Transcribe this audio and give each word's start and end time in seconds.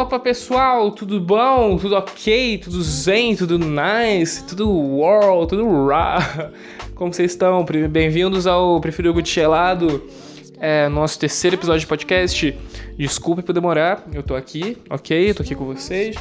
Opa 0.00 0.18
pessoal, 0.18 0.90
tudo 0.92 1.20
bom? 1.20 1.76
Tudo 1.76 1.94
ok? 1.94 2.56
Tudo 2.56 2.82
zen? 2.82 3.36
Tudo 3.36 3.58
nice? 3.58 4.42
Tudo 4.46 4.66
world? 4.70 5.50
Tudo 5.50 5.86
ra? 5.86 6.50
Como 6.96 7.12
vocês 7.12 7.32
estão? 7.32 7.62
Bem-vindos 7.90 8.46
ao 8.46 8.80
Prefiro 8.80 9.12
Gutchelado, 9.12 10.02
é, 10.58 10.88
nosso 10.88 11.18
terceiro 11.18 11.56
episódio 11.56 11.80
de 11.80 11.86
podcast. 11.86 12.58
Desculpe 12.96 13.42
por 13.42 13.52
demorar, 13.52 14.02
eu 14.10 14.22
tô 14.22 14.34
aqui, 14.34 14.78
ok? 14.88 15.28
Eu 15.28 15.34
tô 15.34 15.42
aqui 15.42 15.54
com 15.54 15.66
vocês. 15.66 16.16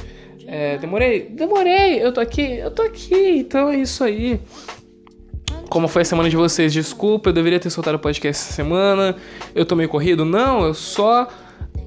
É, 0.45 0.77
demorei? 0.77 1.29
Demorei! 1.29 2.03
Eu 2.03 2.11
tô 2.11 2.19
aqui, 2.19 2.57
eu 2.57 2.71
tô 2.71 2.81
aqui, 2.81 3.37
então 3.37 3.69
é 3.69 3.77
isso 3.77 4.03
aí. 4.03 4.41
Como 5.69 5.87
foi 5.87 6.01
a 6.01 6.05
semana 6.05 6.29
de 6.29 6.35
vocês? 6.35 6.73
Desculpa, 6.73 7.29
eu 7.29 7.33
deveria 7.33 7.61
ter 7.61 7.69
soltado 7.69 7.95
o 7.95 7.99
podcast 7.99 8.43
essa 8.43 8.51
semana. 8.51 9.15
Eu 9.55 9.65
tô 9.65 9.73
meio 9.73 9.87
corrido? 9.87 10.25
Não, 10.25 10.65
eu 10.65 10.73
só 10.73 11.29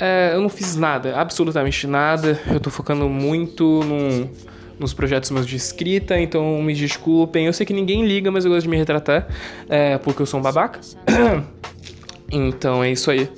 é, 0.02 0.34
eu 0.34 0.40
não 0.40 0.48
fiz 0.48 0.74
nada, 0.74 1.16
absolutamente 1.16 1.86
nada. 1.86 2.36
Eu 2.50 2.58
tô 2.58 2.70
focando 2.70 3.08
muito 3.08 3.84
num, 3.84 4.28
nos 4.76 4.92
projetos 4.92 5.30
meus 5.30 5.46
de 5.46 5.54
escrita, 5.54 6.18
então 6.18 6.60
me 6.60 6.74
desculpem. 6.74 7.46
Eu 7.46 7.52
sei 7.52 7.64
que 7.64 7.72
ninguém 7.72 8.04
liga, 8.04 8.28
mas 8.28 8.44
eu 8.44 8.50
gosto 8.50 8.64
de 8.64 8.68
me 8.68 8.76
retratar, 8.76 9.28
é, 9.68 9.96
porque 9.98 10.20
eu 10.20 10.26
sou 10.26 10.40
um 10.40 10.42
babaca. 10.42 10.80
então 12.32 12.82
é 12.82 12.90
isso 12.90 13.12
aí. 13.12 13.30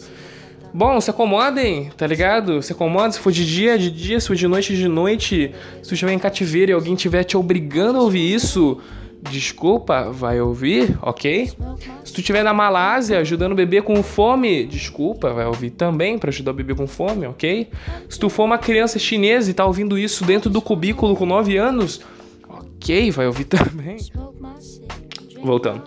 Bom, 0.73 0.99
se 1.03 1.11
acomodem, 1.11 1.91
tá 1.99 2.07
ligado? 2.07 2.63
Se 2.63 2.73
acomodem, 2.73 3.12
se 3.12 3.21
for 3.21 3.31
de 3.31 3.45
dia, 3.45 3.77
de 3.79 3.91
dia, 3.91 4.19
se 4.19 4.27
for 4.27 4.35
de 4.35 4.49
noite, 4.49 4.75
de 4.75 4.89
noite. 4.89 5.55
Se 5.83 5.89
tu 5.91 5.93
estiver 5.93 6.15
em 6.15 6.19
cativeiro 6.19 6.73
e 6.73 6.75
alguém 6.75 6.95
estiver 6.95 7.25
te 7.25 7.37
obrigando 7.37 7.99
a 7.99 8.03
ouvir 8.03 8.34
isso, 8.34 8.81
desculpa, 9.30 10.11
vai 10.11 10.41
ouvir, 10.41 10.97
ok? 11.03 11.50
Se 12.05 12.12
tu 12.12 12.20
estiver 12.20 12.42
na 12.42 12.53
Malásia 12.53 13.19
ajudando 13.19 13.53
o 13.53 13.55
bebê 13.55 13.83
com 13.83 14.03
fome, 14.03 14.64
desculpa, 14.66 15.33
vai 15.33 15.47
ouvir 15.47 15.70
também 15.70 16.19
para 16.19 16.31
ajudar 16.31 16.50
o 16.50 16.55
bebê 16.55 16.75
com 16.75 16.86
fome, 16.86 17.27
ok? 17.27 17.69
Se 18.08 18.19
tu 18.19 18.28
for 18.28 18.44
uma 18.44 18.58
criança 18.58 18.98
chinesa 18.98 19.50
e 19.50 19.55
tá 19.55 19.64
ouvindo 19.64 19.98
isso 19.98 20.25
dentro 20.25 20.50
do 20.50 20.61
cubículo 20.61 21.16
com 21.16 21.27
9 21.27 21.56
anos, 21.56 22.00
ok, 22.48 23.11
vai 23.11 23.27
ouvir 23.27 23.44
também. 23.47 23.97
Voltando. 25.42 25.83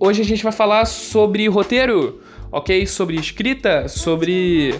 Hoje 0.00 0.22
a 0.22 0.24
gente 0.24 0.42
vai 0.42 0.52
falar 0.52 0.84
sobre 0.86 1.48
roteiro, 1.48 2.20
ok? 2.52 2.86
Sobre 2.86 3.16
escrita, 3.16 3.88
sobre 3.88 4.74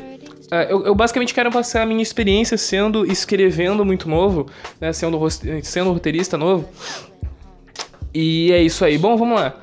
Uh, 0.51 0.65
eu, 0.71 0.87
eu, 0.87 0.95
basicamente 0.95 1.35
quero 1.35 1.51
passar 1.51 1.83
a 1.83 1.87
minha 1.87 2.03
experiência 2.03 2.57
sendo 2.57 3.05
escrevendo 3.05 3.85
muito 3.85 4.09
novo, 4.09 4.47
né, 4.81 4.95
sendo, 4.95 5.19
sendo 5.63 5.93
roteirista 5.93 6.39
novo. 6.39 6.67
E 8.21 8.51
é 8.51 8.61
isso 8.61 8.85
aí. 8.85 8.99
Bom, 8.99 9.17
vamos 9.17 9.39
lá. 9.39 9.55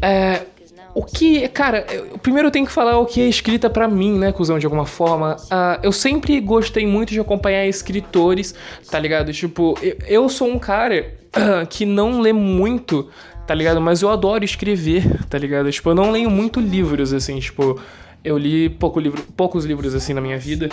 É, 0.00 0.46
o 0.94 1.04
que, 1.04 1.46
cara, 1.48 1.84
eu, 1.90 2.18
primeiro 2.18 2.48
eu 2.48 2.50
tenho 2.50 2.64
que 2.64 2.72
falar 2.72 2.98
o 2.98 3.04
que 3.04 3.20
é 3.20 3.28
escrita 3.28 3.68
para 3.68 3.86
mim, 3.86 4.18
né, 4.18 4.32
cuzão, 4.32 4.58
de 4.58 4.64
alguma 4.64 4.86
forma. 4.86 5.36
Uh, 5.36 5.78
eu 5.82 5.92
sempre 5.92 6.40
gostei 6.40 6.86
muito 6.86 7.10
de 7.10 7.20
acompanhar 7.20 7.66
escritores, 7.66 8.54
tá 8.90 8.98
ligado? 8.98 9.30
Tipo, 9.30 9.78
eu, 9.82 9.98
eu 10.06 10.28
sou 10.30 10.48
um 10.48 10.58
cara 10.58 11.12
uh, 11.36 11.66
que 11.68 11.84
não 11.84 12.22
lê 12.22 12.32
muito, 12.32 13.10
tá 13.46 13.54
ligado? 13.54 13.78
Mas 13.78 14.00
eu 14.00 14.08
adoro 14.08 14.42
escrever, 14.42 15.26
tá 15.28 15.36
ligado? 15.36 15.70
Tipo, 15.70 15.90
eu 15.90 15.94
não 15.94 16.10
leio 16.10 16.30
muito 16.30 16.60
livros, 16.60 17.12
assim, 17.12 17.38
tipo, 17.40 17.78
eu 18.24 18.38
li 18.38 18.70
pouco 18.70 18.98
livro, 18.98 19.22
poucos 19.36 19.66
livros, 19.66 19.94
assim, 19.94 20.14
na 20.14 20.22
minha 20.22 20.38
vida. 20.38 20.70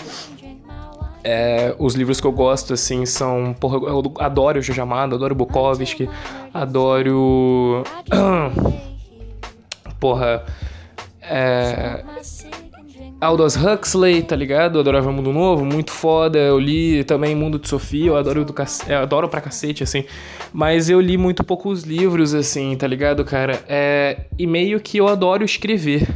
É, 1.23 1.75
os 1.77 1.95
livros 1.95 2.21
que 2.21 2.27
eu 2.27 2.31
gosto, 2.31 2.73
assim, 2.73 3.05
são. 3.05 3.53
Porra, 3.59 3.77
eu 3.77 4.13
adoro 4.19 4.59
o 4.59 4.61
Jojo 4.61 4.81
Amado, 4.81 5.15
adoro 5.15 5.35
Bukowski, 5.35 6.09
adoro. 6.53 7.83
Porra. 9.99 10.45
É, 11.29 12.03
Aldous 13.19 13.55
Huxley, 13.55 14.21
tá 14.21 14.35
ligado? 14.35 14.79
Adorava 14.79 15.11
Mundo 15.11 15.33
Novo, 15.33 15.65
muito 15.65 15.91
foda. 15.91 16.37
Eu 16.37 16.59
li 16.59 17.03
também 17.03 17.35
Mundo 17.35 17.57
de 17.57 17.67
Sofia, 17.67 18.07
eu 18.07 18.15
adoro, 18.15 18.45
do 18.45 18.53
cac... 18.53 18.69
eu 18.87 18.99
adoro 18.99 19.27
pra 19.27 19.41
cacete, 19.41 19.83
assim. 19.83 20.05
Mas 20.53 20.87
eu 20.87 21.01
li 21.01 21.17
muito 21.17 21.43
poucos 21.43 21.83
livros, 21.83 22.35
assim, 22.35 22.75
tá 22.75 22.85
ligado, 22.85 23.25
cara? 23.25 23.63
É... 23.67 24.25
E 24.37 24.45
meio 24.45 24.79
que 24.79 24.97
eu 24.97 25.07
adoro 25.07 25.43
escrever, 25.43 26.07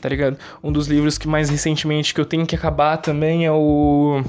tá 0.00 0.08
ligado? 0.08 0.38
Um 0.64 0.72
dos 0.72 0.88
livros 0.88 1.18
que 1.18 1.28
mais 1.28 1.50
recentemente 1.50 2.14
que 2.14 2.20
eu 2.20 2.24
tenho 2.24 2.46
que 2.46 2.54
acabar 2.54 2.96
também 2.96 3.44
é 3.44 3.52
o 3.52 4.22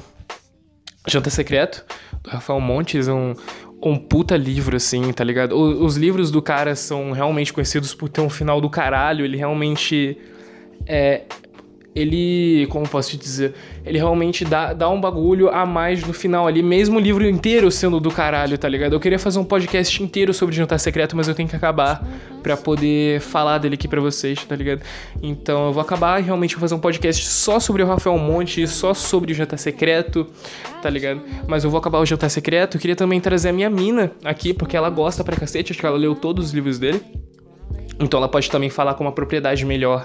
Janta 1.08 1.30
Secreto, 1.30 1.82
do 2.22 2.28
Rafael 2.28 2.60
Montes, 2.60 3.08
um, 3.08 3.32
um 3.82 3.96
puta 3.96 4.36
livro, 4.36 4.76
assim, 4.76 5.14
tá 5.14 5.24
ligado? 5.24 5.56
O, 5.56 5.82
os 5.82 5.96
livros 5.96 6.30
do 6.30 6.42
cara 6.42 6.76
são 6.76 7.12
realmente 7.12 7.54
conhecidos 7.54 7.94
por 7.94 8.10
ter 8.10 8.20
um 8.20 8.28
final 8.28 8.60
do 8.60 8.68
caralho, 8.68 9.24
ele 9.24 9.38
realmente 9.38 10.18
é, 10.86 11.22
ele, 11.94 12.66
como 12.70 12.88
posso 12.88 13.10
te 13.10 13.16
dizer, 13.18 13.54
ele 13.84 13.98
realmente 13.98 14.44
dá, 14.44 14.72
dá 14.72 14.88
um 14.88 15.00
bagulho 15.00 15.50
a 15.50 15.66
mais 15.66 16.02
no 16.02 16.12
final 16.12 16.46
ali, 16.46 16.62
mesmo 16.62 16.96
o 16.96 17.00
livro 17.00 17.28
inteiro 17.28 17.70
sendo 17.70 18.00
do 18.00 18.10
caralho, 18.10 18.56
tá 18.56 18.68
ligado? 18.68 18.94
Eu 18.94 19.00
queria 19.00 19.18
fazer 19.18 19.38
um 19.38 19.44
podcast 19.44 20.02
inteiro 20.02 20.32
sobre 20.32 20.54
Jantar 20.54 20.78
Secreto, 20.78 21.14
mas 21.14 21.28
eu 21.28 21.34
tenho 21.34 21.48
que 21.48 21.56
acabar 21.56 22.06
para 22.42 22.56
poder 22.56 23.20
falar 23.20 23.58
dele 23.58 23.74
aqui 23.74 23.86
para 23.86 24.00
vocês, 24.00 24.42
tá 24.42 24.56
ligado? 24.56 24.80
Então 25.22 25.66
eu 25.66 25.72
vou 25.72 25.82
acabar 25.82 26.18
e 26.20 26.24
realmente 26.24 26.56
fazer 26.56 26.74
um 26.74 26.78
podcast 26.78 27.26
só 27.26 27.60
sobre 27.60 27.82
o 27.82 27.86
Rafael 27.86 28.16
Monte, 28.16 28.66
só 28.66 28.94
sobre 28.94 29.32
o 29.32 29.34
Jantar 29.34 29.58
Secreto, 29.58 30.26
tá 30.80 30.88
ligado? 30.88 31.20
Mas 31.46 31.62
eu 31.62 31.70
vou 31.70 31.78
acabar 31.78 31.98
o 31.98 32.06
Jantar 32.06 32.30
Secreto, 32.30 32.78
eu 32.78 32.80
queria 32.80 32.96
também 32.96 33.20
trazer 33.20 33.50
a 33.50 33.52
minha 33.52 33.68
mina 33.68 34.12
aqui, 34.24 34.54
porque 34.54 34.76
ela 34.76 34.88
gosta 34.88 35.22
pra 35.22 35.36
cacete, 35.36 35.72
acho 35.72 35.80
que 35.80 35.86
ela 35.86 35.98
leu 35.98 36.14
todos 36.14 36.46
os 36.46 36.52
livros 36.52 36.78
dele. 36.78 37.02
Então 38.00 38.18
ela 38.18 38.28
pode 38.28 38.50
também 38.50 38.70
falar 38.70 38.94
com 38.94 39.04
uma 39.04 39.12
propriedade 39.12 39.64
melhor 39.64 40.04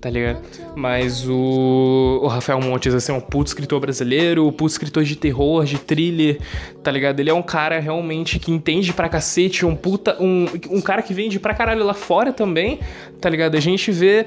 tá 0.00 0.10
ligado? 0.10 0.42
Mas 0.76 1.26
o, 1.26 2.20
o 2.22 2.26
Rafael 2.26 2.60
Montes, 2.60 2.94
assim, 2.94 3.10
é 3.10 3.14
um 3.14 3.20
puto 3.22 3.48
escritor 3.48 3.80
brasileiro, 3.80 4.46
um 4.46 4.52
puto 4.52 4.72
escritor 4.72 5.02
de 5.02 5.16
terror, 5.16 5.64
de 5.64 5.78
thriller, 5.78 6.38
tá 6.82 6.90
ligado? 6.90 7.20
Ele 7.20 7.30
é 7.30 7.34
um 7.34 7.42
cara 7.42 7.80
realmente 7.80 8.38
que 8.38 8.52
entende 8.52 8.92
pra 8.92 9.08
cacete, 9.08 9.64
um 9.64 9.74
puta. 9.74 10.22
Um, 10.22 10.46
um 10.70 10.80
cara 10.82 11.00
que 11.00 11.14
vende 11.14 11.40
pra 11.40 11.54
caralho 11.54 11.84
lá 11.84 11.94
fora 11.94 12.34
também, 12.34 12.80
tá 13.18 13.30
ligado? 13.30 13.56
A 13.56 13.60
gente 13.60 13.90
vê. 13.90 14.26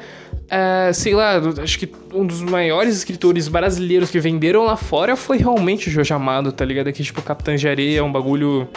É, 0.49 0.91
sei 0.93 1.13
lá, 1.13 1.33
acho 1.61 1.77
que 1.77 1.91
um 2.13 2.25
dos 2.25 2.41
maiores 2.41 2.95
escritores 2.95 3.47
brasileiros 3.47 4.09
que 4.09 4.19
venderam 4.19 4.63
lá 4.63 4.77
fora 4.77 5.15
foi 5.15 5.37
realmente 5.37 5.89
o 5.89 5.91
Jorge 5.91 6.13
Amado, 6.13 6.51
tá 6.51 6.65
ligado? 6.65 6.87
Aqui, 6.87 7.03
tipo, 7.03 7.21
Capitã 7.21 7.55
de 7.55 7.67
Areia 7.67 7.99
é 7.99 8.01
um 8.01 8.11
bagulho 8.11 8.67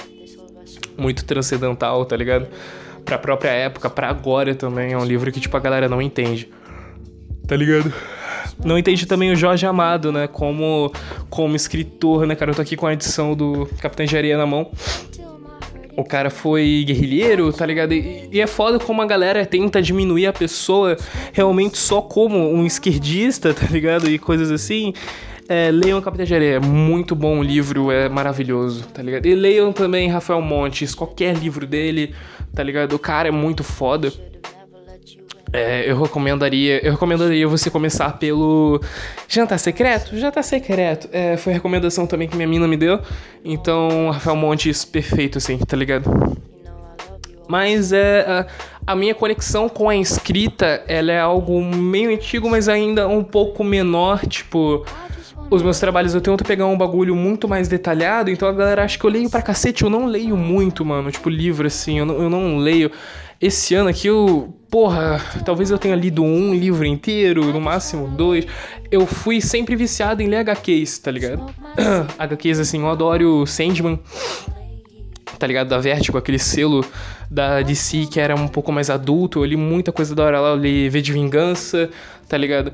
muito 0.99 1.25
transcendental, 1.25 2.05
tá 2.05 2.15
ligado? 2.15 2.47
Pra 3.07 3.17
própria 3.17 3.51
época, 3.51 3.89
pra 3.89 4.11
agora 4.11 4.55
também. 4.55 4.93
É 4.93 4.99
um 4.99 5.05
livro 5.05 5.33
que, 5.33 5.41
tipo, 5.41 5.57
a 5.57 5.61
galera 5.61 5.89
não 5.89 6.03
entende 6.03 6.51
tá 7.51 7.57
ligado? 7.57 7.93
Não 8.65 8.79
entende 8.79 9.07
também 9.07 9.33
o 9.33 9.37
Jorge 9.37 9.67
Amado, 9.67 10.13
né? 10.13 10.29
Como, 10.29 10.93
como 11.29 11.57
escritor, 11.57 12.25
né, 12.25 12.37
cara? 12.37 12.53
Eu 12.53 12.55
tô 12.55 12.63
aqui 12.63 12.77
com 12.77 12.87
a 12.87 12.93
edição 12.93 13.35
do 13.35 13.69
Capitão 13.81 14.05
Engenharia 14.05 14.39
na 14.39 14.47
mão. 14.47 14.71
O 15.97 16.05
cara 16.05 16.31
foi 16.31 16.85
guerrilheiro, 16.87 17.53
tá 17.53 17.67
ligado? 17.67 17.93
E, 17.93 18.29
e, 18.31 18.41
é 18.41 18.47
foda 18.47 18.79
como 18.79 19.03
a 19.03 19.07
galera 19.07 19.45
tenta 19.45 19.83
diminuir 19.83 20.27
a 20.27 20.33
pessoa 20.33 20.97
realmente 21.33 21.77
só 21.77 22.01
como 22.01 22.39
um 22.39 22.65
esquerdista, 22.65 23.53
tá 23.53 23.67
ligado? 23.67 24.09
E 24.09 24.17
coisas 24.17 24.53
assim. 24.53 24.93
É, 25.49 25.73
leiam 25.73 26.01
Capitão 26.01 26.25
de 26.25 26.33
Areia, 26.33 26.55
é 26.55 26.61
muito 26.61 27.17
bom 27.17 27.41
o 27.41 27.43
livro, 27.43 27.91
é 27.91 28.09
maravilhoso, 28.09 28.87
tá 28.95 29.03
ligado? 29.03 29.27
E 29.27 29.35
leiam 29.35 29.73
também 29.73 30.09
Rafael 30.09 30.41
Montes, 30.41 30.95
qualquer 30.95 31.37
livro 31.37 31.67
dele, 31.67 32.15
tá 32.55 32.63
ligado? 32.63 32.93
O 32.93 32.99
cara 33.01 33.27
é 33.27 33.33
muito 33.33 33.65
foda. 33.65 34.13
É, 35.53 35.91
eu 35.91 36.01
recomendaria, 36.01 36.85
eu 36.85 36.93
recomendaria 36.93 37.47
você 37.49 37.71
começar 37.71 38.19
pelo 38.19 38.81
Jantar 39.29 39.59
Secreto. 39.59 40.17
Jantar 40.17 40.45
Secreto 40.45 41.09
é, 41.13 41.37
foi 41.37 41.53
recomendação 41.53 42.07
também 42.07 42.29
que 42.29 42.37
minha 42.37 42.49
mina 42.49 42.69
me 42.69 42.77
deu. 42.77 43.01
Então, 43.45 44.11
Rafael 44.11 44.37
Montes, 44.37 44.85
perfeito, 44.85 45.39
assim, 45.39 45.59
tá 45.59 45.77
ligado? 45.77 46.09
Mas 47.49 47.93
é, 47.93 48.21
a, 48.87 48.93
a 48.93 48.95
minha 48.95 49.15
conexão 49.15 49.69
com 49.69 49.89
a 49.89 49.97
escrita, 49.97 50.85
ela 50.87 51.11
é 51.11 51.21
algo 51.21 51.61
meio 51.61 52.11
antigo, 52.11 52.49
mas 52.49 52.69
ainda 52.69 53.09
um 53.09 53.25
pouco 53.25 53.65
menor, 53.65 54.25
tipo 54.27 54.85
os 55.51 55.63
meus 55.63 55.81
trabalhos 55.81 56.15
eu 56.15 56.21
tento 56.21 56.45
pegar 56.45 56.67
um 56.67 56.79
bagulho 56.79 57.17
muito 57.17 57.49
mais 57.49 57.67
detalhado, 57.67 58.31
então 58.31 58.49
a 58.49 58.53
galera 58.53 58.85
acha 58.85 58.97
que 58.97 59.05
eu 59.05 59.11
leio 59.11 59.29
pra 59.29 59.43
cacete. 59.43 59.83
Eu 59.83 59.91
não 59.91 60.07
leio 60.07 60.37
muito, 60.37 60.85
mano. 60.85 61.11
Tipo, 61.11 61.29
livro 61.29 61.67
assim, 61.67 61.99
eu 61.99 62.07
não, 62.07 62.23
eu 62.23 62.31
não 62.31 62.57
leio. 62.59 62.91
Esse 63.41 63.75
ano 63.75 63.89
aqui 63.89 64.07
eu. 64.07 64.55
Porra, 64.71 65.21
talvez 65.45 65.71
eu 65.71 65.79
tenha 65.79 65.97
lido 65.97 66.23
um 66.23 66.55
livro 66.55 66.85
inteiro, 66.85 67.53
no 67.53 67.61
máximo 67.61 68.07
dois. 68.07 68.47
Eu 68.89 69.05
fui 69.05 69.41
sempre 69.41 69.75
viciado 69.75 70.23
em 70.23 70.29
ler 70.29 70.37
HQs, 70.39 70.99
tá 70.99 71.11
ligado? 71.11 71.53
HQs 72.19 72.61
assim, 72.61 72.81
eu 72.81 72.89
adoro 72.89 73.45
Sandman, 73.47 73.99
tá 75.39 75.47
ligado? 75.47 75.69
Da 75.69 75.79
Vertigo, 75.79 76.19
aquele 76.19 76.39
selo 76.39 76.85
da 77.29 77.63
DC 77.63 78.07
que 78.13 78.21
era 78.21 78.37
um 78.37 78.47
pouco 78.47 78.71
mais 78.71 78.91
adulto. 78.91 79.41
Eu 79.41 79.45
li 79.45 79.57
muita 79.57 79.91
coisa 79.91 80.15
da 80.15 80.23
hora 80.23 80.41
lá, 80.41 80.51
eu 80.51 80.57
li 80.57 80.89
V 80.89 81.01
de 81.03 81.13
Vingança, 81.13 81.91
tá 82.29 82.37
ligado? 82.37 82.73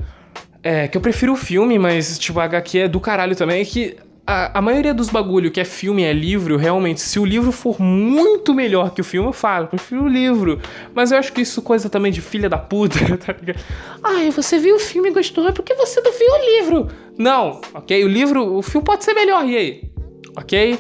É, 0.63 0.89
que 0.89 0.99
eu 0.99 1.01
prefiro 1.01 1.33
o 1.33 1.37
filme, 1.37 1.79
mas, 1.79 2.19
tipo, 2.19 2.41
a 2.41 2.45
HQ 2.45 2.79
é 2.79 2.89
do 2.89 2.99
caralho 2.99 3.37
também. 3.37 3.63
É 3.63 3.65
que 3.65 3.97
a, 4.27 4.59
a 4.59 4.63
maioria 4.63 4.93
dos 4.93 5.09
bagulho 5.09 5.51
que 5.51 5.61
é 5.61 5.65
filme 5.65 6.03
é 6.03 6.13
livro, 6.13 6.57
realmente, 6.57 7.01
se 7.01 7.19
o 7.21 7.25
livro 7.25 7.53
for 7.53 7.81
muito 7.81 8.53
melhor 8.53 8.91
que 8.91 9.01
o 9.01 9.05
filme, 9.05 9.29
eu 9.29 9.33
falo, 9.33 9.69
prefiro 9.69 10.05
o 10.05 10.09
livro. 10.09 10.61
Mas 10.93 11.13
eu 11.13 11.19
acho 11.19 11.33
que 11.33 11.43
isso 11.43 11.61
é 11.61 11.63
coisa 11.63 11.89
também 11.89 12.11
de 12.11 12.21
filha 12.21 12.49
da 12.49 12.59
puta, 12.59 12.99
tá 13.19 13.33
ligado? 13.33 13.61
Ai, 14.03 14.31
você 14.31 14.59
viu 14.59 14.77
o 14.77 14.81
filme 14.81 15.11
e 15.11 15.13
gostou, 15.13 15.47
é 15.49 15.53
porque 15.53 15.75
você 15.75 16.01
não 16.01 16.11
viu 16.13 16.33
o 16.33 16.45
livro. 16.45 16.89
Não, 17.17 17.61
ok? 17.73 18.05
O 18.05 18.09
livro, 18.09 18.57
o 18.57 18.63
filme 18.63 18.85
pode 18.85 19.05
ser 19.05 19.15
melhor, 19.15 19.47
e 19.47 19.57
aí? 19.57 19.91
Ok? 20.37 20.79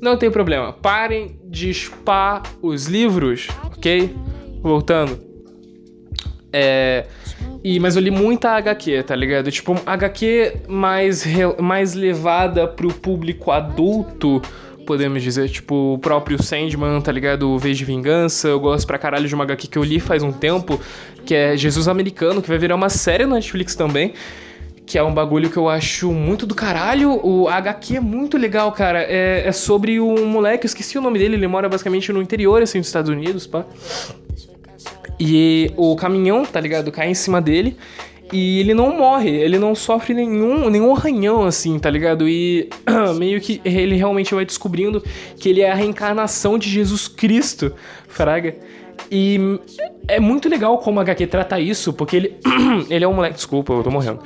Não 0.00 0.16
tem 0.16 0.30
problema. 0.30 0.72
Parem 0.72 1.38
de 1.44 1.68
spar 1.70 2.42
os 2.62 2.86
livros, 2.86 3.48
ok? 3.66 4.14
Voltando. 4.62 5.20
É. 6.50 7.06
E, 7.62 7.78
mas 7.78 7.94
eu 7.94 8.02
li 8.02 8.10
muita 8.10 8.50
HQ, 8.52 9.02
tá 9.02 9.14
ligado? 9.14 9.50
Tipo, 9.50 9.76
HQ 9.84 10.62
mais, 10.66 11.24
mais 11.60 11.94
levada 11.94 12.66
pro 12.66 12.88
público 12.88 13.50
adulto, 13.50 14.40
podemos 14.86 15.22
dizer. 15.22 15.48
Tipo, 15.50 15.94
o 15.94 15.98
próprio 15.98 16.42
Sandman, 16.42 17.00
tá 17.02 17.12
ligado? 17.12 17.50
O 17.50 17.58
Vez 17.58 17.76
de 17.76 17.84
Vingança. 17.84 18.48
Eu 18.48 18.58
gosto 18.58 18.86
pra 18.86 18.98
caralho 18.98 19.28
de 19.28 19.34
uma 19.34 19.44
HQ 19.44 19.68
que 19.68 19.78
eu 19.78 19.84
li 19.84 20.00
faz 20.00 20.22
um 20.22 20.32
tempo, 20.32 20.80
que 21.24 21.34
é 21.34 21.56
Jesus 21.56 21.86
Americano, 21.86 22.40
que 22.40 22.48
vai 22.48 22.58
virar 22.58 22.74
uma 22.74 22.88
série 22.88 23.26
na 23.26 23.34
Netflix 23.36 23.74
também. 23.74 24.14
Que 24.86 24.98
é 24.98 25.02
um 25.02 25.12
bagulho 25.12 25.50
que 25.50 25.56
eu 25.56 25.68
acho 25.68 26.10
muito 26.12 26.46
do 26.46 26.54
caralho. 26.54 27.20
O 27.22 27.46
HQ 27.46 27.96
é 27.96 28.00
muito 28.00 28.38
legal, 28.38 28.72
cara. 28.72 29.02
É, 29.02 29.46
é 29.46 29.52
sobre 29.52 30.00
um 30.00 30.24
moleque, 30.24 30.64
eu 30.64 30.68
esqueci 30.68 30.96
o 30.96 31.00
nome 31.02 31.18
dele, 31.18 31.36
ele 31.36 31.46
mora 31.46 31.68
basicamente 31.68 32.10
no 32.10 32.22
interior, 32.22 32.62
assim, 32.62 32.78
dos 32.78 32.88
Estados 32.88 33.10
Unidos, 33.10 33.46
pá. 33.46 33.66
E 35.18 35.70
o 35.76 35.94
caminhão, 35.96 36.44
tá 36.44 36.60
ligado? 36.60 36.90
Cai 36.90 37.10
em 37.10 37.14
cima 37.14 37.40
dele. 37.40 37.76
E 38.32 38.60
ele 38.60 38.74
não 38.74 38.96
morre, 38.96 39.28
ele 39.28 39.58
não 39.58 39.74
sofre 39.74 40.14
nenhum, 40.14 40.70
nenhum 40.70 40.94
arranhão, 40.94 41.44
assim, 41.44 41.78
tá 41.78 41.90
ligado? 41.90 42.28
E 42.28 42.68
meio 43.18 43.40
que 43.40 43.60
ele 43.64 43.96
realmente 43.96 44.34
vai 44.34 44.44
descobrindo 44.44 45.02
que 45.38 45.48
ele 45.48 45.62
é 45.62 45.70
a 45.70 45.74
reencarnação 45.74 46.56
de 46.56 46.70
Jesus 46.70 47.08
Cristo, 47.08 47.72
fraga. 48.06 48.54
E 49.10 49.58
é 50.06 50.20
muito 50.20 50.48
legal 50.48 50.78
como 50.78 51.00
a 51.00 51.02
HQ 51.02 51.26
trata 51.26 51.58
isso, 51.58 51.92
porque 51.92 52.16
ele, 52.16 52.36
ele 52.88 53.04
é 53.04 53.08
um 53.08 53.14
moleque. 53.14 53.34
Desculpa, 53.34 53.72
eu 53.72 53.82
tô 53.82 53.90
morrendo. 53.90 54.20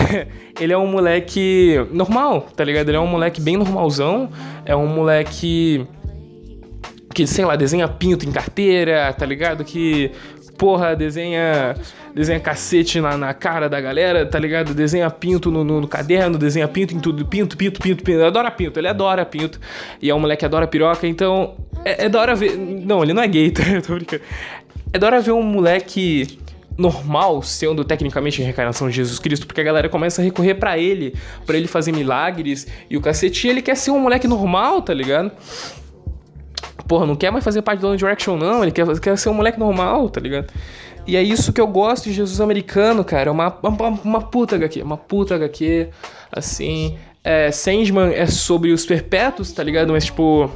ele 0.58 0.72
é 0.72 0.78
um 0.78 0.86
moleque 0.86 1.74
normal, 1.92 2.46
tá 2.56 2.64
ligado? 2.64 2.88
Ele 2.88 2.96
é 2.96 3.00
um 3.00 3.06
moleque 3.06 3.42
bem 3.42 3.58
normalzão. 3.58 4.30
É 4.64 4.74
um 4.74 4.86
moleque 4.86 5.86
que, 7.20 7.26
sei 7.26 7.44
lá, 7.44 7.54
desenha 7.54 7.86
pinto 7.86 8.26
em 8.26 8.32
carteira, 8.32 9.12
tá 9.12 9.26
ligado? 9.26 9.62
Que 9.62 10.10
porra, 10.56 10.94
desenha 10.96 11.74
desenha 12.14 12.40
cacete 12.40 13.00
na, 13.00 13.16
na 13.16 13.34
cara 13.34 13.68
da 13.68 13.80
galera, 13.80 14.24
tá 14.24 14.38
ligado? 14.38 14.74
Desenha 14.74 15.10
pinto 15.10 15.50
no, 15.50 15.62
no, 15.62 15.82
no, 15.82 15.88
caderno, 15.88 16.38
desenha 16.38 16.66
pinto 16.66 16.94
em 16.94 16.98
tudo, 16.98 17.24
pinto, 17.26 17.56
pinto, 17.56 17.80
pinto, 17.80 18.02
pinto. 18.02 18.22
Adora 18.22 18.50
pinto, 18.50 18.80
ele 18.80 18.88
adora 18.88 19.24
pinto. 19.26 19.60
E 20.00 20.08
é 20.08 20.14
um 20.14 20.18
moleque 20.18 20.40
que 20.40 20.44
adora 20.46 20.66
piroca, 20.66 21.06
então 21.06 21.56
é, 21.84 22.06
é 22.06 22.08
da 22.08 22.20
hora 22.20 22.34
ver. 22.34 22.56
Não, 22.56 23.02
ele 23.02 23.12
não 23.12 23.22
é 23.22 23.28
gay, 23.28 23.50
tá? 23.52 23.62
Eu 23.68 23.82
tô 23.82 23.94
brincando. 23.94 24.22
É 24.92 24.98
da 24.98 25.06
hora 25.06 25.20
ver 25.20 25.32
um 25.32 25.42
moleque 25.42 26.38
normal, 26.78 27.42
sendo 27.42 27.84
tecnicamente 27.84 28.40
a 28.40 28.44
reencarnação 28.44 28.88
de 28.88 28.96
Jesus 28.96 29.18
Cristo, 29.18 29.46
porque 29.46 29.60
a 29.60 29.64
galera 29.64 29.90
começa 29.90 30.22
a 30.22 30.24
recorrer 30.24 30.54
para 30.54 30.78
ele, 30.78 31.14
para 31.44 31.56
ele 31.58 31.68
fazer 31.68 31.92
milagres, 31.92 32.66
e 32.88 32.96
o 32.96 33.00
cacete, 33.02 33.46
ele 33.46 33.60
quer 33.60 33.76
ser 33.76 33.90
um 33.90 33.98
moleque 33.98 34.26
normal, 34.26 34.80
tá 34.80 34.94
ligado? 34.94 35.30
Porra, 36.86 37.06
não 37.06 37.14
quer 37.14 37.30
mais 37.30 37.44
fazer 37.44 37.62
parte 37.62 37.80
do 37.80 37.88
One 37.88 37.96
Direction, 37.96 38.36
não. 38.36 38.62
Ele 38.62 38.72
quer, 38.72 38.86
quer 39.00 39.16
ser 39.16 39.28
um 39.28 39.34
moleque 39.34 39.58
normal, 39.58 40.08
tá 40.08 40.20
ligado? 40.20 40.52
E 41.06 41.16
é 41.16 41.22
isso 41.22 41.52
que 41.52 41.60
eu 41.60 41.66
gosto 41.66 42.04
de 42.04 42.12
Jesus 42.12 42.40
americano, 42.40 43.04
cara. 43.04 43.30
É 43.30 43.32
uma, 43.32 43.56
uma, 43.62 43.88
uma 44.04 44.20
puta 44.20 44.56
HQ. 44.56 44.82
Uma 44.82 44.96
puta 44.96 45.34
HQ. 45.34 45.88
Assim. 46.30 46.96
É, 47.22 47.50
Sandman 47.50 48.12
é 48.14 48.26
sobre 48.26 48.72
os 48.72 48.86
perpétuos, 48.86 49.52
tá 49.52 49.62
ligado? 49.62 49.92
Mas, 49.92 50.04
tipo. 50.04 50.50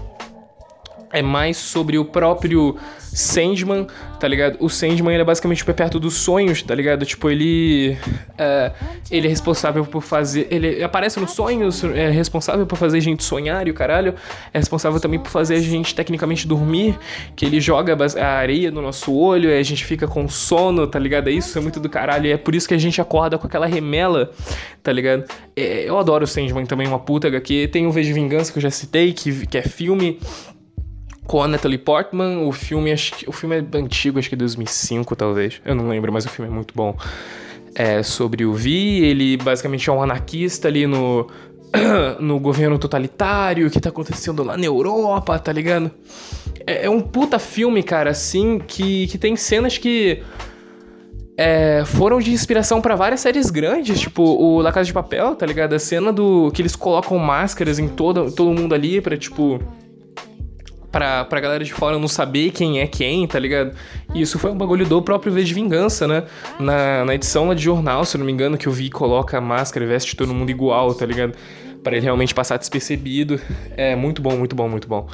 É 1.15 1.23
mais 1.23 1.57
sobre 1.57 1.97
o 1.97 2.05
próprio 2.05 2.77
Sandman, 3.15 3.87
tá 4.19 4.27
ligado? 4.27 4.57
O 4.59 4.69
Sandman 4.69 5.15
ele 5.15 5.23
é 5.23 5.25
basicamente 5.25 5.63
o 5.63 5.73
perto 5.73 6.01
dos 6.01 6.15
sonhos, 6.15 6.61
tá 6.63 6.75
ligado? 6.75 7.07
Tipo, 7.07 7.31
ele. 7.31 7.97
É, 8.37 8.73
ele 9.09 9.29
é 9.29 9.31
responsável 9.31 9.87
por 9.87 10.03
fazer. 10.03 10.49
Ele 10.51 10.83
aparece 10.83 11.21
nos 11.21 11.31
sonhos, 11.31 11.85
é 11.85 12.11
responsável 12.11 12.67
por 12.67 12.77
fazer 12.77 12.99
a 12.99 13.01
gente 13.01 13.23
sonhar 13.23 13.69
e 13.69 13.71
o 13.71 13.75
caralho. 13.75 14.15
É 14.53 14.59
responsável 14.59 14.99
também 14.99 15.21
por 15.21 15.31
fazer 15.31 15.55
a 15.55 15.61
gente 15.61 15.95
tecnicamente 15.95 16.49
dormir. 16.49 16.99
Que 17.37 17.47
ele 17.47 17.61
joga 17.61 17.97
a 18.21 18.27
areia 18.27 18.73
no 18.73 18.83
nosso 18.83 19.15
olho 19.15 19.49
e 19.49 19.57
a 19.57 19.63
gente 19.63 19.85
fica 19.85 20.09
com 20.09 20.29
sono, 20.29 20.85
tá 20.89 20.99
ligado? 20.99 21.29
É 21.29 21.33
isso, 21.33 21.57
é 21.57 21.61
muito 21.61 21.79
do 21.79 21.89
caralho. 21.89 22.27
E 22.27 22.33
é 22.33 22.37
por 22.37 22.53
isso 22.53 22.67
que 22.67 22.75
a 22.75 22.79
gente 22.79 23.01
acorda 23.01 23.39
com 23.39 23.47
aquela 23.47 23.67
remela, 23.67 24.33
tá 24.83 24.91
ligado? 24.91 25.25
É, 25.55 25.89
eu 25.89 25.97
adoro 25.97 26.25
o 26.25 26.27
Sandman 26.27 26.67
também, 26.67 26.89
uma 26.89 26.99
puta 26.99 27.29
HQ. 27.29 27.69
Tem 27.69 27.87
o 27.87 27.93
V 27.93 28.03
de 28.03 28.13
Vingança 28.13 28.53
que 28.53 28.59
eu 28.59 28.63
já 28.63 28.71
citei, 28.71 29.13
que, 29.13 29.47
que 29.47 29.57
é 29.57 29.63
filme 29.63 30.19
com 31.27 31.43
a 31.43 31.49
Natalie 31.49 31.79
Portman. 31.79 32.47
O 32.47 32.53
filme, 32.53 32.93
acho 32.93 33.15
que, 33.15 33.29
o 33.29 33.33
filme 33.33 33.57
é 33.57 33.79
antigo, 33.79 34.19
acho 34.19 34.29
que 34.29 34.35
é 34.35 34.39
2005 34.39 35.17
talvez. 35.17 35.61
Eu 35.65 35.75
não 35.75 35.89
lembro, 35.89 36.13
mas 36.13 36.25
o 36.25 36.29
filme 36.29 36.51
é 36.51 36.55
muito 36.55 36.75
bom. 36.75 36.97
É 37.75 38.03
sobre 38.03 38.45
o 38.45 38.55
Vi, 38.55 39.05
ele 39.05 39.37
basicamente 39.37 39.89
é 39.91 39.93
um 39.93 40.03
anarquista 40.03 40.69
ali 40.69 40.87
no 40.87 41.27
no 42.21 42.39
governo 42.39 42.79
totalitário 42.79 43.69
que 43.69 43.81
tá 43.81 43.89
acontecendo 43.89 44.45
lá 44.45 44.57
na 44.57 44.65
Europa, 44.65 45.39
tá 45.39 45.53
ligado? 45.53 45.91
É, 46.67 46.87
é 46.87 46.91
um 46.91 47.01
puta 47.01 47.39
filme, 47.39 47.83
cara, 47.83 48.11
assim, 48.11 48.59
que, 48.59 49.07
que 49.09 49.19
tem 49.19 49.35
cenas 49.37 49.77
que 49.77 50.23
é, 51.37 51.83
foram 51.85 52.21
de 52.21 52.31
inspiração 52.31 52.81
para 52.81 52.95
várias 52.95 53.21
séries 53.21 53.51
grandes, 53.51 53.99
tipo 53.99 54.23
o 54.23 54.61
La 54.61 54.73
Casa 54.73 54.87
de 54.87 54.93
Papel, 54.93 55.35
tá 55.35 55.45
ligado? 55.45 55.75
A 55.75 55.79
cena 55.79 56.13
do 56.13 56.51
que 56.53 56.63
eles 56.63 56.77
colocam 56.77 57.19
máscaras 57.19 57.79
em 57.79 57.89
todo, 57.89 58.31
todo 58.31 58.53
mundo 58.53 58.75
ali 58.75 59.01
pra, 59.01 59.17
tipo, 59.17 59.61
pra, 60.95 61.25
pra 61.25 61.41
galera 61.41 61.65
de 61.65 61.73
fora 61.73 61.99
não 61.99 62.07
saber 62.07 62.53
quem 62.53 62.81
é 62.81 62.87
quem, 62.87 63.27
tá 63.27 63.37
ligado? 63.37 63.75
E 64.15 64.23
isso 64.23 64.39
foi 64.39 64.53
um 64.53 64.57
bagulho 64.57 64.87
do 64.87 65.03
próprio 65.03 65.33
V 65.33 65.43
de 65.43 65.53
Vingança, 65.53 66.07
né? 66.07 66.23
Na, 66.61 67.05
na 67.05 67.17
edição 67.17 67.49
lá 67.49 67.55
de 67.55 67.65
jornal, 67.65 68.05
se 68.05 68.17
não 68.17 68.25
me 68.25 68.31
engano, 68.31 68.57
que 68.57 68.69
eu 68.69 68.73
vi 68.73 68.89
coloca 68.89 69.37
a 69.37 69.41
máscara 69.41 69.85
e 69.85 69.89
veste 69.89 70.15
todo 70.15 70.33
mundo 70.33 70.51
igual, 70.51 70.95
tá 70.95 71.05
ligado? 71.05 71.35
Para 71.83 71.97
ele 71.97 72.05
realmente 72.05 72.33
passar 72.33 72.59
despercebido. 72.59 73.41
É 73.77 73.97
muito 73.97 74.23
bom, 74.23 74.37
muito 74.37 74.55
bom, 74.55 74.69
muito 74.69 74.87
bom. 74.87 75.09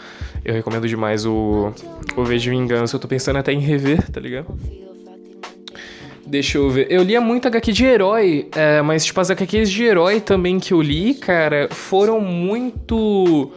Eu 0.45 0.53
recomendo 0.53 0.87
demais 0.87 1.25
o, 1.25 1.73
o 2.15 2.25
V 2.25 2.37
de 2.37 2.51
Vingança. 2.51 2.97
Eu 2.97 3.01
tô 3.01 3.09
pensando 3.09 3.39
até 3.39 3.51
em 3.51 3.61
rever, 3.61 4.07
tá 4.11 4.21
ligado? 4.21 4.55
Deixa 6.27 6.59
eu 6.59 6.69
ver. 6.69 6.89
Eu 6.91 7.03
lia 7.03 7.23
muito 7.23 7.49
HQ 7.49 7.73
de 7.73 7.87
herói, 7.87 8.49
é, 8.55 8.83
mas, 8.83 9.03
tipo, 9.03 9.19
as 9.19 9.31
HQs 9.31 9.71
de 9.71 9.83
herói 9.83 10.21
também 10.21 10.61
que 10.61 10.75
eu 10.75 10.83
li, 10.83 11.15
cara, 11.15 11.69
foram 11.71 12.21
muito 12.21 13.51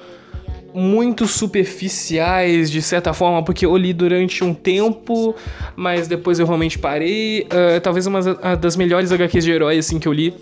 muito 0.73 1.27
superficiais 1.27 2.69
de 2.69 2.81
certa 2.81 3.13
forma, 3.13 3.43
porque 3.43 3.65
eu 3.65 3.75
li 3.77 3.93
durante 3.93 4.43
um 4.43 4.53
tempo, 4.53 5.35
mas 5.75 6.07
depois 6.07 6.39
eu 6.39 6.45
realmente 6.45 6.79
parei. 6.79 7.41
Uh, 7.43 7.79
talvez 7.81 8.07
uma 8.07 8.21
das 8.55 8.75
melhores 8.75 9.11
HQs 9.11 9.43
de 9.43 9.51
herói 9.51 9.77
assim 9.77 9.99
que 9.99 10.07
eu 10.07 10.13
li. 10.13 10.33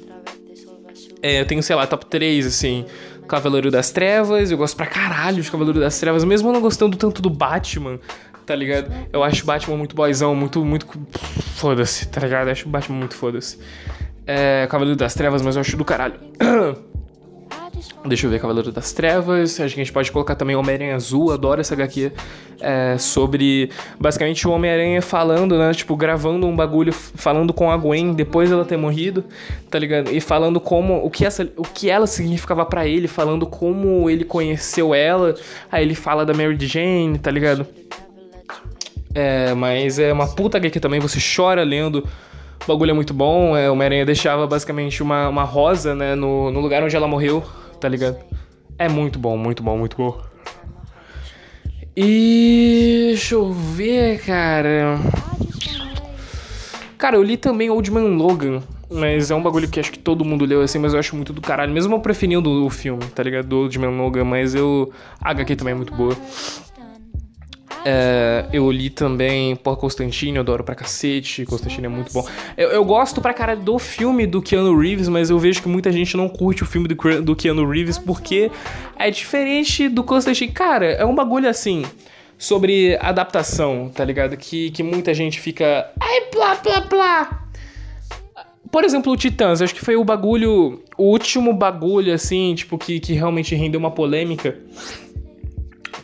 É, 1.22 1.42
eu 1.42 1.46
tenho, 1.46 1.62
sei 1.62 1.76
lá, 1.76 1.86
top 1.86 2.06
3, 2.08 2.48
assim. 2.48 2.86
Cavaleiro 3.28 3.72
das 3.72 3.92
Trevas, 3.92 4.52
eu 4.52 4.58
gosto 4.58 4.76
pra 4.76 4.86
caralho 4.86 5.42
de 5.42 5.50
Cavaleiro 5.50 5.80
das 5.80 5.98
Trevas, 6.00 6.24
mesmo 6.24 6.52
não 6.52 6.60
gostando 6.60 6.98
tanto 6.98 7.22
do 7.22 7.30
Batman, 7.30 7.98
tá 8.46 8.54
ligado? 8.54 8.92
Eu 9.14 9.24
acho 9.24 9.44
o 9.44 9.46
Batman 9.46 9.78
muito 9.78 9.96
boizão, 9.96 10.36
muito, 10.36 10.66
muito. 10.66 10.86
Foda-se, 11.56 12.10
tá 12.10 12.20
ligado? 12.20 12.48
Eu 12.48 12.52
acho 12.52 12.68
o 12.68 12.70
Batman 12.70 12.98
muito 12.98 13.16
foda-se. 13.16 13.58
É, 14.28 14.68
Cavaleiro 14.70 14.98
das 14.98 15.14
Trevas, 15.14 15.42
mas 15.42 15.56
eu 15.56 15.62
acho 15.62 15.78
do 15.78 15.86
caralho. 15.86 16.16
Deixa 18.06 18.26
eu 18.26 18.32
ver, 18.32 18.40
Cavaleiro 18.40 18.72
das 18.72 18.92
Trevas. 18.92 19.60
Acho 19.60 19.76
que 19.76 19.82
a 19.82 19.84
gente 19.84 19.94
pode 19.94 20.12
colocar 20.12 20.36
também 20.36 20.56
Homem-Aranha 20.56 20.96
Azul, 20.96 21.32
adoro 21.32 21.62
essa 21.62 21.74
HQ. 21.76 22.12
É, 22.60 22.96
sobre 22.98 23.70
basicamente 24.00 24.48
o 24.48 24.52
Homem-Aranha 24.52 25.02
falando, 25.02 25.58
né? 25.58 25.72
Tipo, 25.74 25.96
gravando 25.96 26.48
um 26.48 26.56
bagulho, 26.56 26.92
falando 26.94 27.54
com 27.54 27.72
a 27.72 27.78
Gwen 27.78 28.14
depois 28.14 28.50
dela 28.50 28.66
ter 28.66 28.78
morrido, 28.78 29.24
tá 29.70 29.78
ligado? 29.78 30.12
E 30.12 30.20
falando 30.20 30.60
como. 30.60 31.04
O 31.06 31.10
que, 31.10 31.26
essa, 31.26 31.48
o 31.56 31.64
que 31.64 31.90
ela 31.90 32.08
significava 32.08 32.66
para 32.66 32.88
ele, 32.88 33.08
falando 33.08 33.46
como 33.46 34.10
ele 34.10 34.26
conheceu 34.26 34.96
ela. 34.96 35.36
Aí 35.72 35.84
ele 35.84 35.96
fala 35.96 36.26
da 36.26 36.34
Mary 36.34 36.58
Jane, 36.60 37.20
tá 37.20 37.30
ligado? 37.30 37.68
É, 39.14 39.54
mas 39.54 40.00
é 40.00 40.12
uma 40.12 40.28
puta 40.28 40.58
HQ 40.58 40.80
também, 40.80 41.00
você 41.00 41.20
chora 41.20 41.64
lendo. 41.64 42.08
O 42.64 42.68
bagulho 42.68 42.92
é 42.92 42.94
muito 42.94 43.14
bom. 43.14 43.56
É, 43.56 43.70
Homem-Aranha 43.70 44.06
deixava 44.06 44.48
basicamente 44.48 45.04
uma, 45.04 45.30
uma 45.30 45.44
rosa, 45.44 45.94
né? 45.94 46.16
No, 46.16 46.52
no 46.52 46.60
lugar 46.60 46.84
onde 46.84 46.96
ela 46.96 47.08
morreu 47.08 47.44
tá 47.82 47.90
ligado? 47.90 48.18
É 48.78 48.88
muito 48.88 49.20
bom, 49.20 49.36
muito 49.36 49.62
bom, 49.62 49.78
muito 49.78 49.98
bom. 49.98 50.22
E 51.98 53.08
deixa 53.10 53.36
eu 53.36 53.52
ver, 53.52 54.22
cara. 54.24 54.98
Cara, 56.98 57.18
eu 57.18 57.24
li 57.24 57.36
também 57.36 57.70
Old 57.70 57.92
Man 57.92 58.16
Logan, 58.16 58.62
mas 58.90 59.32
é 59.32 59.36
um 59.36 59.42
bagulho 59.42 59.68
que 59.68 59.80
acho 59.80 59.92
que 59.92 60.00
todo 60.00 60.24
mundo 60.24 60.46
leu 60.46 60.62
assim, 60.62 60.78
mas 60.78 60.94
eu 60.94 61.00
acho 61.00 61.16
muito 61.16 61.34
do 61.34 61.42
caralho, 61.42 61.74
mesmo 61.74 61.96
eu 61.96 62.00
preferindo 62.00 62.64
o 62.64 62.70
filme, 62.70 63.04
tá 63.08 63.24
ligado? 63.24 63.48
Do 63.48 63.58
Old 63.62 63.80
Man 63.80 63.90
Logan, 63.90 64.24
mas 64.24 64.54
eu. 64.54 64.94
A 65.20 65.32
HQ 65.32 65.56
também 65.56 65.74
é 65.74 65.76
muito 65.76 65.94
boa. 65.94 66.16
É, 67.84 68.46
eu 68.54 68.70
li 68.72 68.90
também 68.90 69.56
por 69.56 69.76
Constantine, 69.78 70.38
eu 70.38 70.42
adoro 70.42 70.64
pra 70.64 70.76
cacete. 70.76 71.46
Constantine 71.46 71.86
é 71.86 71.90
muito 71.90 72.14
bom. 72.14 72.28
Eu, 72.56 72.70
eu, 72.70 72.86
gosto 72.86 73.22
pra 73.22 73.34
cara 73.34 73.56
do 73.56 73.80
filme 73.80 74.28
do 74.28 74.42
Keanu 74.42 74.78
Reeves, 74.78 75.08
mas 75.08 75.30
eu 75.30 75.40
vejo 75.40 75.62
que 75.62 75.68
muita 75.68 75.92
gente 75.92 76.16
não 76.16 76.30
curte 76.30 76.64
o 76.64 76.66
filme 76.66 76.88
do, 76.88 77.22
do 77.22 77.36
Keanu 77.36 77.68
Reeves 77.68 77.98
porque 77.98 78.52
é 78.98 79.10
diferente 79.10 79.90
do 79.90 80.04
Constantine. 80.04 80.52
Cara, 80.52 80.86
é 80.86 81.06
um 81.06 81.16
bagulho 81.16 81.50
assim. 81.50 81.84
Sobre 82.38 82.98
adaptação, 83.00 83.92
tá 83.94 84.04
ligado? 84.04 84.36
Que, 84.36 84.72
que 84.72 84.82
muita 84.82 85.14
gente 85.14 85.40
fica. 85.40 85.92
Ai, 86.00 86.22
plá, 86.32 86.56
plá, 86.56 86.82
plá. 86.82 87.48
Por 88.72 88.84
exemplo, 88.84 89.12
o 89.12 89.18
Titãs, 89.18 89.62
acho 89.62 89.76
que 89.76 89.86
foi 89.86 89.96
o 89.96 90.04
bagulho. 90.04 90.82
O 90.98 91.04
último 91.04 91.54
bagulho, 91.54 92.12
assim, 92.12 92.56
tipo, 92.56 92.80
que, 92.80 93.00
que 93.00 93.14
realmente 93.14 93.54
rendeu 93.54 93.80
uma 93.80 93.92
polêmica 93.92 94.58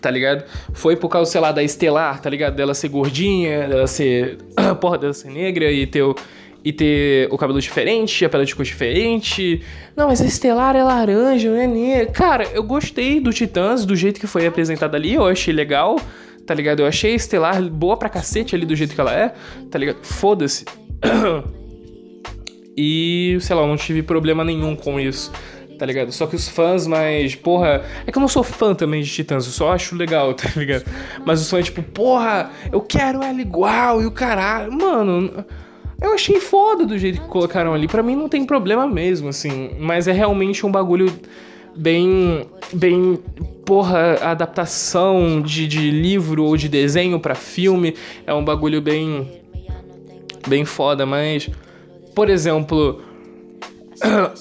tá 0.08 0.12
ligado? 0.12 0.46
Foi 0.74 0.96
por 0.96 1.10
causa, 1.10 1.30
sei 1.30 1.42
lá, 1.42 1.52
da 1.52 1.62
Estelar, 1.62 2.22
tá 2.22 2.30
ligado? 2.30 2.56
Dela 2.56 2.74
ser 2.74 2.88
gordinha, 2.88 3.68
dela 3.68 3.88
ser. 3.88 4.38
porra, 4.80 4.98
dela 4.98 5.14
ser 5.14 5.30
negra 5.30 5.70
e 5.70 5.86
ter 5.86 6.02
o. 6.02 6.16
E 6.64 6.74
ter 6.74 7.30
o 7.32 7.38
cabelo 7.38 7.62
diferente, 7.62 8.26
a 8.26 8.30
pele 8.30 8.44
de 8.44 8.54
cor 8.54 8.66
diferente. 8.66 9.62
Não, 9.96 10.08
mas 10.08 10.22
a 10.22 10.26
Estelar 10.26 10.76
é 10.76 10.84
laranja, 10.84 11.50
não 11.50 11.58
é 11.58 11.68
negra. 11.68 12.12
Cara, 12.12 12.44
eu 12.54 12.64
gostei 12.64 13.22
do 13.22 13.32
Titãs, 13.32 13.86
do 13.86 13.96
jeito 13.96 14.20
que 14.20 14.28
foi 14.28 14.46
apresentado 14.46 14.96
ali, 14.96 15.14
eu 15.14 15.26
achei 15.26 15.54
legal, 15.54 15.98
tá 16.46 16.54
ligado? 16.54 16.82
Eu 16.82 16.88
achei 16.88 17.14
a 17.14 17.16
Estelar 17.16 17.62
boa 17.70 17.96
pra 17.96 18.10
cacete 18.10 18.54
ali 18.54 18.66
do 18.66 18.76
jeito 18.76 18.96
que 18.96 19.00
ela 19.00 19.14
é, 19.14 19.34
tá 19.70 19.78
ligado? 19.78 20.04
Foda-se. 20.04 20.66
E, 22.80 23.40
sei 23.42 23.56
lá, 23.56 23.64
eu 23.64 23.68
não 23.68 23.76
tive 23.76 24.04
problema 24.04 24.44
nenhum 24.44 24.76
com 24.76 25.00
isso 25.00 25.32
tá 25.78 25.86
ligado? 25.86 26.12
Só 26.12 26.26
que 26.26 26.36
os 26.36 26.48
fãs 26.48 26.88
mais, 26.88 27.36
porra, 27.36 27.84
é 28.06 28.12
que 28.12 28.18
eu 28.18 28.22
não 28.22 28.28
sou 28.28 28.44
fã 28.44 28.74
também 28.74 29.02
de 29.02 29.12
Titãs, 29.12 29.46
eu 29.46 29.52
só 29.52 29.72
acho 29.72 29.96
legal, 29.96 30.34
tá 30.36 30.50
ligado? 30.56 30.86
Mas 31.26 31.42
os 31.42 31.50
fãs, 31.50 31.66
tipo, 31.66 31.84
porra, 31.84 32.52
eu 32.72 32.82
quero 32.82 33.22
ela 33.22 33.40
igual 33.40 34.02
e 34.02 34.06
o 34.06 34.12
caralho. 34.12 34.72
Mano, 34.72 35.46
eu 36.02 36.14
achei 36.14 36.40
foda 36.40 36.86
do 36.86 36.98
jeito 36.98 37.22
que 37.22 37.28
colocaram 37.28 37.74
ali. 37.74 37.88
Para 37.88 38.04
mim 38.04 38.16
não 38.16 38.30
tem 38.30 38.46
problema 38.46 38.88
mesmo, 38.88 39.30
assim. 39.30 39.72
Mas 39.80 40.08
é 40.08 40.12
realmente 40.12 40.66
um 40.66 40.72
bagulho 40.72 41.12
bem. 41.76 42.46
bem. 42.74 43.20
Porra, 43.66 44.18
adaptação 44.22 45.42
de, 45.42 45.68
de 45.68 45.92
livro 45.92 46.44
ou 46.44 46.56
de 46.56 46.70
desenho 46.70 47.20
para 47.20 47.36
filme. 47.36 47.96
É 48.26 48.34
um 48.34 48.44
bagulho 48.44 48.82
bem. 48.82 49.42
bem 50.48 50.66
foda, 50.66 51.06
mas. 51.06 51.50
Por 52.14 52.30
exemplo 52.30 53.02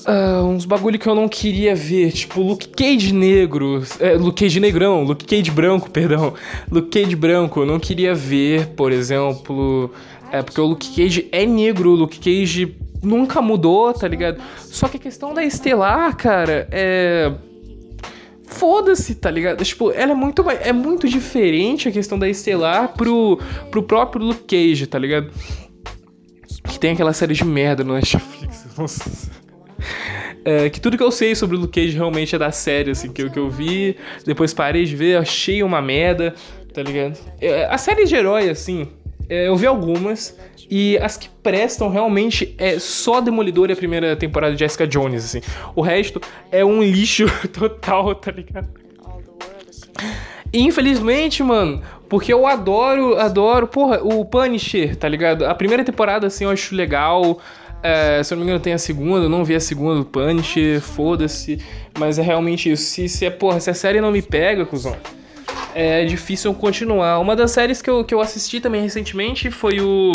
Uh, 0.06 0.46
uns 0.46 0.64
bagulho 0.64 0.99
que 0.99 1.08
eu 1.08 1.14
não 1.14 1.28
queria 1.28 1.75
ver, 1.75 2.12
tipo 2.12 2.40
Luke 2.40 2.68
Cage 2.68 3.12
negro, 3.12 3.82
é, 4.00 4.14
Luke 4.14 4.44
Cage 4.44 4.61
negrão, 4.61 5.02
Luke 5.02 5.25
Cage 5.25 5.50
branco, 5.50 5.88
perdão, 5.90 6.35
Luke 6.70 6.88
Cage 6.88 7.16
branco, 7.16 7.61
eu 7.61 7.66
não 7.66 7.78
queria 7.78 8.14
ver, 8.14 8.68
por 8.68 8.92
exemplo, 8.92 9.90
é 10.30 10.42
porque 10.42 10.61
o 10.61 10.66
Luke 10.66 10.94
Cage 10.94 11.28
é 11.32 11.44
negro, 11.44 11.90
o 11.90 11.94
Luke 11.94 12.18
Cage 12.18 12.76
nunca 13.02 13.42
mudou, 13.42 13.92
tá 13.92 14.08
ligado? 14.08 14.40
Só 14.58 14.88
que 14.88 14.96
a 14.96 15.00
questão 15.00 15.35
da 15.35 15.44
Estelar, 15.44 16.16
cara, 16.16 16.68
é 16.70 17.32
foda-se, 18.46 19.14
tá 19.14 19.30
ligado? 19.30 19.62
Tipo, 19.64 19.90
ela 19.90 20.12
é 20.12 20.14
muito, 20.14 20.44
é 20.50 20.73
muito 20.73 21.08
diferente 21.08 21.88
a 21.88 21.92
questão 21.92 22.18
da 22.18 22.28
Estelar 22.28 22.94
pro, 22.94 23.38
pro 23.70 23.82
próprio 23.82 24.25
Luke 24.25 24.44
Cage, 24.44 24.87
tá 24.87 24.99
ligado? 24.99 25.30
Que 26.64 26.78
tem 26.78 26.92
aquela 26.92 27.12
série 27.12 27.35
de 27.35 27.44
merda 27.44 27.85
no 27.85 27.94
Netflix. 27.94 28.66
Nossa. 28.76 29.45
É, 30.45 30.71
que 30.71 30.80
tudo 30.80 30.97
que 30.97 31.02
eu 31.02 31.11
sei 31.11 31.35
sobre 31.35 31.56
o 31.56 31.61
Luke 31.61 31.80
Cage 31.80 31.97
realmente 31.97 32.35
é 32.35 32.38
da 32.38 32.52
série, 32.52 32.92
assim, 32.92 33.12
que, 33.12 33.28
que 33.28 33.38
eu 33.38 33.50
vi, 33.50 33.97
depois 34.25 34.54
parei 34.54 34.85
de 34.85 34.95
ver, 34.95 35.18
achei 35.18 35.62
uma 35.62 35.83
merda, 35.83 36.35
tá 36.73 36.83
ligado? 36.83 37.18
É, 37.40 37.64
a 37.66 37.76
série 37.76 38.04
de 38.04 38.14
herói, 38.14 38.49
assim, 38.49 38.88
é, 39.28 39.49
eu 39.49 39.56
vi 39.56 39.66
algumas, 39.66 40.38
e 40.71 40.99
as 40.99 41.16
que 41.16 41.28
prestam 41.28 41.88
realmente 41.88 42.54
é 42.59 42.78
só 42.78 43.21
Demolidor 43.21 43.71
e 43.71 43.73
a 43.73 43.76
primeira 43.76 44.16
temporada 44.16 44.54
de 44.54 44.61
Jessica 44.61 44.87
Jones, 44.87 45.25
assim. 45.25 45.40
O 45.75 45.80
resto 45.80 46.21
é 46.50 46.64
um 46.64 46.83
lixo 46.83 47.26
total, 47.52 48.14
tá 48.14 48.30
ligado? 48.30 48.68
Infelizmente, 50.52 51.42
mano, 51.42 51.83
porque 52.09 52.33
eu 52.33 52.47
adoro, 52.47 53.18
adoro, 53.18 53.66
porra, 53.66 54.00
o 54.02 54.25
Punisher, 54.25 54.97
tá 54.97 55.09
ligado? 55.09 55.45
A 55.45 55.54
primeira 55.54 55.85
temporada, 55.85 56.26
assim, 56.26 56.45
eu 56.45 56.50
acho 56.50 56.75
legal. 56.75 57.40
É, 57.83 58.23
se 58.23 58.33
eu 58.33 58.37
não 58.37 58.45
me 58.45 58.50
engano, 58.50 58.62
tem 58.62 58.73
a 58.73 58.78
segunda, 58.78 59.26
eu 59.26 59.28
não 59.28 59.45
vi 59.45 59.54
a 59.54 59.61
segunda 59.61 59.97
do 59.97 60.04
Punch, 60.04 60.80
foda-se. 60.80 61.59
Mas 61.99 62.18
é 62.18 62.23
realmente 62.23 62.71
isso. 62.71 62.85
Se, 62.85 63.09
se, 63.09 63.25
é, 63.25 63.30
porra, 63.30 63.61
se 63.61 63.71
a 63.71 63.75
série 63.75 64.00
não 64.00 64.11
me 64.11 64.23
pega, 64.23 64.64
cuzão, 64.66 64.97
é 65.75 66.04
difícil 66.04 66.52
continuar. 66.54 67.18
Uma 67.18 67.37
das 67.37 67.50
séries 67.50 67.80
que 67.80 67.90
eu, 67.90 68.04
que 68.04 68.14
eu 68.14 68.21
assisti 68.21 68.61
também 68.61 68.83
recentemente 68.83 69.50
foi 69.50 69.80
o 69.80 70.12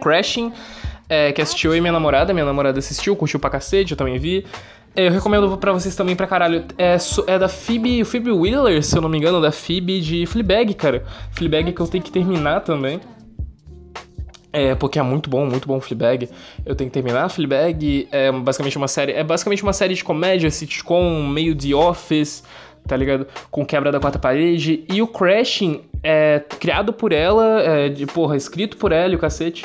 Crashing, 0.00 0.52
é, 1.08 1.32
que 1.32 1.40
assistiu 1.40 1.72
eu 1.72 1.76
e 1.76 1.80
minha 1.80 1.92
namorada. 1.92 2.32
Minha 2.32 2.46
namorada 2.46 2.78
assistiu, 2.78 3.14
curtiu 3.14 3.38
pra 3.38 3.50
cacete, 3.50 3.92
eu 3.92 3.96
também 3.96 4.18
vi. 4.18 4.44
É, 4.96 5.08
eu 5.08 5.10
recomendo 5.10 5.56
pra 5.58 5.72
vocês 5.72 5.94
também 5.96 6.14
pra 6.14 6.26
caralho. 6.26 6.64
É, 6.78 6.96
é 7.26 7.38
da 7.38 7.48
Phoebe, 7.48 8.04
Phoebe 8.04 8.30
Wheeler, 8.30 8.82
se 8.82 8.96
eu 8.96 9.02
não 9.02 9.08
me 9.08 9.18
engano, 9.18 9.40
da 9.40 9.50
Phoebe 9.50 10.00
de 10.00 10.24
Fleabag, 10.24 10.72
cara. 10.74 11.04
Fleabag 11.32 11.72
que 11.72 11.80
eu 11.80 11.86
tenho 11.86 12.02
que 12.02 12.12
terminar 12.12 12.60
também. 12.60 13.00
É, 14.56 14.72
porque 14.76 15.00
é 15.00 15.02
muito 15.02 15.28
bom, 15.28 15.44
muito 15.44 15.66
bom 15.66 15.80
Fleabag. 15.80 16.28
Eu 16.64 16.76
tenho 16.76 16.88
que 16.88 16.94
terminar. 16.94 17.28
Fleabag 17.28 18.06
é 18.12 18.30
basicamente 18.30 18.76
uma 18.76 18.86
série... 18.86 19.10
É 19.10 19.24
basicamente 19.24 19.64
uma 19.64 19.72
série 19.72 19.94
de 19.94 20.04
comédia, 20.04 20.48
sitcom, 20.48 21.26
meio 21.26 21.56
de 21.56 21.74
Office, 21.74 22.44
tá 22.86 22.96
ligado? 22.96 23.26
Com 23.50 23.66
quebra 23.66 23.90
da 23.90 23.98
quarta 23.98 24.16
parede. 24.16 24.84
E 24.88 25.02
o 25.02 25.08
Crashing 25.08 25.80
é 26.04 26.40
criado 26.60 26.92
por 26.92 27.10
ela, 27.10 27.62
é, 27.62 27.88
de, 27.88 28.06
porra, 28.06 28.36
escrito 28.36 28.76
por 28.76 28.92
ela 28.92 29.12
e 29.12 29.16
o 29.16 29.18
cacete. 29.18 29.64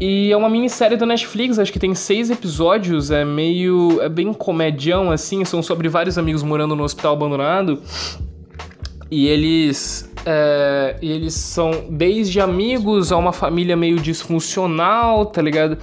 E 0.00 0.32
é 0.32 0.36
uma 0.38 0.48
minissérie 0.48 0.96
da 0.96 1.04
Netflix, 1.04 1.58
acho 1.58 1.70
que 1.70 1.78
tem 1.78 1.94
seis 1.94 2.30
episódios, 2.30 3.10
é 3.10 3.26
meio... 3.26 4.00
é 4.00 4.08
bem 4.08 4.32
comedião, 4.32 5.10
assim, 5.10 5.44
são 5.44 5.62
sobre 5.62 5.86
vários 5.86 6.16
amigos 6.16 6.42
morando 6.42 6.74
no 6.74 6.82
hospital 6.82 7.12
abandonado. 7.12 7.82
E 9.10 9.26
eles 9.26 10.07
é, 10.24 10.96
e 11.00 11.10
eles 11.10 11.34
são 11.34 11.86
desde 11.90 12.40
amigos 12.40 13.12
a 13.12 13.16
uma 13.16 13.32
família 13.32 13.76
meio 13.76 13.96
disfuncional, 13.96 15.26
tá 15.26 15.40
ligado? 15.40 15.78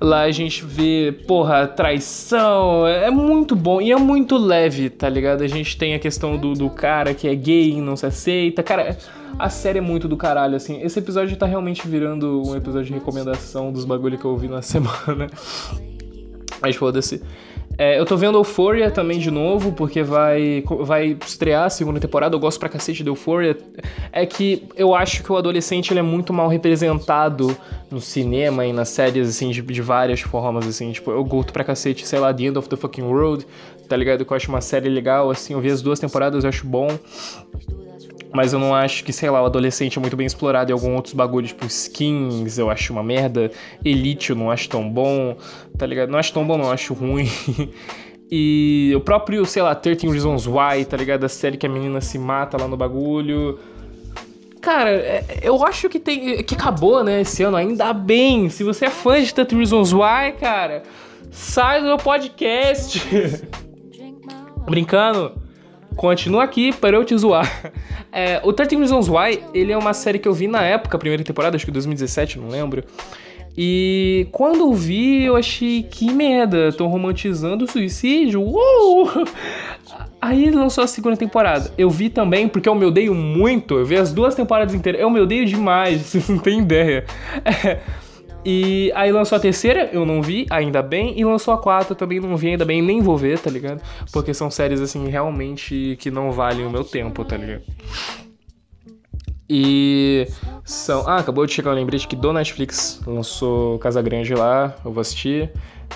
Lá 0.00 0.22
a 0.22 0.30
gente 0.30 0.64
vê, 0.64 1.12
porra, 1.26 1.66
traição, 1.66 2.86
é, 2.86 3.06
é 3.06 3.10
muito 3.10 3.54
bom 3.54 3.80
e 3.80 3.92
é 3.92 3.96
muito 3.96 4.38
leve, 4.38 4.88
tá 4.88 5.08
ligado? 5.08 5.42
A 5.42 5.48
gente 5.48 5.76
tem 5.76 5.94
a 5.94 5.98
questão 5.98 6.36
do, 6.36 6.54
do 6.54 6.70
cara 6.70 7.12
que 7.12 7.28
é 7.28 7.34
gay 7.34 7.72
e 7.72 7.80
não 7.80 7.96
se 7.96 8.06
aceita. 8.06 8.62
Cara, 8.62 8.96
a 9.38 9.50
série 9.50 9.78
é 9.78 9.82
muito 9.82 10.08
do 10.08 10.16
caralho, 10.16 10.56
assim. 10.56 10.80
Esse 10.82 10.98
episódio 10.98 11.36
tá 11.36 11.46
realmente 11.46 11.86
virando 11.86 12.42
um 12.46 12.56
episódio 12.56 12.86
de 12.86 12.94
recomendação 12.94 13.72
dos 13.72 13.84
bagulho 13.84 14.16
que 14.16 14.24
eu 14.24 14.30
ouvi 14.30 14.48
na 14.48 14.62
semana. 14.62 15.28
Mas 16.62 16.76
foda-se. 16.76 17.22
É, 17.80 17.98
eu 17.98 18.04
tô 18.04 18.14
vendo 18.14 18.36
Euphoria 18.36 18.90
também 18.90 19.18
de 19.18 19.30
novo, 19.30 19.72
porque 19.72 20.02
vai, 20.02 20.62
vai 20.80 21.16
estrear 21.24 21.64
a 21.64 21.70
segunda 21.70 21.98
temporada. 21.98 22.36
Eu 22.36 22.38
gosto 22.38 22.60
pra 22.60 22.68
cacete 22.68 23.02
de 23.02 23.08
Euphoria. 23.08 23.56
É 24.12 24.26
que 24.26 24.68
eu 24.76 24.94
acho 24.94 25.22
que 25.22 25.32
o 25.32 25.36
adolescente 25.38 25.90
ele 25.90 26.00
é 26.00 26.02
muito 26.02 26.30
mal 26.30 26.46
representado 26.46 27.56
no 27.90 27.98
cinema 27.98 28.66
e 28.66 28.72
nas 28.74 28.90
séries, 28.90 29.30
assim, 29.30 29.48
de, 29.48 29.62
de 29.62 29.80
várias 29.80 30.20
formas, 30.20 30.66
assim. 30.66 30.92
Tipo, 30.92 31.10
eu 31.10 31.24
curto 31.24 31.54
pra 31.54 31.64
cacete, 31.64 32.06
sei 32.06 32.18
lá, 32.18 32.34
The 32.34 32.42
End 32.42 32.58
of 32.58 32.68
the 32.68 32.76
Fucking 32.76 33.00
World, 33.00 33.46
tá 33.88 33.96
ligado? 33.96 34.26
Que 34.26 34.30
eu 34.30 34.36
acho 34.36 34.50
uma 34.50 34.60
série 34.60 34.90
legal, 34.90 35.30
assim. 35.30 35.54
Eu 35.54 35.60
vi 35.62 35.70
as 35.70 35.80
duas 35.80 35.98
temporadas, 35.98 36.44
eu 36.44 36.50
acho 36.50 36.66
bom. 36.66 36.98
Mas 38.32 38.52
eu 38.52 38.58
não 38.58 38.74
acho 38.74 39.02
que, 39.02 39.12
sei 39.12 39.28
lá, 39.28 39.42
o 39.42 39.46
adolescente 39.46 39.98
é 39.98 40.00
muito 40.00 40.16
bem 40.16 40.26
explorado 40.26 40.70
em 40.70 40.72
alguns 40.72 40.94
outros 40.94 41.14
bagulhos, 41.14 41.50
tipo 41.50 41.66
skins, 41.66 42.58
eu 42.58 42.70
acho 42.70 42.92
uma 42.92 43.02
merda. 43.02 43.50
Elite 43.84 44.30
eu 44.30 44.36
não 44.36 44.50
acho 44.50 44.68
tão 44.68 44.88
bom, 44.88 45.36
tá 45.76 45.84
ligado? 45.84 46.10
Não 46.10 46.18
acho 46.18 46.32
tão 46.32 46.46
bom, 46.46 46.56
não 46.56 46.70
acho 46.70 46.94
ruim. 46.94 47.28
e 48.30 48.92
o 48.94 49.00
próprio, 49.00 49.44
sei 49.44 49.62
lá, 49.62 49.74
13 49.74 50.08
Reasons 50.08 50.46
Why, 50.46 50.84
tá 50.84 50.96
ligado? 50.96 51.24
A 51.24 51.28
série 51.28 51.56
que 51.56 51.66
a 51.66 51.68
menina 51.68 52.00
se 52.00 52.18
mata 52.18 52.56
lá 52.56 52.68
no 52.68 52.76
bagulho. 52.76 53.58
Cara, 54.60 54.90
é, 54.90 55.24
eu 55.42 55.64
acho 55.64 55.88
que 55.88 55.98
tem. 55.98 56.42
que 56.44 56.54
acabou, 56.54 57.02
né, 57.02 57.22
esse 57.22 57.42
ano, 57.42 57.56
ainda 57.56 57.92
bem. 57.92 58.48
Se 58.48 58.62
você 58.62 58.84
é 58.84 58.90
fã 58.90 59.20
de 59.20 59.34
13 59.34 59.56
Reasons 59.56 59.92
Why, 59.92 60.34
cara, 60.38 60.84
sai 61.32 61.80
do 61.80 61.86
meu 61.86 61.96
podcast. 61.96 63.02
Brincando 64.68 65.39
continua 65.96 66.44
aqui 66.44 66.72
para 66.72 66.96
eu 66.96 67.04
te 67.04 67.16
zoar. 67.16 67.48
É, 68.12 68.40
o 68.42 68.52
13 68.52 68.74
Reasons 68.74 69.08
Why, 69.08 69.40
ele 69.54 69.70
é 69.70 69.78
uma 69.78 69.94
série 69.94 70.18
que 70.18 70.26
eu 70.26 70.32
vi 70.32 70.48
na 70.48 70.64
época, 70.64 70.98
primeira 70.98 71.22
temporada, 71.22 71.54
acho 71.54 71.64
que 71.64 71.70
2017, 71.70 72.40
não 72.40 72.48
lembro. 72.48 72.82
E 73.56 74.26
quando 74.32 74.60
eu 74.60 74.72
vi, 74.72 75.24
eu 75.24 75.36
achei 75.36 75.82
que 75.82 76.12
merda, 76.12 76.72
tô 76.72 76.86
romantizando 76.86 77.64
o 77.64 77.70
suicídio. 77.70 78.42
Uou! 78.42 79.08
Aí 80.20 80.50
lançou 80.50 80.84
a 80.84 80.86
segunda 80.86 81.16
temporada. 81.16 81.72
Eu 81.78 81.88
vi 81.88 82.10
também, 82.10 82.48
porque 82.48 82.68
eu 82.68 82.74
me 82.74 82.84
odeio 82.84 83.14
muito. 83.14 83.78
Eu 83.78 83.86
vi 83.86 83.96
as 83.96 84.12
duas 84.12 84.34
temporadas 84.34 84.74
inteiras. 84.74 85.00
Eu 85.00 85.10
me 85.10 85.20
odeio 85.20 85.46
demais, 85.46 86.02
vocês 86.06 86.28
não 86.28 86.38
têm 86.38 86.60
ideia. 86.60 87.04
É, 87.44 87.78
e 88.44 88.90
aí 88.94 89.12
lançou 89.12 89.36
a 89.36 89.40
terceira, 89.40 89.90
eu 89.92 90.06
não 90.06 90.22
vi, 90.22 90.46
ainda 90.50 90.82
bem. 90.82 91.18
E 91.18 91.24
lançou 91.24 91.52
a 91.52 91.58
quarta, 91.58 91.94
também 91.94 92.20
não 92.20 92.36
vi, 92.36 92.48
ainda 92.48 92.64
bem, 92.64 92.80
nem 92.80 93.00
vou 93.00 93.16
ver, 93.16 93.38
tá 93.38 93.50
ligado? 93.50 93.82
Porque 94.12 94.32
são 94.32 94.50
séries, 94.50 94.80
assim, 94.80 95.08
realmente 95.08 95.96
que 96.00 96.10
não 96.10 96.32
valem 96.32 96.66
o 96.66 96.70
meu 96.70 96.84
tempo, 96.84 97.24
tá 97.24 97.36
ligado? 97.36 97.62
E 99.52 100.28
são. 100.64 101.08
Ah, 101.08 101.16
acabou 101.16 101.44
de 101.44 101.52
chegar 101.52 101.72
o 101.72 101.74
lembrete 101.74 102.06
que 102.06 102.14
do 102.14 102.32
Netflix 102.32 103.00
lançou 103.04 103.80
Casa 103.80 104.00
Grande 104.00 104.32
lá, 104.32 104.76
eu 104.84 104.92
vou 104.92 105.00
assistir. 105.00 105.50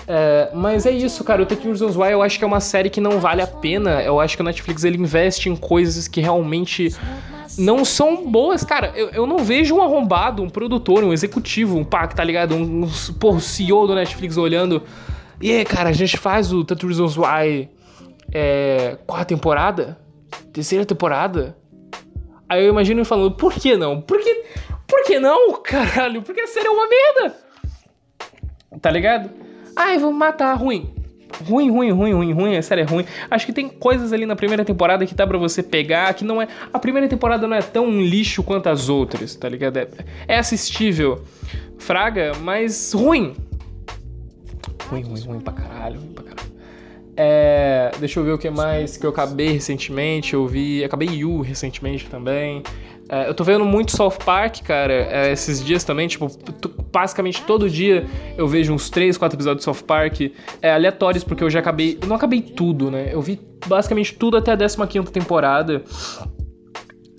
É, 0.07 0.51
mas 0.53 0.85
é 0.85 0.91
isso, 0.91 1.23
cara. 1.23 1.41
O 1.41 1.45
13 1.45 1.67
Reasons 1.67 1.95
Why 1.95 2.11
eu 2.11 2.21
acho 2.21 2.37
que 2.37 2.43
é 2.43 2.47
uma 2.47 2.59
série 2.59 2.89
que 2.89 2.99
não 2.99 3.19
vale 3.19 3.41
a 3.41 3.47
pena. 3.47 4.01
Eu 4.03 4.19
acho 4.19 4.35
que 4.35 4.41
o 4.41 4.45
Netflix 4.45 4.83
ele 4.83 4.97
investe 4.97 5.49
em 5.49 5.55
coisas 5.55 6.07
que 6.07 6.19
realmente 6.19 6.93
não 7.57 7.85
são 7.85 8.29
boas. 8.29 8.63
Cara, 8.63 8.91
eu, 8.95 9.09
eu 9.09 9.27
não 9.27 9.39
vejo 9.39 9.75
um 9.75 9.81
arrombado, 9.81 10.41
um 10.43 10.49
produtor, 10.49 11.03
um 11.03 11.13
executivo, 11.13 11.77
um 11.77 11.83
pá, 11.83 12.07
tá 12.07 12.23
ligado? 12.23 12.55
Um, 12.55 12.83
um 12.83 13.39
CEO 13.39 13.87
do 13.87 13.95
Netflix 13.95 14.37
olhando. 14.37 14.83
E 15.41 15.63
cara, 15.65 15.89
a 15.89 15.93
gente 15.93 16.17
faz 16.17 16.51
o 16.53 16.63
13 16.63 16.85
Reasons 16.85 17.17
Why 17.17 17.69
é, 18.31 18.97
quarta 19.05 19.25
temporada? 19.25 19.99
Terceira 20.53 20.85
temporada? 20.85 21.57
Aí 22.47 22.63
eu 22.63 22.69
imagino 22.69 22.99
ele 22.99 23.05
falando, 23.05 23.31
por 23.31 23.53
que 23.53 23.75
não? 23.75 24.01
Por 24.01 24.19
que, 24.19 24.43
por 24.87 25.03
que 25.03 25.19
não, 25.19 25.53
caralho? 25.61 26.21
Porque 26.21 26.41
a 26.41 26.47
série 26.47 26.67
é 26.67 26.71
uma 26.71 26.87
merda. 26.87 27.35
Tá 28.81 28.91
ligado? 28.91 29.29
Ai, 29.75 29.97
vou 29.97 30.11
matar, 30.11 30.53
ruim. 30.53 30.94
Ruim, 31.47 31.69
ruim, 31.69 31.91
ruim, 31.91 32.13
ruim, 32.13 32.31
ruim, 32.33 32.57
a 32.57 32.61
série 32.61 32.81
é 32.81 32.83
ruim. 32.85 33.05
Acho 33.29 33.45
que 33.45 33.53
tem 33.53 33.67
coisas 33.67 34.13
ali 34.13 34.25
na 34.25 34.35
primeira 34.35 34.63
temporada 34.63 35.05
que 35.05 35.13
dá 35.13 35.27
pra 35.27 35.37
você 35.37 35.61
pegar, 35.61 36.13
que 36.13 36.23
não 36.23 36.41
é. 36.41 36.47
A 36.71 36.79
primeira 36.79 37.07
temporada 37.07 37.47
não 37.47 37.55
é 37.55 37.61
tão 37.61 38.01
lixo 38.01 38.41
quanto 38.43 38.67
as 38.67 38.89
outras, 38.89 39.35
tá 39.35 39.49
ligado? 39.49 39.77
É, 39.77 39.87
é 40.27 40.37
assistível. 40.37 41.23
Fraga, 41.77 42.33
mas 42.41 42.93
ruim. 42.93 43.35
Ruim, 44.89 45.03
ruim, 45.03 45.21
ruim 45.21 45.39
pra 45.39 45.53
caralho, 45.53 45.99
ruim 45.99 46.13
pra 46.13 46.23
caralho. 46.23 46.55
É, 47.17 47.91
deixa 47.99 48.19
eu 48.19 48.23
ver 48.23 48.31
o 48.31 48.37
que 48.37 48.49
mais 48.49 48.97
que 48.97 49.05
eu 49.05 49.09
acabei 49.09 49.51
recentemente. 49.51 50.33
Eu 50.33 50.47
vi. 50.47 50.83
Acabei 50.83 51.07
Yu 51.09 51.41
recentemente 51.41 52.05
também. 52.07 52.61
É, 53.07 53.29
eu 53.29 53.33
tô 53.33 53.43
vendo 53.43 53.63
muito 53.63 53.95
South 53.95 54.17
Park, 54.25 54.61
cara, 54.63 54.93
é, 54.93 55.31
esses 55.31 55.63
dias 55.63 55.83
também, 55.83 56.07
tipo, 56.07 56.27
basicamente 56.91 57.43
todo 57.43 57.69
dia 57.69 58.05
eu 58.37 58.47
vejo 58.47 58.73
uns 58.73 58.89
3, 58.89 59.17
4 59.17 59.35
episódios 59.35 59.59
de 59.59 59.65
South 59.65 59.85
Park 59.85 60.21
é, 60.61 60.73
aleatórios, 60.73 61.23
porque 61.23 61.43
eu 61.43 61.49
já 61.49 61.59
acabei. 61.59 61.97
Eu 62.01 62.07
não 62.07 62.15
acabei 62.15 62.41
tudo, 62.41 62.89
né? 62.89 63.09
Eu 63.11 63.21
vi 63.21 63.39
basicamente 63.67 64.15
tudo 64.15 64.37
até 64.37 64.51
a 64.53 64.55
15 64.55 65.11
temporada. 65.11 65.83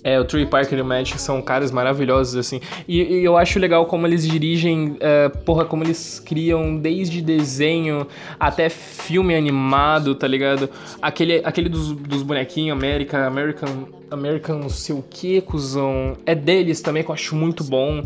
É, 0.03 0.19
o 0.19 0.23
Trey 0.23 0.45
Parker 0.45 0.77
e 0.77 0.81
o 0.81 0.85
Magic 0.85 1.19
são 1.19 1.41
caras 1.41 1.71
maravilhosos, 1.71 2.35
assim. 2.35 2.61
E, 2.87 3.01
e 3.01 3.25
eu 3.25 3.37
acho 3.37 3.59
legal 3.59 3.85
como 3.87 4.05
eles 4.07 4.25
dirigem, 4.25 4.91
uh, 4.91 5.37
porra, 5.43 5.65
como 5.65 5.83
eles 5.83 6.19
criam 6.19 6.77
desde 6.77 7.21
desenho 7.21 8.07
até 8.39 8.69
filme 8.69 9.35
animado, 9.35 10.15
tá 10.15 10.27
ligado? 10.27 10.69
Aquele, 11.01 11.41
aquele 11.43 11.67
dos, 11.67 11.91
dos 11.91 12.23
bonequinhos, 12.23 12.77
América, 12.77 13.25
American, 13.25 13.87
American 14.09 14.59
não 14.59 14.69
sei 14.69 14.95
o 14.95 15.03
que, 15.09 15.41
cuzão. 15.41 16.15
É 16.25 16.35
deles 16.35 16.79
também, 16.79 17.03
que 17.03 17.09
eu 17.09 17.13
acho 17.13 17.35
muito 17.35 17.63
bom. 17.63 18.05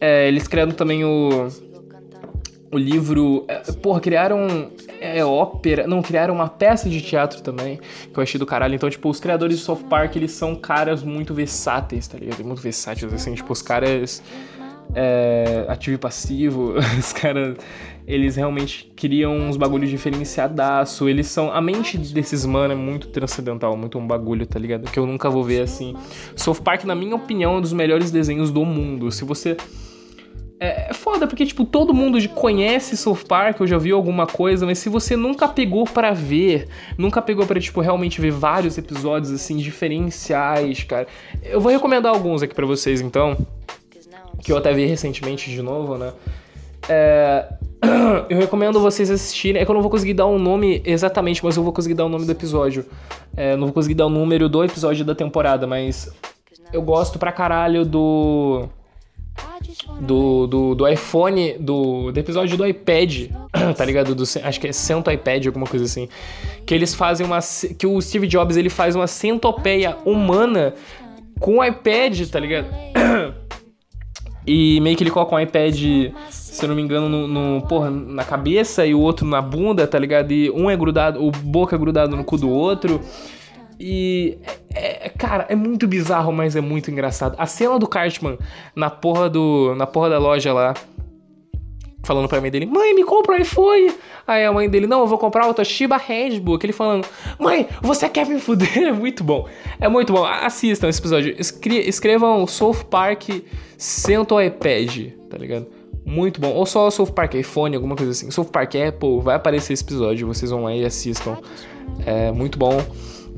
É, 0.00 0.28
eles 0.28 0.48
criaram 0.48 0.72
também 0.72 1.04
o 1.04 1.48
o 2.74 2.78
livro. 2.78 3.44
É, 3.48 3.60
porra, 3.72 4.00
criaram 4.00 4.70
é, 5.00 5.24
ópera. 5.24 5.86
Não, 5.86 6.02
criaram 6.02 6.34
uma 6.34 6.48
peça 6.48 6.88
de 6.88 7.00
teatro 7.00 7.42
também, 7.42 7.78
que 8.12 8.18
eu 8.18 8.22
achei 8.22 8.38
do 8.38 8.46
caralho. 8.46 8.74
Então, 8.74 8.88
tipo, 8.90 9.08
os 9.08 9.20
criadores 9.20 9.58
de 9.58 9.64
South 9.64 9.84
Park, 9.88 10.16
eles 10.16 10.32
são 10.32 10.54
caras 10.54 11.02
muito 11.02 11.34
versáteis, 11.34 12.08
tá 12.08 12.18
ligado? 12.18 12.44
Muito 12.44 12.60
versáteis, 12.60 13.12
assim, 13.12 13.34
tipo, 13.34 13.52
os 13.52 13.62
caras. 13.62 14.22
É, 14.96 15.64
ativo 15.66 15.96
e 15.96 15.98
passivo, 15.98 16.74
os 16.98 17.12
caras. 17.12 17.56
Eles 18.06 18.36
realmente 18.36 18.92
criam 18.94 19.34
uns 19.34 19.56
bagulhos 19.56 19.88
diferenciadaço. 19.88 21.08
Eles 21.08 21.26
são. 21.26 21.50
A 21.50 21.60
mente 21.60 21.96
desses 21.96 22.44
mano 22.44 22.74
é 22.74 22.76
muito 22.76 23.08
transcendental, 23.08 23.76
muito 23.76 23.98
um 23.98 24.06
bagulho, 24.06 24.46
tá 24.46 24.58
ligado? 24.58 24.90
Que 24.90 24.98
eu 24.98 25.06
nunca 25.06 25.30
vou 25.30 25.42
ver 25.42 25.62
assim. 25.62 25.96
South 26.36 26.60
Park, 26.62 26.84
na 26.84 26.94
minha 26.94 27.16
opinião, 27.16 27.54
é 27.54 27.58
um 27.58 27.60
dos 27.60 27.72
melhores 27.72 28.10
desenhos 28.10 28.50
do 28.50 28.64
mundo. 28.64 29.10
Se 29.10 29.24
você 29.24 29.56
é, 30.64 30.86
é 30.90 30.94
foda, 30.94 31.26
porque, 31.26 31.44
tipo, 31.44 31.64
todo 31.64 31.92
mundo 31.92 32.18
conhece 32.30 32.96
South 32.96 33.24
Park, 33.28 33.60
ou 33.60 33.66
já 33.66 33.76
viu 33.76 33.96
alguma 33.96 34.26
coisa, 34.26 34.64
mas 34.64 34.78
se 34.78 34.88
você 34.88 35.14
nunca 35.14 35.46
pegou 35.46 35.84
para 35.84 36.12
ver, 36.12 36.68
nunca 36.96 37.20
pegou 37.20 37.44
para 37.44 37.60
tipo, 37.60 37.80
realmente 37.82 38.20
ver 38.20 38.30
vários 38.30 38.78
episódios, 38.78 39.30
assim, 39.30 39.58
diferenciais, 39.58 40.82
cara. 40.84 41.06
Eu 41.42 41.60
vou 41.60 41.70
recomendar 41.70 42.14
alguns 42.14 42.42
aqui 42.42 42.54
para 42.54 42.64
vocês, 42.64 43.02
então, 43.02 43.36
que 44.42 44.50
eu 44.50 44.56
até 44.56 44.72
vi 44.72 44.86
recentemente 44.86 45.50
de 45.50 45.60
novo, 45.60 45.98
né? 45.98 46.12
É... 46.88 47.46
Eu 48.30 48.38
recomendo 48.38 48.80
vocês 48.80 49.10
assistirem. 49.10 49.60
É 49.60 49.64
que 49.64 49.70
eu 49.70 49.74
não 49.74 49.82
vou 49.82 49.90
conseguir 49.90 50.14
dar 50.14 50.26
um 50.26 50.38
nome 50.38 50.80
exatamente, 50.86 51.44
mas 51.44 51.54
eu 51.54 51.62
vou 51.62 51.70
conseguir 51.70 51.94
dar 51.94 52.06
o 52.06 52.08
nome 52.08 52.24
do 52.24 52.32
episódio. 52.32 52.86
É, 53.36 53.56
não 53.56 53.66
vou 53.66 53.74
conseguir 53.74 53.94
dar 53.94 54.06
o 54.06 54.08
número 54.08 54.48
do 54.48 54.64
episódio 54.64 55.04
da 55.04 55.14
temporada, 55.14 55.66
mas 55.66 56.10
eu 56.72 56.80
gosto 56.80 57.18
pra 57.18 57.30
caralho 57.30 57.84
do 57.84 58.66
do, 60.00 60.46
do, 60.46 60.74
do 60.74 60.88
iPhone, 60.88 61.56
do, 61.58 62.12
do 62.12 62.18
episódio 62.18 62.56
do 62.56 62.66
iPad, 62.66 63.30
tá 63.76 63.84
ligado? 63.84 64.14
Do, 64.14 64.22
acho 64.22 64.60
que 64.60 64.68
é 64.68 64.72
Cento 64.72 65.10
iPad, 65.10 65.46
alguma 65.46 65.66
coisa 65.66 65.84
assim. 65.84 66.08
Que 66.66 66.74
eles 66.74 66.94
fazem 66.94 67.26
uma. 67.26 67.38
Que 67.78 67.86
o 67.86 68.00
Steve 68.00 68.26
Jobs 68.26 68.56
ele 68.56 68.70
faz 68.70 68.94
uma 68.94 69.06
centopeia 69.06 69.96
humana 70.04 70.74
com 71.40 71.58
o 71.58 71.64
iPad, 71.64 72.28
tá 72.28 72.38
ligado? 72.38 72.66
E 74.46 74.78
meio 74.80 74.94
que 74.94 75.02
ele 75.02 75.10
coloca 75.10 75.34
um 75.34 75.40
iPad, 75.40 75.74
se 76.28 76.62
eu 76.62 76.68
não 76.68 76.76
me 76.76 76.82
engano, 76.82 77.08
no, 77.08 77.26
no, 77.26 77.62
porra, 77.62 77.90
na 77.90 78.24
cabeça 78.24 78.84
e 78.84 78.94
o 78.94 79.00
outro 79.00 79.26
na 79.26 79.40
bunda, 79.40 79.86
tá 79.86 79.98
ligado? 79.98 80.32
E 80.32 80.50
um 80.50 80.70
é 80.70 80.76
grudado, 80.76 81.24
o 81.24 81.30
boca 81.30 81.74
é 81.74 81.78
grudado 81.78 82.14
no 82.14 82.22
cu 82.22 82.36
do 82.36 82.50
outro. 82.50 83.00
E, 83.78 84.38
é, 84.74 85.06
é, 85.06 85.08
cara, 85.08 85.46
é 85.48 85.54
muito 85.54 85.86
bizarro, 85.86 86.32
mas 86.32 86.56
é 86.56 86.60
muito 86.60 86.90
engraçado. 86.90 87.34
A 87.38 87.46
cena 87.46 87.78
do 87.78 87.86
Cartman 87.86 88.38
na 88.74 88.90
porra, 88.90 89.28
do, 89.28 89.74
na 89.76 89.86
porra 89.86 90.10
da 90.10 90.18
loja 90.18 90.52
lá, 90.52 90.74
falando 92.04 92.28
pra 92.28 92.40
mãe 92.40 92.50
dele: 92.50 92.66
Mãe, 92.66 92.94
me 92.94 93.04
compra 93.04 93.34
um 93.34 93.38
iPhone. 93.38 93.92
Aí 94.26 94.44
a 94.44 94.52
mãe 94.52 94.68
dele: 94.68 94.86
Não, 94.86 95.00
eu 95.00 95.06
vou 95.06 95.18
comprar 95.18 95.48
o 95.48 95.54
Toshiba 95.54 95.96
Redbook. 95.96 96.64
Ele 96.64 96.72
falando: 96.72 97.06
Mãe, 97.38 97.66
você 97.82 98.08
quer 98.08 98.26
me 98.26 98.38
fuder? 98.38 98.68
É 98.84 98.92
muito 98.92 99.24
bom. 99.24 99.48
É 99.80 99.88
muito 99.88 100.12
bom. 100.12 100.24
Assistam 100.24 100.88
esse 100.88 101.00
episódio. 101.00 101.34
escrevam 101.38 102.46
South 102.46 102.84
Park 102.90 103.28
Cento 103.76 104.40
iPad, 104.40 105.10
tá 105.28 105.36
ligado? 105.36 105.66
Muito 106.04 106.40
bom. 106.40 106.52
Ou 106.52 106.66
só 106.66 106.90
South 106.90 107.12
Park 107.12 107.34
iPhone, 107.34 107.74
alguma 107.74 107.96
coisa 107.96 108.12
assim. 108.12 108.30
South 108.30 108.46
Park 108.46 108.74
Apple, 108.76 109.20
vai 109.20 109.36
aparecer 109.36 109.72
esse 109.72 109.82
episódio. 109.82 110.26
Vocês 110.26 110.50
vão 110.50 110.64
lá 110.64 110.74
e 110.74 110.84
assistam. 110.84 111.38
É 112.06 112.30
muito 112.30 112.58
bom 112.58 112.82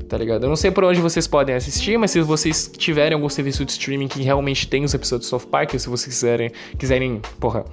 tá 0.07 0.17
ligado? 0.17 0.43
Eu 0.43 0.49
não 0.49 0.55
sei 0.55 0.71
por 0.71 0.83
onde 0.83 1.01
vocês 1.01 1.27
podem 1.27 1.55
assistir, 1.55 1.97
mas 1.97 2.11
se 2.11 2.21
vocês 2.21 2.71
tiverem 2.77 3.13
algum 3.13 3.29
serviço 3.29 3.65
de 3.65 3.71
streaming 3.71 4.07
que 4.07 4.21
realmente 4.21 4.67
tem 4.67 4.83
os 4.83 4.93
episódios 4.93 5.25
de 5.25 5.29
South 5.29 5.47
Park, 5.49 5.71
se 5.77 5.89
vocês 5.89 6.15
quiserem, 6.15 6.51
quiserem, 6.77 7.21
porra, 7.39 7.65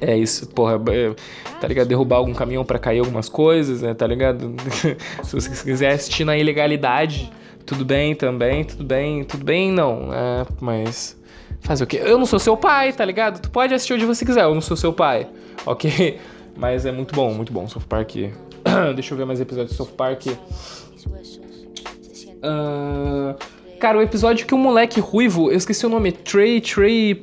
é 0.00 0.16
isso, 0.16 0.48
porra, 0.48 0.80
é, 0.90 1.14
tá 1.60 1.68
ligado? 1.68 1.88
Derrubar 1.88 2.16
algum 2.16 2.34
caminhão 2.34 2.64
para 2.64 2.78
cair 2.78 2.98
algumas 2.98 3.28
coisas, 3.28 3.82
né, 3.82 3.94
tá 3.94 4.06
ligado? 4.06 4.54
se 5.22 5.32
vocês 5.32 5.62
quiserem 5.62 5.94
assistir 5.94 6.24
na 6.24 6.36
ilegalidade, 6.36 7.32
tudo 7.64 7.84
bem 7.84 8.14
também, 8.14 8.64
tudo 8.64 8.84
bem, 8.84 9.24
tudo 9.24 9.44
bem, 9.44 9.70
não, 9.70 10.12
é, 10.12 10.46
mas 10.60 11.16
fazer 11.60 11.84
o 11.84 11.86
quê? 11.86 12.00
Eu 12.04 12.18
não 12.18 12.26
sou 12.26 12.38
seu 12.38 12.56
pai, 12.56 12.92
tá 12.92 13.04
ligado? 13.04 13.40
Tu 13.40 13.50
pode 13.50 13.72
assistir 13.72 13.94
onde 13.94 14.04
você 14.04 14.24
quiser, 14.24 14.42
eu 14.42 14.54
não 14.54 14.60
sou 14.60 14.76
seu 14.76 14.92
pai, 14.92 15.28
ok? 15.64 16.18
Mas 16.56 16.86
é 16.86 16.92
muito 16.92 17.14
bom, 17.14 17.32
muito 17.32 17.52
bom, 17.52 17.66
South 17.68 17.82
Park. 17.88 18.14
Deixa 18.94 19.12
eu 19.14 19.18
ver 19.18 19.24
mais 19.24 19.40
episódios 19.40 19.72
de 19.72 19.76
South 19.76 19.94
Park. 19.96 20.26
Uh, 22.44 23.34
cara, 23.80 23.98
o 23.98 24.02
episódio 24.02 24.46
que 24.46 24.54
o 24.54 24.58
moleque 24.58 25.00
ruivo, 25.00 25.50
eu 25.50 25.56
esqueci 25.56 25.86
o 25.86 25.88
nome, 25.88 26.12
Trey, 26.12 26.60
Trey. 26.60 27.22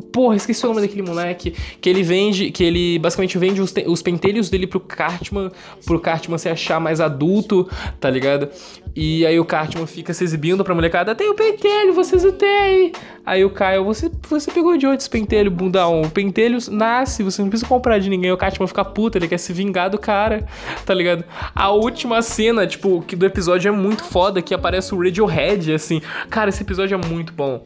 Porra, 0.00 0.36
esqueci 0.36 0.64
o 0.64 0.68
nome 0.68 0.80
daquele 0.80 1.02
moleque. 1.02 1.54
Que 1.80 1.88
ele 1.88 2.02
vende, 2.02 2.50
que 2.50 2.64
ele 2.64 2.98
basicamente 2.98 3.38
vende 3.38 3.60
os, 3.60 3.74
os 3.86 4.02
pentelhos 4.02 4.50
dele 4.50 4.66
pro 4.66 4.80
Cartman, 4.80 5.50
pro 5.84 6.00
Cartman 6.00 6.38
se 6.38 6.48
achar 6.48 6.80
mais 6.80 7.00
adulto, 7.00 7.68
tá 7.98 8.08
ligado? 8.10 8.48
E 8.94 9.24
aí 9.24 9.38
o 9.38 9.44
Cartman 9.44 9.86
fica 9.86 10.12
se 10.12 10.24
exibindo 10.24 10.64
pra 10.64 10.74
molecada, 10.74 11.14
tem 11.14 11.28
o 11.30 11.34
pentelho, 11.34 11.92
vocês 11.92 12.24
não 12.24 12.32
têm. 12.32 12.92
Aí 13.24 13.44
o 13.44 13.50
Caio, 13.50 13.84
você, 13.84 14.10
você 14.28 14.50
pegou 14.50 14.76
de 14.76 14.86
onde 14.86 15.02
esse 15.02 15.10
pentelho, 15.10 15.50
bundão? 15.50 16.02
O 16.02 16.10
pentelho 16.10 16.58
nasce, 16.70 17.22
você 17.22 17.42
não 17.42 17.48
precisa 17.48 17.68
comprar 17.68 17.98
de 17.98 18.08
ninguém. 18.08 18.32
O 18.32 18.36
Cartman 18.36 18.66
fica 18.66 18.84
puta, 18.84 19.18
ele 19.18 19.28
quer 19.28 19.38
se 19.38 19.52
vingar 19.52 19.90
do 19.90 19.98
cara, 19.98 20.46
tá 20.84 20.94
ligado? 20.94 21.24
A 21.54 21.70
última 21.70 22.22
cena, 22.22 22.66
tipo, 22.66 23.02
que 23.02 23.14
do 23.14 23.24
episódio 23.24 23.68
é 23.68 23.72
muito 23.72 24.02
foda, 24.02 24.42
que 24.42 24.54
aparece 24.54 24.94
o 24.94 25.02
Radiohead, 25.02 25.72
assim. 25.72 26.02
Cara, 26.28 26.48
esse 26.48 26.62
episódio 26.62 26.98
é 27.00 27.06
muito 27.06 27.32
bom. 27.32 27.62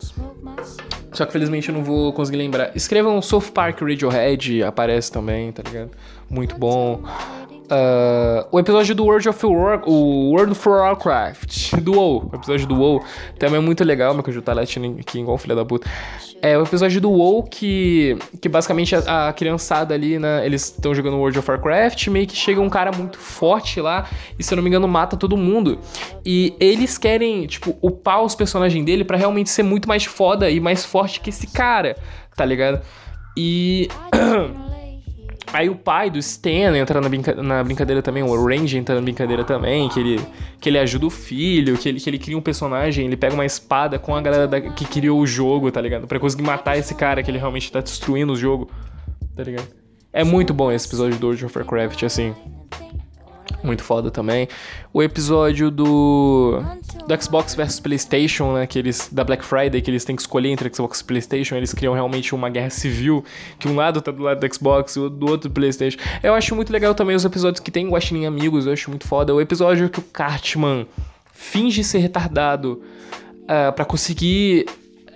Só 1.14 1.24
que 1.24 1.32
felizmente 1.32 1.68
eu 1.68 1.74
não 1.74 1.82
vou 1.82 2.12
conseguir 2.12 2.38
lembrar. 2.38 2.72
Escrevam 2.74 3.22
South 3.22 3.52
Park 3.54 3.80
Radiohead, 3.80 4.64
aparece 4.64 5.10
também, 5.10 5.52
tá 5.52 5.62
ligado? 5.64 5.90
Muito 6.28 6.56
bom. 6.58 7.00
Uh, 7.64 8.46
o 8.52 8.60
episódio 8.60 8.94
do 8.94 9.04
World 9.04 9.26
of 9.26 9.46
War, 9.46 9.82
o 9.88 10.32
World 10.32 10.52
of 10.52 10.68
Warcraft, 10.68 11.76
do 11.80 11.92
WoW, 11.92 12.28
o 12.30 12.36
episódio 12.36 12.66
do 12.66 12.74
WoW, 12.74 13.02
também 13.38 13.56
é 13.56 13.60
muito 13.60 13.82
legal, 13.82 14.12
meu 14.12 14.22
eu 14.26 14.42
tá 14.42 14.52
latindo 14.52 14.98
aqui 15.00 15.20
igual 15.20 15.38
filha 15.38 15.54
da 15.54 15.64
puta. 15.64 15.88
É 16.42 16.58
o 16.58 16.62
episódio 16.62 17.00
do 17.00 17.10
WoW 17.10 17.42
que, 17.44 18.18
que 18.38 18.50
basicamente 18.50 18.94
a, 18.94 19.28
a 19.28 19.32
criançada 19.32 19.94
ali, 19.94 20.18
né, 20.18 20.44
eles 20.44 20.64
estão 20.64 20.94
jogando 20.94 21.16
World 21.16 21.38
of 21.38 21.50
Warcraft, 21.50 22.08
meio 22.08 22.26
que 22.26 22.36
chega 22.36 22.60
um 22.60 22.68
cara 22.68 22.92
muito 22.92 23.16
forte 23.16 23.80
lá 23.80 24.06
e, 24.38 24.42
se 24.42 24.52
eu 24.52 24.56
não 24.56 24.62
me 24.62 24.68
engano, 24.68 24.86
mata 24.86 25.16
todo 25.16 25.34
mundo. 25.34 25.78
E 26.24 26.54
eles 26.60 26.98
querem, 26.98 27.46
tipo, 27.46 27.78
upar 27.80 28.22
os 28.22 28.34
personagens 28.34 28.84
dele 28.84 29.04
para 29.04 29.16
realmente 29.16 29.48
ser 29.48 29.62
muito 29.62 29.88
mais 29.88 30.04
foda 30.04 30.50
e 30.50 30.60
mais 30.60 30.84
forte 30.84 31.18
que 31.18 31.30
esse 31.30 31.46
cara, 31.46 31.96
tá 32.36 32.44
ligado? 32.44 32.82
E... 33.34 33.88
Aí 35.54 35.70
o 35.70 35.76
pai 35.76 36.10
do 36.10 36.18
Stan 36.18 36.76
entra 36.76 37.00
na, 37.00 37.08
brinca 37.08 37.32
na, 37.40 37.62
brincadeira 37.62 38.02
também, 38.02 38.24
o 38.24 38.44
Range 38.44 38.76
entra 38.76 38.96
na 38.96 39.00
brincadeira 39.00 39.44
também, 39.44 39.88
que 39.88 40.00
ele, 40.00 40.20
que 40.60 40.68
ele 40.68 40.78
ajuda 40.78 41.06
o 41.06 41.10
filho, 41.10 41.78
que 41.78 41.88
ele, 41.88 42.00
que 42.00 42.10
ele 42.10 42.18
cria 42.18 42.36
um 42.36 42.40
personagem, 42.40 43.06
ele 43.06 43.16
pega 43.16 43.34
uma 43.34 43.46
espada 43.46 43.96
com 43.96 44.16
a 44.16 44.20
galera 44.20 44.48
da, 44.48 44.60
que 44.60 44.84
criou 44.84 45.20
o 45.20 45.24
jogo, 45.24 45.70
tá 45.70 45.80
ligado? 45.80 46.08
Pra 46.08 46.18
conseguir 46.18 46.42
matar 46.42 46.76
esse 46.76 46.92
cara 46.96 47.22
que 47.22 47.30
ele 47.30 47.38
realmente 47.38 47.70
tá 47.70 47.80
destruindo 47.80 48.32
o 48.32 48.36
jogo, 48.36 48.68
tá 49.36 49.44
ligado? 49.44 49.68
É 50.12 50.24
muito 50.24 50.52
bom 50.52 50.72
esse 50.72 50.88
episódio 50.88 51.20
do 51.20 51.26
World 51.28 51.46
of 51.46 51.56
Warcraft, 51.56 52.02
assim 52.02 52.34
muito 53.64 53.82
foda 53.82 54.10
também. 54.10 54.48
O 54.92 55.02
episódio 55.02 55.70
do, 55.70 56.62
do 57.06 57.22
Xbox 57.22 57.54
versus 57.54 57.80
PlayStation, 57.80 58.54
né, 58.54 58.66
que 58.66 58.78
eles 58.78 59.08
da 59.10 59.24
Black 59.24 59.44
Friday, 59.44 59.80
que 59.80 59.90
eles 59.90 60.04
têm 60.04 60.14
que 60.14 60.22
escolher 60.22 60.50
entre 60.50 60.72
Xbox 60.72 61.00
e 61.00 61.04
PlayStation, 61.04 61.56
eles 61.56 61.72
criam 61.72 61.94
realmente 61.94 62.34
uma 62.34 62.48
guerra 62.48 62.70
civil, 62.70 63.24
que 63.58 63.66
um 63.68 63.74
lado 63.74 64.00
tá 64.00 64.10
do 64.10 64.22
lado 64.22 64.40
do 64.40 64.54
Xbox 64.54 64.96
e 64.96 65.00
o 65.00 65.08
do 65.08 65.26
outro 65.26 65.48
do 65.48 65.52
PlayStation. 65.52 65.98
Eu 66.22 66.34
acho 66.34 66.54
muito 66.54 66.72
legal 66.72 66.94
também 66.94 67.16
os 67.16 67.24
episódios 67.24 67.60
que 67.60 67.70
tem 67.70 67.88
Guaxinim 67.88 68.26
Amigos, 68.26 68.66
eu 68.66 68.72
acho 68.72 68.90
muito 68.90 69.06
foda. 69.06 69.34
O 69.34 69.40
episódio 69.40 69.88
que 69.88 69.98
o 69.98 70.02
Cartman 70.02 70.86
finge 71.32 71.82
ser 71.82 71.98
retardado 71.98 72.82
uh, 73.42 73.72
para 73.72 73.84
conseguir 73.84 74.66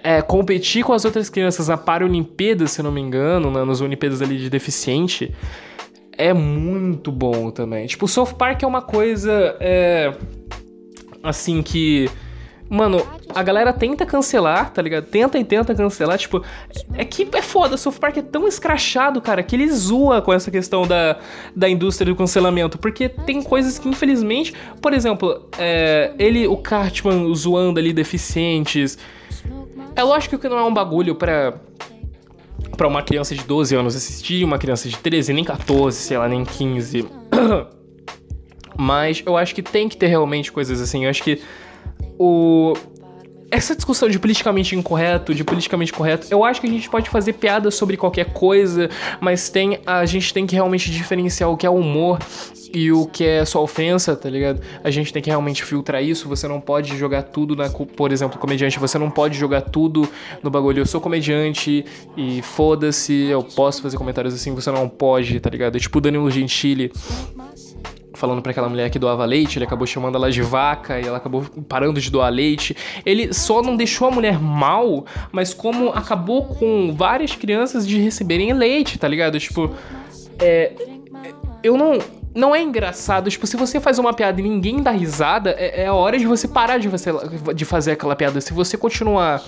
é, 0.03 0.23
competir 0.23 0.85
com 0.85 0.93
as 0.93 1.05
outras 1.05 1.29
crianças 1.29 1.69
na 1.69 1.77
Paralimpíada, 1.77 2.67
se 2.67 2.83
não 2.83 2.91
me 2.93 3.01
engano, 3.01 3.51
né, 3.51 3.65
nas 3.65 3.81
Olimpíadas 3.81 4.23
ali 4.23 4.39
de 4.39 4.49
deficiente 4.49 5.35
é 6.19 6.35
muito 6.35 7.13
bom 7.13 7.51
também. 7.51 7.87
Tipo, 7.87 8.07
o 8.07 8.09
South 8.09 8.35
Park 8.37 8.63
é 8.65 8.67
uma 8.67 8.83
coisa. 8.83 9.57
É, 9.61 10.13
assim 11.23 11.63
que. 11.63 12.11
Mano, 12.69 13.07
a 13.35 13.43
galera 13.43 13.73
tenta 13.73 14.05
cancelar, 14.05 14.71
tá 14.71 14.83
ligado? 14.83 15.07
Tenta 15.07 15.39
e 15.39 15.45
tenta 15.45 15.75
cancelar. 15.75 16.19
Tipo, 16.19 16.45
é 16.93 17.05
que 17.05 17.27
é 17.33 17.41
foda. 17.41 17.77
O 17.77 17.79
South 17.79 17.95
Park 17.99 18.19
é 18.19 18.23
tão 18.23 18.47
escrachado, 18.47 19.23
cara, 19.23 19.43
que 19.43 19.57
ele 19.57 19.71
zoa 19.71 20.21
com 20.21 20.35
essa 20.35 20.51
questão 20.51 20.87
da, 20.87 21.17
da 21.57 21.67
indústria 21.67 22.13
do 22.13 22.17
cancelamento. 22.17 22.77
Porque 22.77 23.09
tem 23.09 23.41
coisas 23.41 23.79
que, 23.79 23.89
infelizmente. 23.89 24.53
Por 24.83 24.93
exemplo, 24.93 25.49
é, 25.57 26.13
ele, 26.19 26.47
o 26.47 26.59
Cartman 26.59 27.33
zoando 27.35 27.79
ali 27.79 27.93
deficientes. 27.93 28.99
É 29.97 30.03
lógico 30.03 30.37
que 30.37 30.49
não 30.49 30.59
é 30.59 30.65
um 30.65 30.75
bagulho 30.75 31.15
pra 31.15 31.55
para 32.79 32.87
uma 32.87 33.03
criança 33.03 33.35
de 33.35 33.43
12 33.43 33.75
anos 33.75 33.97
assistir, 33.97 34.45
uma 34.45 34.57
criança 34.57 34.88
de 34.88 34.97
13, 34.97 35.33
nem 35.33 35.43
14, 35.43 35.99
sei 35.99 36.17
lá, 36.17 36.29
nem 36.29 36.45
15. 36.45 37.05
Mas 38.79 39.21
eu 39.27 39.37
acho 39.37 39.53
que 39.53 39.61
tem 39.61 39.88
que 39.88 39.97
ter 39.97 40.07
realmente 40.07 40.53
coisas 40.53 40.81
assim. 40.81 41.05
Eu 41.05 41.11
acho 41.11 41.21
que 41.25 41.43
o 42.17 42.75
essa 43.51 43.75
discussão 43.75 44.09
de 44.09 44.19
politicamente 44.19 44.77
incorreto, 44.77 45.35
de 45.35 45.43
politicamente 45.43 45.93
correto, 45.93 46.27
eu 46.31 46.45
acho 46.45 46.61
que 46.61 46.67
a 46.67 46.71
gente 46.71 46.89
pode 46.89 47.09
fazer 47.09 47.33
piada 47.35 47.71
sobre 47.71 47.97
qualquer 47.97 48.33
coisa, 48.33 48.89
mas 49.21 49.49
tem 49.49 49.81
a 49.87 50.05
gente 50.05 50.33
tem 50.35 50.47
que 50.47 50.55
realmente 50.55 50.91
diferenciar 50.91 51.51
o 51.51 51.57
que 51.57 51.67
é 51.67 51.71
humor 51.71 52.19
e 52.73 52.93
o 52.93 53.07
que 53.07 53.25
é 53.25 53.45
só 53.45 53.63
ofensa, 53.63 54.15
tá 54.15 54.29
ligado? 54.29 54.61
A 54.85 54.91
gente 54.91 55.13
tem 55.13 55.23
que 55.23 55.31
realmente 55.31 55.65
filtrar 55.65 56.03
isso. 56.03 56.29
Você 56.29 56.47
não 56.47 56.61
pode 56.61 56.97
jogar 56.97 57.23
tudo 57.23 57.57
na. 57.57 57.69
Por 57.71 58.13
exemplo, 58.13 58.39
comediante, 58.39 58.79
você 58.79 58.99
não 58.99 59.11
pode 59.11 59.39
jogar 59.39 59.63
tudo 59.63 60.09
no 60.43 60.51
bagulho. 60.51 60.81
Eu 60.81 60.87
sou 60.87 61.01
comediante 61.01 61.85
e 62.17 62.43
foda-se, 62.43 63.15
eu 63.15 63.43
posso 63.43 63.81
fazer 63.83 63.97
comentários 63.97 64.35
assim, 64.35 64.55
você 64.55 64.71
não 64.71 64.89
pode, 64.89 65.41
tá 65.41 65.49
ligado? 65.49 65.77
É 65.77 65.81
tipo 65.81 65.99
o 65.99 66.01
Danilo 66.01 66.31
Gentili 66.31 66.93
falando 68.19 68.43
para 68.43 68.51
aquela 68.51 68.69
mulher 68.69 68.91
que 68.91 68.99
doava 68.99 69.25
leite, 69.25 69.59
ele 69.59 69.65
acabou 69.65 69.87
chamando 69.87 70.17
ela 70.17 70.31
de 70.31 70.43
vaca 70.43 71.01
e 71.01 71.07
ela 71.07 71.17
acabou 71.17 71.47
parando 71.69 72.01
de 72.01 72.11
doar 72.11 72.31
leite. 72.31 72.77
Ele 73.07 73.33
só 73.33 73.63
não 73.63 73.77
deixou 73.77 74.09
a 74.09 74.11
mulher 74.11 74.39
mal, 74.41 75.07
mas 75.33 75.55
como 75.55 75.91
acabou 75.91 76.45
com 76.45 76.93
várias 76.95 77.35
crianças 77.35 77.87
de 77.87 77.99
receberem 77.99 78.53
leite, 78.53 78.99
tá 78.99 79.07
ligado? 79.07 79.39
Tipo, 79.39 79.71
é, 80.41 80.73
eu 81.63 81.77
não 81.77 81.99
não 82.35 82.55
é 82.55 82.63
engraçado. 82.63 83.31
Tipo, 83.31 83.47
se 83.47 83.57
você 83.57 83.81
faz 83.81 83.99
uma 83.99 84.13
piada 84.13 84.41
e 84.41 84.45
ninguém 84.45 84.83
dá 84.83 84.91
risada, 84.91 85.51
é, 85.59 85.85
é 85.85 85.91
hora 85.91 86.19
de 86.19 86.27
você 86.27 86.47
parar 86.47 86.79
de, 86.79 86.89
você, 86.89 87.11
de 87.55 87.65
fazer 87.65 87.93
aquela 87.93 88.15
piada. 88.15 88.41
Se 88.41 88.53
você 88.53 88.77
continuar 88.77 89.43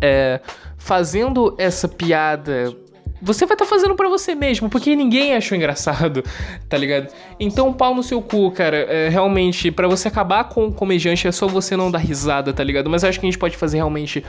é, 0.00 0.40
fazendo 0.76 1.54
essa 1.58 1.88
piada 1.88 2.74
você 3.20 3.46
vai 3.46 3.54
estar 3.54 3.64
tá 3.64 3.70
fazendo 3.70 3.94
para 3.94 4.08
você 4.08 4.34
mesmo, 4.34 4.68
porque 4.68 4.94
ninguém 4.94 5.34
achou 5.34 5.56
engraçado, 5.56 6.22
tá 6.68 6.76
ligado? 6.76 7.12
Então, 7.40 7.72
pau 7.72 7.94
no 7.94 8.02
seu 8.02 8.20
cu, 8.20 8.50
cara. 8.50 8.76
É, 8.76 9.08
realmente, 9.08 9.70
para 9.70 9.88
você 9.88 10.08
acabar 10.08 10.44
com 10.44 10.66
o 10.66 10.72
comediante 10.72 11.26
é 11.26 11.32
só 11.32 11.46
você 11.46 11.76
não 11.76 11.90
dar 11.90 11.98
risada, 11.98 12.52
tá 12.52 12.62
ligado? 12.62 12.90
Mas 12.90 13.02
eu 13.02 13.08
acho 13.08 13.18
que 13.18 13.26
a 13.26 13.30
gente 13.30 13.38
pode 13.38 13.56
fazer 13.56 13.78
realmente 13.78 14.24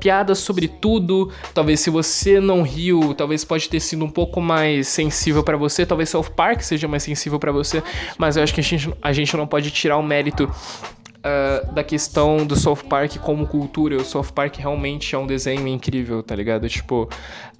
piadas 0.00 0.38
sobre 0.38 0.68
tudo. 0.68 1.30
Talvez 1.54 1.80
se 1.80 1.90
você 1.90 2.40
não 2.40 2.62
riu, 2.62 3.14
talvez 3.14 3.44
pode 3.44 3.68
ter 3.68 3.80
sido 3.80 4.04
um 4.04 4.10
pouco 4.10 4.40
mais 4.40 4.88
sensível 4.88 5.42
para 5.42 5.56
você. 5.56 5.86
Talvez 5.86 6.08
South 6.10 6.30
Park 6.36 6.60
seja 6.60 6.88
mais 6.88 7.02
sensível 7.02 7.38
para 7.38 7.52
você. 7.52 7.82
Mas 8.18 8.36
eu 8.36 8.42
acho 8.42 8.54
que 8.54 8.60
a 8.60 8.64
gente, 8.64 8.92
a 9.00 9.12
gente 9.12 9.36
não 9.36 9.46
pode 9.46 9.70
tirar 9.70 9.96
o 9.96 10.02
mérito 10.02 10.50
Uh, 11.24 11.72
da 11.72 11.84
questão 11.84 12.44
do 12.44 12.56
South 12.56 12.82
Park 12.88 13.16
como 13.18 13.46
cultura. 13.46 13.96
O 13.96 14.04
South 14.04 14.32
Park 14.34 14.56
realmente 14.56 15.14
é 15.14 15.18
um 15.18 15.24
desenho 15.24 15.68
incrível, 15.68 16.20
tá 16.20 16.34
ligado? 16.34 16.68
Tipo, 16.68 17.08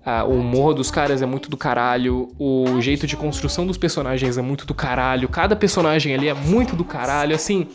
uh, 0.04 0.28
o 0.28 0.40
humor 0.40 0.74
dos 0.74 0.90
caras 0.90 1.22
é 1.22 1.26
muito 1.26 1.48
do 1.48 1.56
caralho, 1.56 2.28
o 2.40 2.80
jeito 2.80 3.06
de 3.06 3.16
construção 3.16 3.64
dos 3.64 3.78
personagens 3.78 4.36
é 4.36 4.42
muito 4.42 4.66
do 4.66 4.74
caralho, 4.74 5.28
cada 5.28 5.54
personagem 5.54 6.12
ali 6.12 6.28
é 6.28 6.34
muito 6.34 6.74
do 6.74 6.84
caralho, 6.84 7.36
assim. 7.36 7.68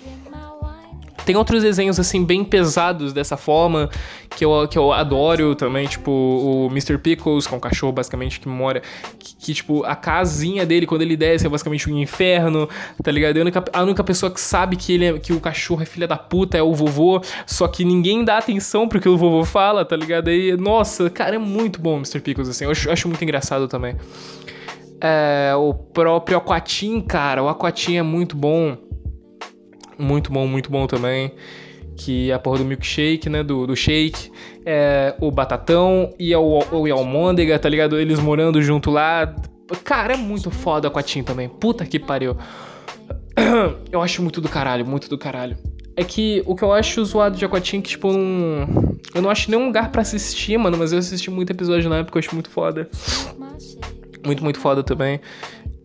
Tem 1.28 1.36
outros 1.36 1.62
desenhos, 1.62 2.00
assim, 2.00 2.24
bem 2.24 2.42
pesados 2.42 3.12
dessa 3.12 3.36
forma, 3.36 3.90
que 4.30 4.46
eu, 4.46 4.66
que 4.66 4.78
eu 4.78 4.94
adoro 4.94 5.56
também, 5.56 5.86
tipo, 5.86 6.10
o 6.10 6.70
Mr. 6.72 6.98
Pickles, 6.98 7.46
que 7.46 7.54
é 7.54 7.58
um 7.58 7.60
cachorro, 7.60 7.92
basicamente, 7.92 8.40
que 8.40 8.48
mora... 8.48 8.82
Que, 9.20 9.36
que, 9.36 9.54
tipo, 9.54 9.84
a 9.84 9.94
casinha 9.94 10.66
dele, 10.66 10.86
quando 10.86 11.02
ele 11.02 11.18
desce, 11.18 11.46
é 11.46 11.50
basicamente 11.50 11.92
um 11.92 11.98
inferno, 11.98 12.70
tá 13.04 13.12
ligado? 13.12 13.36
a 13.40 13.42
única, 13.42 13.66
a 13.74 13.84
única 13.84 14.06
pessoa 14.06 14.32
que 14.32 14.40
sabe 14.40 14.78
que, 14.78 14.94
ele 14.94 15.06
é, 15.06 15.20
que 15.20 15.34
o 15.34 15.42
cachorro 15.42 15.82
é 15.82 15.86
filha 15.86 16.08
da 16.08 16.16
puta 16.16 16.58
é 16.58 16.64
o 16.64 16.74
vovô, 16.74 17.20
só 17.46 17.68
que 17.68 17.84
ninguém 17.84 18.24
dá 18.24 18.38
atenção 18.38 18.88
pro 18.88 19.02
que 19.02 19.10
o 19.10 19.18
vovô 19.18 19.44
fala, 19.44 19.84
tá 19.84 19.98
ligado? 19.98 20.30
Aí, 20.30 20.56
nossa, 20.56 21.10
cara, 21.10 21.36
é 21.36 21.40
muito 21.40 21.82
bom 21.82 21.96
o 21.96 21.98
Mr. 21.98 22.22
Pickles, 22.22 22.48
assim, 22.48 22.64
eu 22.64 22.72
acho, 22.72 22.90
acho 22.90 23.06
muito 23.10 23.22
engraçado 23.22 23.68
também. 23.68 23.98
É, 25.02 25.54
o 25.58 25.74
próprio 25.74 26.38
Aquatim, 26.38 27.02
cara, 27.02 27.44
o 27.44 27.50
Aquatim 27.50 27.98
é 27.98 28.02
muito 28.02 28.34
bom 28.34 28.87
muito 29.98 30.32
bom, 30.32 30.48
muito 30.48 30.72
bom 30.72 30.88
também. 30.88 31.32
Que 31.96 32.30
é 32.30 32.34
a 32.34 32.40
porra 32.40 32.60
do 32.60 32.66
milkshake, 32.66 33.30
né? 33.30 33.44
Do, 33.44 33.66
do 33.66 33.76
shake. 33.76 34.32
É, 34.66 35.16
o 35.20 35.32
batatão 35.32 36.14
e 36.20 36.36
o, 36.36 36.60
o, 36.72 36.88
o 36.88 36.94
almôndega, 36.94 37.58
tá 37.58 37.68
ligado? 37.68 38.00
Eles 38.00 38.20
morando 38.20 38.62
junto 38.62 38.92
lá. 38.92 39.36
Cara, 39.84 40.14
é 40.14 40.18
muito 40.18 40.52
foda 40.52 40.92
a 40.94 41.04
Tim 41.04 41.24
também. 41.24 41.50
Puta 41.50 41.86
que 41.86 42.00
pariu. 42.00 42.38
Eu 43.92 44.02
acho 44.02 44.22
muito 44.22 44.40
do 44.42 44.50
caralho, 44.50 44.86
muito 44.86 45.10
do 45.10 45.18
caralho. 45.18 45.58
É 45.96 46.04
que 46.04 46.44
o 46.46 46.56
que 46.56 46.62
eu 46.64 46.72
acho 46.72 47.04
zoado 47.04 47.36
de 47.36 47.44
Aquatim 47.44 47.80
é 47.80 47.82
que, 47.82 47.90
tipo, 47.90 48.08
um... 48.08 48.96
eu 49.16 49.22
não 49.22 49.32
acho 49.32 49.50
nenhum 49.50 49.66
lugar 49.66 49.92
para 49.92 50.04
assistir, 50.04 50.56
mano, 50.56 50.78
mas 50.78 50.94
eu 50.94 51.00
assisti 51.00 51.32
muito 51.32 51.50
episódio 51.50 51.90
na 51.90 51.98
época, 51.98 52.20
eu 52.20 52.20
acho 52.20 52.36
muito 52.36 52.52
foda. 52.52 52.88
Muito, 54.24 54.44
muito 54.44 54.60
foda 54.60 54.84
também. 54.84 55.20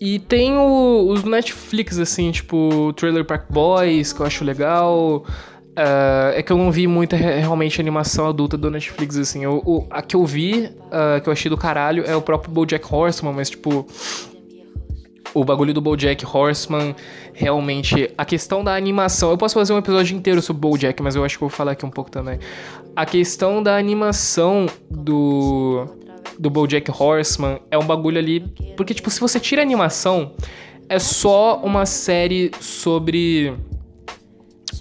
E 0.05 0.19
tem 0.19 0.57
o, 0.57 1.07
os 1.11 1.23
Netflix, 1.23 1.97
assim, 1.97 2.33
tipo 2.33 2.93
Trailer 2.97 3.25
Park 3.25 3.45
Boys, 3.49 4.13
que 4.13 4.19
eu 4.19 4.27
acho 4.27 4.45
legal. 4.45 5.25
Uh, 5.79 6.35
é 6.35 6.43
que 6.43 6.51
eu 6.51 6.59
não 6.59 6.73
vi 6.73 6.89
muita 6.89 7.15
realmente 7.15 7.81
animação 7.81 8.27
adulta 8.27 8.59
do 8.59 8.69
Netflix, 8.69 9.17
assim. 9.17 9.45
Eu, 9.45 9.63
o, 9.65 9.87
a 9.89 10.03
que 10.03 10.17
eu 10.17 10.27
vi, 10.27 10.73
uh, 10.89 11.21
que 11.23 11.29
eu 11.29 11.33
achei 11.33 11.49
do 11.49 11.57
caralho, 11.57 12.03
é 12.05 12.17
o 12.17 12.21
próprio 12.21 12.53
Bojack 12.53 12.85
Horseman, 12.93 13.33
mas, 13.33 13.49
tipo... 13.49 13.87
O 15.33 15.45
bagulho 15.45 15.73
do 15.73 15.81
Bojack 15.81 16.27
Horseman, 16.27 16.97
realmente... 17.33 18.11
A 18.19 18.25
questão 18.25 18.65
da 18.65 18.75
animação... 18.75 19.31
Eu 19.31 19.39
posso 19.39 19.55
fazer 19.55 19.73
um 19.73 19.79
episódio 19.79 20.17
inteiro 20.17 20.43
sobre 20.43 20.63
Bojack, 20.63 21.01
mas 21.01 21.15
eu 21.15 21.25
acho 21.25 21.39
que 21.39 21.45
eu 21.45 21.49
vou 21.49 21.57
falar 21.57 21.73
aqui 21.73 21.87
um 21.87 21.91
pouco 21.91 22.11
também. 22.11 22.41
A 22.97 23.07
questão 23.07 23.63
da 23.63 23.77
animação 23.77 24.67
do 24.91 25.87
do 26.39 26.51
BoJack 26.51 26.91
Horseman 26.91 27.61
é 27.71 27.79
um 27.79 27.85
bagulho 27.85 28.19
ali, 28.19 28.41
porque 28.77 28.95
tipo, 28.95 29.11
se 29.11 29.21
você 29.21 29.39
tira 29.39 29.63
a 29.63 29.65
animação, 29.65 30.35
é 30.89 30.99
só 30.99 31.61
uma 31.63 31.87
série 31.87 32.51
sobre 32.61 33.55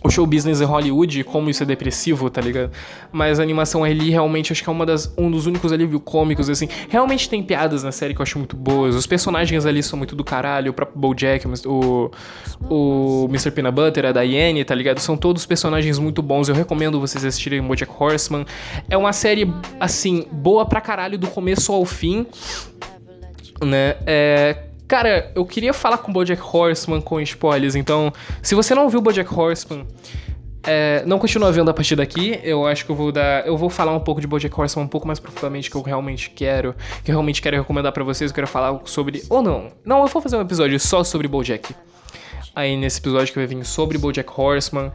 o 0.04 0.10
show 0.10 0.26
business 0.26 0.60
em 0.62 0.66
Hollywood, 0.66 1.24
como 1.24 1.50
isso 1.50 1.62
é 1.62 1.66
depressivo, 1.66 2.30
tá 2.30 2.42
ligado? 2.42 2.72
Mas 3.12 3.40
a 3.40 3.44
animação 3.44 3.84
ali 3.84 4.10
realmente 4.10 4.52
acho 4.52 4.64
que 4.64 4.70
é 4.70 4.72
uma 4.72 4.86
das, 4.86 5.14
um 5.16 5.30
dos 5.30 5.46
únicos 5.46 5.72
alívio 5.72 6.00
cômicos, 6.00 6.50
assim. 6.50 6.68
Realmente 6.90 7.30
tem 7.30 7.44
piadas 7.44 7.84
na 7.84 7.92
série 7.92 8.16
que 8.16 8.20
eu 8.20 8.24
acho 8.24 8.38
muito 8.40 8.56
boas. 8.56 8.96
Os 8.96 9.06
personagens 9.06 9.66
ali 9.66 9.84
são 9.84 9.98
muito 9.98 10.16
do 10.16 10.24
caralho. 10.24 10.72
O 10.72 10.74
próprio 10.74 11.00
Bojack, 11.00 11.46
o, 11.68 12.12
o 12.68 13.28
Mr. 13.30 13.52
Peanut 13.52 13.76
Butter, 13.76 14.06
a 14.06 14.12
Diane, 14.12 14.66
tá 14.66 14.74
ligado? 14.74 15.00
São 15.00 15.16
todos 15.16 15.46
personagens 15.46 16.00
muito 16.00 16.24
bons. 16.24 16.50
Eu 16.50 16.56
recomendo 16.56 17.00
vocês 17.00 17.24
assistirem 17.24 17.62
Bojack 17.62 17.92
Horseman. 17.98 18.46
É 18.90 18.98
uma 18.98 19.14
série, 19.14 19.54
assim, 19.80 20.26
boa 20.32 20.66
pra 20.66 20.82
caralho 20.82 21.18
do 21.18 21.28
começo 21.28 21.72
ao 21.72 21.86
fim, 21.86 22.26
né? 23.64 23.98
É 24.08 24.71
Cara, 24.92 25.32
eu 25.34 25.46
queria 25.46 25.72
falar 25.72 26.00
com 26.00 26.12
o 26.12 26.14
Bojack 26.14 26.42
Horseman 26.44 27.00
com 27.00 27.22
spoilers, 27.22 27.76
então, 27.76 28.12
se 28.42 28.54
você 28.54 28.76
não 28.76 28.90
viu 28.90 29.00
o 29.00 29.02
Bojack 29.02 29.34
Horseman, 29.34 29.88
é, 30.68 31.02
não 31.06 31.18
continua 31.18 31.50
vendo 31.50 31.72
a 31.72 31.74
partir 31.74 31.96
daqui. 31.96 32.38
Eu 32.44 32.68
acho 32.68 32.86
que 32.86 32.92
eu 32.92 32.96
vou 32.98 33.10
dar. 33.10 33.48
Eu 33.48 33.56
vou 33.56 33.70
falar 33.70 33.94
um 33.94 34.02
pouco 34.02 34.20
de 34.20 34.28
Bojack 34.28 34.54
Horseman 34.54 34.84
um 34.84 34.90
pouco 34.90 35.08
mais 35.08 35.18
profundamente 35.18 35.72
que 35.72 35.78
eu 35.78 35.82
realmente 35.82 36.30
quero. 36.32 36.76
Que 37.06 37.10
eu 37.10 37.14
realmente 37.14 37.42
quero 37.42 37.56
recomendar 37.56 37.94
para 37.94 38.04
vocês. 38.04 38.32
Eu 38.32 38.36
quero 38.36 38.48
falar 38.48 38.82
sobre. 38.84 39.24
Ou 39.30 39.42
não. 39.42 39.72
Não, 39.86 40.02
eu 40.02 40.08
vou 40.08 40.22
fazer 40.22 40.36
um 40.36 40.42
episódio 40.42 40.78
só 40.78 41.06
sobre 41.06 41.26
Bojack. 41.26 41.74
Aí 42.54 42.76
nesse 42.76 43.00
episódio 43.00 43.32
que 43.32 43.40
vai 43.40 43.48
vir 43.48 43.64
sobre 43.64 43.98
Bojack 43.98 44.30
Horseman. 44.30 44.92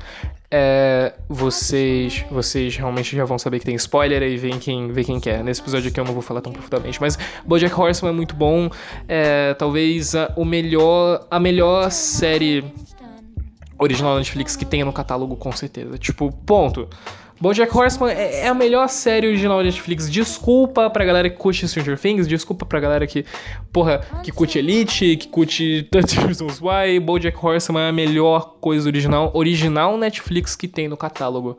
É, 0.50 1.14
vocês 1.28 2.24
vocês 2.30 2.76
realmente 2.76 3.16
já 3.16 3.24
vão 3.24 3.38
saber 3.38 3.58
que 3.58 3.64
tem 3.66 3.74
spoiler 3.74 4.22
aí 4.22 4.36
vem 4.36 4.58
quem, 4.58 4.92
vê 4.92 5.02
quem 5.02 5.18
quer. 5.18 5.42
Nesse 5.42 5.60
episódio 5.60 5.90
aqui 5.90 5.98
eu 5.98 6.04
não 6.04 6.12
vou 6.12 6.22
falar 6.22 6.40
tão 6.40 6.52
profundamente, 6.52 7.00
mas 7.00 7.18
BoJack 7.44 7.78
Horseman 7.78 8.10
é 8.10 8.14
muito 8.14 8.34
bom, 8.34 8.70
é, 9.08 9.54
talvez 9.54 10.14
a, 10.14 10.32
o 10.36 10.44
melhor 10.44 11.26
a 11.30 11.40
melhor 11.40 11.90
série 11.90 12.64
original 13.78 14.12
da 14.12 14.18
Netflix 14.18 14.56
que 14.56 14.64
tenha 14.64 14.84
no 14.84 14.92
catálogo 14.92 15.36
com 15.36 15.52
certeza. 15.52 15.98
Tipo, 15.98 16.30
ponto. 16.30 16.88
BoJack 17.40 17.76
Horseman 17.76 18.10
é, 18.10 18.40
é 18.40 18.48
a 18.48 18.54
melhor 18.54 18.88
série 18.88 19.26
original 19.26 19.58
da 19.58 19.64
Netflix. 19.64 20.10
Desculpa 20.10 20.88
pra 20.88 21.04
galera 21.04 21.28
que 21.28 21.36
curte 21.36 21.68
Stranger 21.68 21.98
Things, 21.98 22.26
desculpa 22.26 22.64
pra 22.64 22.80
galera 22.80 23.06
que, 23.06 23.24
porra, 23.72 24.00
que 24.22 24.32
curte 24.32 24.58
Elite, 24.58 25.16
que 25.16 25.28
curte 25.28 25.86
30 25.90 26.20
Reasons 26.22 26.60
Why. 26.60 26.98
BoJack 27.00 27.36
Horseman 27.44 27.82
é 27.82 27.88
a 27.88 27.92
melhor 27.92 28.56
coisa 28.60 28.88
original, 28.88 29.30
original 29.34 29.98
Netflix 29.98 30.56
que 30.56 30.66
tem 30.66 30.88
no 30.88 30.96
catálogo 30.96 31.58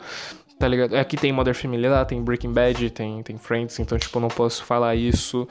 tá 0.57 0.67
ligado? 0.67 0.95
Aqui 0.95 1.15
tem 1.15 1.31
Mother 1.31 1.53
Family 1.53 1.87
lá, 1.87 2.03
tem 2.03 2.21
Breaking 2.21 2.51
Bad, 2.51 2.89
tem, 2.89 3.21
tem 3.21 3.37
Friends, 3.37 3.79
então, 3.79 3.97
tipo, 3.97 4.19
não 4.19 4.27
posso 4.27 4.63
falar 4.63 4.95
isso 4.95 5.47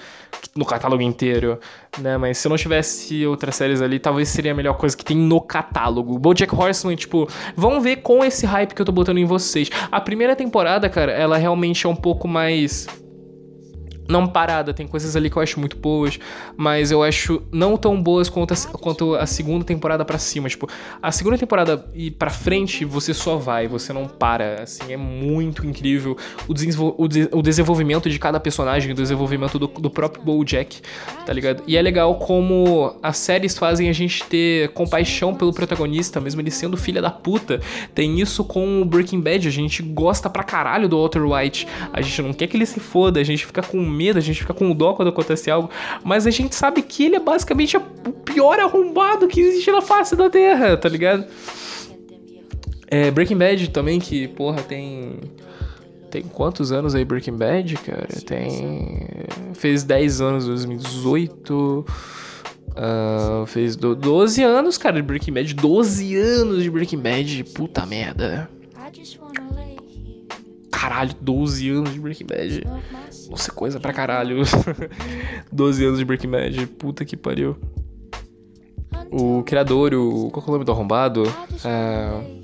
no 0.55 0.65
catálogo 0.65 1.03
inteiro, 1.03 1.61
né? 1.99 2.17
Mas 2.17 2.39
se 2.39 2.47
eu 2.47 2.51
não 2.51 2.57
tivesse 2.57 3.27
outras 3.27 3.55
séries 3.55 3.81
ali, 3.81 3.99
talvez 3.99 4.29
seria 4.29 4.53
a 4.53 4.55
melhor 4.55 4.77
coisa 4.77 4.97
que 4.97 5.05
tem 5.05 5.17
no 5.17 5.41
catálogo. 5.41 6.19
BoJack 6.19 6.55
Horseman, 6.55 6.97
tipo, 6.97 7.29
vamos 7.57 7.83
ver 7.83 7.97
com 7.97 8.25
esse 8.25 8.47
hype 8.47 8.75
que 8.75 8.83
eu 8.83 8.87
tô 8.87 8.93
botando 8.93 9.19
em 9.19 9.25
vocês. 9.25 9.71
A 9.91 10.01
primeira 10.01 10.35
temporada, 10.35 10.89
cara, 10.89 11.13
ela 11.13 11.37
realmente 11.37 11.87
é 11.87 11.89
um 11.89 11.97
pouco 11.97 12.27
mais 12.27 12.89
não 14.09 14.27
parada, 14.27 14.73
tem 14.73 14.87
coisas 14.87 15.17
ali 15.17 15.31
que 15.31 15.37
eu 15.37 15.43
acho 15.43 15.59
muito 15.59 15.77
boas, 15.77 16.19
mas 16.57 16.91
eu 16.91 17.03
acho 17.03 17.43
não 17.53 17.77
tão 17.77 18.01
boas 18.01 18.29
quanto 18.29 18.55
a, 18.55 18.57
quanto 18.79 19.15
a 19.15 19.27
segunda 19.27 19.65
temporada 19.65 20.05
para 20.05 20.19
cima. 20.19 20.49
Tipo, 20.49 20.69
a 21.03 21.13
segunda 21.13 21.39
temporada 21.39 21.87
e 21.95 22.11
pra 22.11 22.31
frente 22.31 22.85
você 22.85 23.13
só 23.13 23.37
vai, 23.37 23.69
você 23.69 23.93
não 23.93 24.07
para. 24.07 24.63
Assim, 24.63 24.93
é 24.93 24.97
muito 24.97 25.67
incrível 25.67 26.17
o, 26.49 26.53
o, 27.03 27.09
de 27.09 27.29
o 27.33 27.43
desenvolvimento 27.43 28.09
de 28.09 28.19
cada 28.19 28.39
personagem, 28.41 28.93
o 28.93 28.95
desenvolvimento 28.95 29.59
do, 29.59 29.67
do 29.67 29.91
próprio 29.91 30.23
Bojack, 30.23 30.81
tá 31.25 31.33
ligado? 31.33 31.63
E 31.67 31.77
é 31.77 31.83
legal 31.83 32.15
como 32.17 32.97
as 33.03 33.17
séries 33.17 33.57
fazem 33.57 33.89
a 33.89 33.93
gente 33.93 34.25
ter 34.25 34.71
compaixão 34.73 35.35
pelo 35.35 35.53
protagonista, 35.53 36.21
mesmo 36.21 36.41
ele 36.41 36.51
sendo 36.51 36.77
filha 36.77 37.01
da 37.03 37.11
puta. 37.11 37.61
Tem 37.95 38.21
isso 38.21 38.45
com 38.45 38.83
o 38.83 38.85
Breaking 38.85 39.21
Bad, 39.21 39.47
a 39.47 39.51
gente 39.51 39.83
gosta 39.83 40.29
pra 40.29 40.43
caralho 40.43 40.89
do 40.89 40.99
Walter 40.99 41.23
White, 41.23 41.67
a 41.93 42.01
gente 42.01 42.23
não 42.23 42.33
quer 42.33 42.47
que 42.47 42.57
ele 42.57 42.67
se 42.67 42.81
foda, 42.81 43.21
a 43.21 43.25
gente 43.25 43.45
fica 43.47 43.63
com 43.63 43.79
medo, 43.97 44.19
a 44.19 44.23
gente 44.23 44.41
fica 44.41 44.55
com 44.55 44.73
dó 44.73 44.93
quando 44.95 45.09
acontece 45.09 45.51
algo, 45.51 45.71
mas 46.05 46.27
a 46.27 46.31
gente 46.31 46.55
sabe 46.55 46.83
que 46.83 47.05
ele 47.07 47.17
é 47.17 47.21
basicamente 47.21 47.77
o 47.77 47.81
pior 48.25 48.61
arrombado 48.61 49.27
que 49.27 49.41
existe 49.41 49.71
na 49.71 49.81
face 49.81 50.15
da 50.15 50.31
Terra, 50.31 50.77
tá 50.77 50.89
ligado? 50.89 51.27
É, 52.89 53.11
Breaking 53.11 53.37
Bad 53.37 53.71
também, 53.71 53.99
que, 53.99 54.29
porra, 54.29 54.63
tem. 54.63 55.19
Tem 56.11 56.23
quantos 56.23 56.71
anos 56.71 56.95
aí 56.95 57.05
Breaking 57.05 57.37
Bad, 57.37 57.77
cara? 57.79 58.07
Tem. 58.25 59.07
Fez 59.55 59.83
10 59.83 60.21
anos, 60.21 60.47
2018. 60.47 61.85
Uh, 62.77 63.47
fez 63.47 63.75
12 63.75 64.43
anos, 64.43 64.79
cara, 64.79 64.97
de 64.97 65.03
Breaking 65.03 65.33
Bad. 65.33 65.55
12 65.55 66.17
anos 66.17 66.63
de 66.63 66.71
Breaking 66.71 66.99
Bad. 66.99 67.45
Puta 67.45 67.85
merda. 67.85 68.49
Caralho, 70.77 71.15
12 71.19 71.71
anos 71.71 71.95
de 71.95 71.99
Breaking 71.99 72.27
Bad. 72.27 72.65
Nossa, 73.31 73.51
coisa 73.51 73.81
pra 73.81 73.95
caralho. 73.95 74.43
12 75.51 75.85
anos 75.87 75.99
de 75.99 76.05
Breaking 76.05 76.29
Bad. 76.31 76.67
Puta 76.67 77.03
que 77.03 77.17
pariu. 77.17 77.57
O 79.11 79.43
criador, 79.43 79.95
o. 79.95 80.31
Qual 80.31 80.45
é 80.45 80.49
o 80.49 80.53
nome 80.53 80.65
do 80.67 80.73
arrombado? 80.73 81.23
É. 81.65 82.37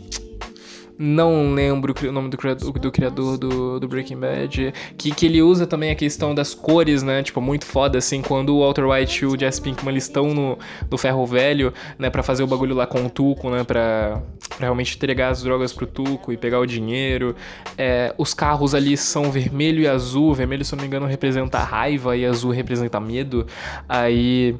Não 0.98 1.52
lembro 1.54 1.94
o 2.06 2.12
nome 2.12 2.28
do 2.28 2.36
criador 2.36 2.72
do, 2.72 2.92
criador 2.92 3.38
do, 3.38 3.80
do 3.80 3.88
Breaking 3.88 4.18
Bad. 4.18 4.72
Que, 4.96 5.10
que 5.12 5.26
ele 5.26 5.42
usa 5.42 5.66
também 5.66 5.90
a 5.90 5.94
questão 5.94 6.34
das 6.34 6.54
cores, 6.54 7.02
né? 7.02 7.22
Tipo, 7.22 7.40
muito 7.40 7.64
foda, 7.64 7.98
assim, 7.98 8.22
quando 8.22 8.54
o 8.54 8.60
Walter 8.60 8.86
White 8.86 9.24
e 9.24 9.26
o 9.26 9.38
Jesse 9.38 9.60
Pinkman 9.60 9.96
estão 9.96 10.32
no, 10.34 10.58
no 10.90 10.98
ferro 10.98 11.26
velho, 11.26 11.72
né? 11.98 12.10
Pra 12.10 12.22
fazer 12.22 12.42
o 12.42 12.46
bagulho 12.46 12.74
lá 12.74 12.86
com 12.86 13.04
o 13.04 13.10
Tuco, 13.10 13.50
né? 13.50 13.64
Pra, 13.64 14.22
pra 14.48 14.58
realmente 14.60 14.96
entregar 14.96 15.30
as 15.30 15.42
drogas 15.42 15.72
pro 15.72 15.86
Tuco 15.86 16.32
e 16.32 16.36
pegar 16.36 16.60
o 16.60 16.66
dinheiro. 16.66 17.34
É, 17.76 18.14
os 18.18 18.34
carros 18.34 18.74
ali 18.74 18.96
são 18.96 19.30
vermelho 19.30 19.82
e 19.82 19.88
azul. 19.88 20.34
Vermelho, 20.34 20.64
se 20.64 20.74
eu 20.74 20.76
não 20.76 20.82
me 20.82 20.88
engano, 20.88 21.06
representa 21.06 21.58
raiva 21.58 22.16
e 22.16 22.24
azul 22.24 22.50
representa 22.50 23.00
medo. 23.00 23.46
Aí 23.88 24.56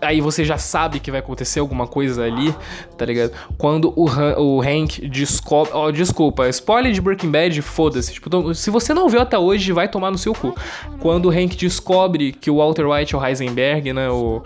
aí 0.00 0.20
você 0.20 0.44
já 0.44 0.58
sabe 0.58 1.00
que 1.00 1.10
vai 1.10 1.20
acontecer 1.20 1.60
alguma 1.60 1.86
coisa 1.86 2.24
ali, 2.24 2.54
tá 2.96 3.04
ligado? 3.04 3.32
Quando 3.56 3.92
o, 3.96 4.08
Han, 4.08 4.38
o 4.38 4.60
Hank 4.60 5.06
descobre. 5.08 5.72
Ó, 5.72 5.86
oh, 5.86 5.92
desculpa, 5.92 6.48
spoiler 6.48 6.92
de 6.92 7.00
Breaking 7.00 7.30
Bad, 7.30 7.60
foda-se. 7.62 8.12
Tipo, 8.14 8.54
se 8.54 8.70
você 8.70 8.94
não 8.94 9.08
viu 9.08 9.20
até 9.20 9.38
hoje, 9.38 9.72
vai 9.72 9.88
tomar 9.88 10.10
no 10.10 10.18
seu 10.18 10.34
cu. 10.34 10.54
Quando 11.00 11.26
o 11.26 11.30
Hank 11.30 11.56
descobre 11.56 12.32
que 12.32 12.50
o 12.50 12.56
Walter 12.56 12.86
White 12.88 13.14
é 13.14 13.18
o 13.18 13.24
Heisenberg, 13.24 13.92
né? 13.92 14.08
O, 14.10 14.42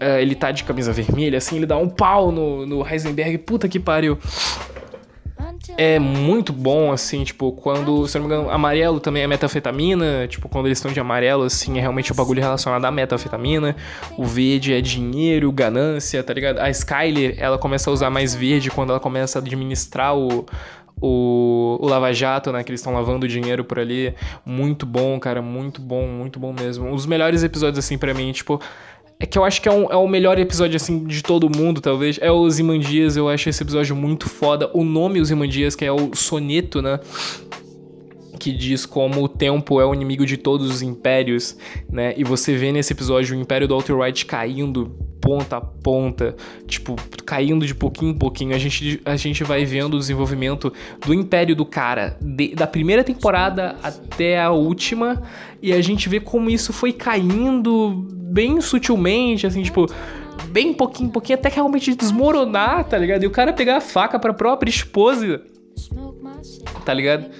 é, 0.00 0.20
ele 0.20 0.34
tá 0.34 0.50
de 0.50 0.64
camisa 0.64 0.92
vermelha, 0.92 1.38
assim, 1.38 1.56
ele 1.56 1.66
dá 1.66 1.76
um 1.76 1.88
pau 1.88 2.32
no, 2.32 2.66
no 2.66 2.86
Heisenberg, 2.86 3.38
puta 3.38 3.68
que 3.68 3.78
pariu 3.78 4.18
é 5.76 5.98
muito 5.98 6.52
bom, 6.52 6.92
assim, 6.92 7.24
tipo, 7.24 7.52
quando, 7.52 8.06
se 8.06 8.18
não 8.18 8.26
me 8.26 8.34
engano, 8.34 8.50
amarelo 8.50 9.00
também 9.00 9.22
é 9.22 9.26
metafetamina, 9.26 10.26
tipo, 10.28 10.48
quando 10.48 10.66
eles 10.66 10.78
estão 10.78 10.92
de 10.92 11.00
amarelo, 11.00 11.44
assim, 11.44 11.78
é 11.78 11.80
realmente 11.80 12.12
o 12.12 12.14
um 12.14 12.16
bagulho 12.16 12.40
relacionado 12.40 12.84
à 12.84 12.90
metafetamina. 12.90 13.74
O 14.16 14.24
verde 14.24 14.72
é 14.74 14.80
dinheiro, 14.80 15.50
ganância, 15.50 16.22
tá 16.22 16.32
ligado? 16.34 16.58
A 16.58 16.70
Skyler, 16.70 17.36
ela 17.38 17.58
começa 17.58 17.90
a 17.90 17.92
usar 17.92 18.10
mais 18.10 18.34
verde 18.34 18.70
quando 18.70 18.90
ela 18.90 19.00
começa 19.00 19.38
a 19.38 19.40
administrar 19.40 20.16
o, 20.16 20.46
o, 21.00 21.78
o 21.80 21.86
Lava 21.86 22.12
Jato, 22.12 22.52
né? 22.52 22.62
Que 22.62 22.70
eles 22.70 22.80
estão 22.80 22.92
lavando 22.92 23.26
dinheiro 23.26 23.64
por 23.64 23.78
ali. 23.78 24.14
Muito 24.44 24.84
bom, 24.84 25.18
cara, 25.18 25.40
muito 25.40 25.80
bom, 25.80 26.06
muito 26.06 26.38
bom 26.38 26.52
mesmo. 26.52 26.86
Um 26.86 26.94
dos 26.94 27.06
melhores 27.06 27.42
episódios, 27.42 27.84
assim, 27.84 27.96
para 27.96 28.12
mim, 28.12 28.32
tipo 28.32 28.60
é 29.18 29.26
que 29.26 29.38
eu 29.38 29.44
acho 29.44 29.62
que 29.62 29.68
é, 29.68 29.72
um, 29.72 29.84
é 29.90 29.96
o 29.96 30.08
melhor 30.08 30.38
episódio, 30.38 30.76
assim, 30.76 31.04
de 31.04 31.22
todo 31.22 31.48
mundo, 31.48 31.80
talvez. 31.80 32.18
É 32.20 32.30
o 32.30 32.48
Zimandias, 32.50 33.16
eu 33.16 33.28
acho 33.28 33.48
esse 33.48 33.62
episódio 33.62 33.94
muito 33.94 34.28
foda. 34.28 34.70
O 34.74 34.84
nome 34.84 35.20
Os 35.20 35.28
Zimandias, 35.28 35.74
que 35.76 35.84
é 35.84 35.92
o 35.92 36.14
soneto, 36.14 36.82
né? 36.82 36.98
Que 38.44 38.52
diz 38.52 38.84
como 38.84 39.24
o 39.24 39.28
tempo 39.28 39.80
é 39.80 39.86
o 39.86 39.94
inimigo 39.94 40.26
de 40.26 40.36
todos 40.36 40.70
os 40.70 40.82
impérios, 40.82 41.56
né? 41.90 42.12
E 42.14 42.22
você 42.22 42.54
vê 42.54 42.70
nesse 42.70 42.92
episódio 42.92 43.34
o 43.34 43.40
império 43.40 43.66
do 43.66 43.74
Walter 43.74 43.94
White 43.94 44.26
caindo 44.26 44.94
ponta 45.18 45.56
a 45.56 45.60
ponta, 45.62 46.36
tipo, 46.66 46.94
caindo 47.24 47.66
de 47.66 47.74
pouquinho 47.74 48.10
em 48.10 48.18
pouquinho. 48.18 48.54
A 48.54 48.58
gente, 48.58 49.00
a 49.02 49.16
gente 49.16 49.42
vai 49.42 49.64
vendo 49.64 49.94
o 49.94 49.98
desenvolvimento 49.98 50.70
do 51.06 51.14
império 51.14 51.56
do 51.56 51.64
cara, 51.64 52.18
de, 52.20 52.54
da 52.54 52.66
primeira 52.66 53.02
temporada 53.02 53.76
até 53.82 54.38
a 54.38 54.50
última, 54.50 55.22
e 55.62 55.72
a 55.72 55.80
gente 55.80 56.06
vê 56.06 56.20
como 56.20 56.50
isso 56.50 56.70
foi 56.70 56.92
caindo 56.92 58.06
bem 58.10 58.60
sutilmente, 58.60 59.46
assim, 59.46 59.62
tipo, 59.62 59.86
bem 60.50 60.74
pouquinho, 60.74 61.08
pouquinho, 61.08 61.38
até 61.38 61.48
realmente 61.48 61.94
desmoronar, 61.94 62.84
tá 62.84 62.98
ligado? 62.98 63.22
E 63.22 63.26
o 63.26 63.30
cara 63.30 63.54
pegar 63.54 63.78
a 63.78 63.80
faca 63.80 64.18
pra 64.18 64.34
própria 64.34 64.68
esposa, 64.68 65.40
tá 66.84 66.92
ligado? 66.92 67.30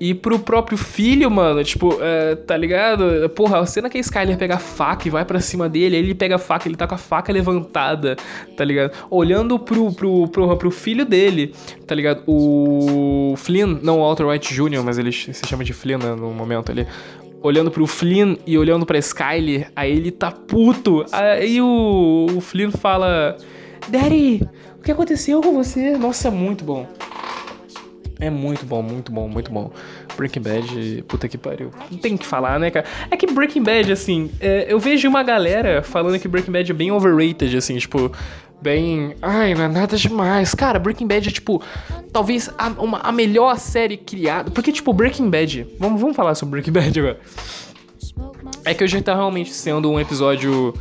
E 0.00 0.14
pro 0.14 0.38
próprio 0.38 0.78
filho, 0.78 1.30
mano, 1.30 1.62
tipo, 1.62 1.98
é, 2.00 2.34
tá 2.34 2.56
ligado? 2.56 3.28
Porra, 3.36 3.58
a 3.58 3.66
cena 3.66 3.90
que 3.90 3.98
a 3.98 4.00
Skyler 4.00 4.38
pega 4.38 4.54
a 4.54 4.58
faca 4.58 5.06
e 5.06 5.10
vai 5.10 5.26
para 5.26 5.40
cima 5.40 5.68
dele, 5.68 5.94
ele 5.94 6.14
pega 6.14 6.36
a 6.36 6.38
faca, 6.38 6.66
ele 6.66 6.74
tá 6.74 6.86
com 6.86 6.94
a 6.94 6.98
faca 6.98 7.30
levantada, 7.30 8.16
tá 8.56 8.64
ligado? 8.64 8.92
Olhando 9.10 9.58
pro, 9.58 9.92
pro, 9.92 10.26
pro, 10.28 10.56
pro 10.56 10.70
filho 10.70 11.04
dele, 11.04 11.54
tá 11.86 11.94
ligado? 11.94 12.22
O 12.26 13.34
Flynn, 13.36 13.78
não 13.82 13.98
o 13.98 14.00
Walter 14.00 14.26
White 14.26 14.54
Jr., 14.54 14.82
mas 14.82 14.96
ele 14.96 15.12
se 15.12 15.46
chama 15.46 15.64
de 15.64 15.74
Flynn 15.74 15.98
né, 15.98 16.14
no 16.14 16.30
momento 16.30 16.72
ali 16.72 16.86
olhando 17.42 17.70
pro 17.70 17.86
Flynn 17.86 18.36
e 18.46 18.56
olhando 18.56 18.86
pra 18.86 18.98
Skyler, 18.98 19.70
aí 19.74 19.92
ele 19.92 20.10
tá 20.10 20.30
puto. 20.30 21.04
Aí 21.12 21.60
o, 21.60 22.26
o 22.36 22.40
Flynn 22.40 22.70
fala: 22.70 23.36
Daddy, 23.88 24.48
o 24.78 24.82
que 24.82 24.92
aconteceu 24.92 25.40
com 25.42 25.52
você? 25.52 25.96
Nossa, 25.98 26.28
é 26.28 26.30
muito 26.30 26.64
bom. 26.64 26.86
É 28.20 28.28
muito 28.28 28.66
bom, 28.66 28.82
muito 28.82 29.10
bom, 29.10 29.28
muito 29.28 29.50
bom. 29.50 29.72
Breaking 30.16 30.42
Bad, 30.42 31.04
puta 31.08 31.26
que 31.26 31.38
pariu. 31.38 31.70
Não 31.90 31.98
tem 31.98 32.16
que 32.16 32.26
falar, 32.26 32.60
né, 32.60 32.70
cara? 32.70 32.86
É 33.10 33.16
que 33.16 33.26
Breaking 33.26 33.62
Bad, 33.62 33.90
assim, 33.90 34.30
é, 34.38 34.66
eu 34.68 34.78
vejo 34.78 35.08
uma 35.08 35.22
galera 35.22 35.82
falando 35.82 36.18
que 36.18 36.28
Breaking 36.28 36.52
Bad 36.52 36.70
é 36.70 36.74
bem 36.74 36.92
overrated, 36.92 37.56
assim, 37.56 37.78
tipo, 37.78 38.12
bem. 38.60 39.14
Ai, 39.22 39.54
não 39.54 39.64
é 39.64 39.68
nada 39.68 39.96
demais. 39.96 40.54
Cara, 40.54 40.78
Breaking 40.78 41.06
Bad 41.06 41.28
é, 41.28 41.32
tipo, 41.32 41.62
talvez 42.12 42.50
a, 42.58 42.68
uma, 42.68 42.98
a 42.98 43.10
melhor 43.10 43.58
série 43.58 43.96
criada. 43.96 44.50
Porque, 44.50 44.70
tipo, 44.70 44.92
Breaking 44.92 45.30
Bad. 45.30 45.66
Vamos, 45.78 46.00
vamos 46.00 46.14
falar 46.14 46.34
sobre 46.34 46.60
Breaking 46.60 46.72
Bad 46.72 47.00
agora. 47.00 47.20
É 48.64 48.74
que 48.74 48.84
hoje 48.84 49.00
tá 49.00 49.14
realmente 49.14 49.52
sendo 49.52 49.90
um 49.90 49.98
episódio 49.98 50.74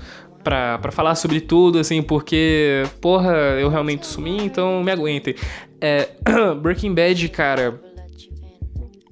pra, 0.50 0.92
falar 0.92 1.14
sobre 1.14 1.40
tudo, 1.40 1.78
assim, 1.78 2.02
porque, 2.02 2.84
porra, 3.00 3.34
eu 3.60 3.70
realmente 3.70 4.08
sumi, 4.08 4.44
então 4.44 4.84
me 4.84 4.92
aguentem. 4.92 5.36
É, 5.80 6.10
Breaking 6.60 6.94
Bad, 6.94 7.30
cara. 7.30 7.80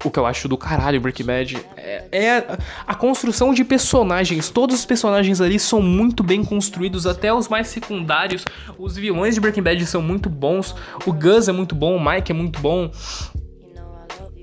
O 0.04 0.10
que 0.12 0.18
eu 0.18 0.26
acho 0.26 0.46
do 0.46 0.56
caralho 0.56 1.00
Breaking 1.00 1.24
Bad 1.24 1.58
é, 1.76 2.04
é 2.12 2.58
a, 2.86 2.94
construção 2.94 3.52
de 3.52 3.64
personagens. 3.64 4.48
Todos 4.48 4.76
os 4.76 4.86
personagens 4.86 5.40
ali 5.40 5.58
são 5.58 5.82
muito 5.82 6.22
bem 6.22 6.44
construídos, 6.44 7.04
até 7.04 7.34
os 7.34 7.48
mais 7.48 7.66
secundários. 7.66 8.44
Os 8.78 8.96
vilões 8.96 9.34
de 9.34 9.40
Breaking 9.40 9.62
Bad 9.62 9.84
são 9.86 10.00
muito 10.00 10.28
bons. 10.28 10.72
O 11.04 11.12
Gus 11.12 11.48
é 11.48 11.52
muito 11.52 11.74
bom, 11.74 11.96
o 11.96 12.04
Mike 12.04 12.30
é 12.30 12.34
muito 12.34 12.60
bom 12.60 12.88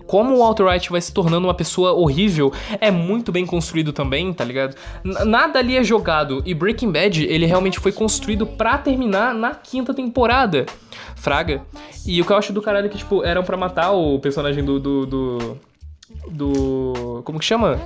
como 0.08 0.36
o 0.36 0.40
Walter 0.40 0.66
White 0.66 0.90
vai 0.90 1.02
se 1.02 1.14
tornando 1.14 1.48
uma 1.48 1.54
pessoa 1.54 1.94
horrível 1.94 2.52
é 2.80 2.92
muito 2.92 3.32
bem 3.32 3.46
construído 3.46 3.92
também, 3.92 4.34
tá 4.34 4.44
ligado? 4.44 4.76
N 5.04 5.26
nada 5.26 5.60
ali 5.60 5.78
é 5.78 5.84
jogado. 5.84 6.42
E 6.46 6.54
Breaking 6.54 6.92
Bad, 6.92 7.26
ele 7.26 7.46
realmente 7.46 7.80
foi 7.80 7.92
construído 7.92 8.46
para 8.46 8.78
terminar 8.78 9.34
na 9.34 9.56
quinta 9.56 9.94
temporada. 9.94 10.66
Fraga. 11.16 11.64
E 12.06 12.22
o 12.22 12.26
que 12.26 12.32
eu 12.32 12.38
acho 12.38 12.54
do 12.54 12.62
caralho 12.62 12.86
é 12.86 12.90
que, 12.90 12.98
tipo, 12.98 13.24
eram 13.24 13.44
para 13.44 13.58
matar 13.58 13.92
o 13.92 14.20
personagem 14.20 14.64
do, 14.64 14.80
do, 14.80 15.06
do. 15.06 15.58
do. 16.30 17.22
Como 17.24 17.40
que 17.40 17.46
chama? 17.46 17.80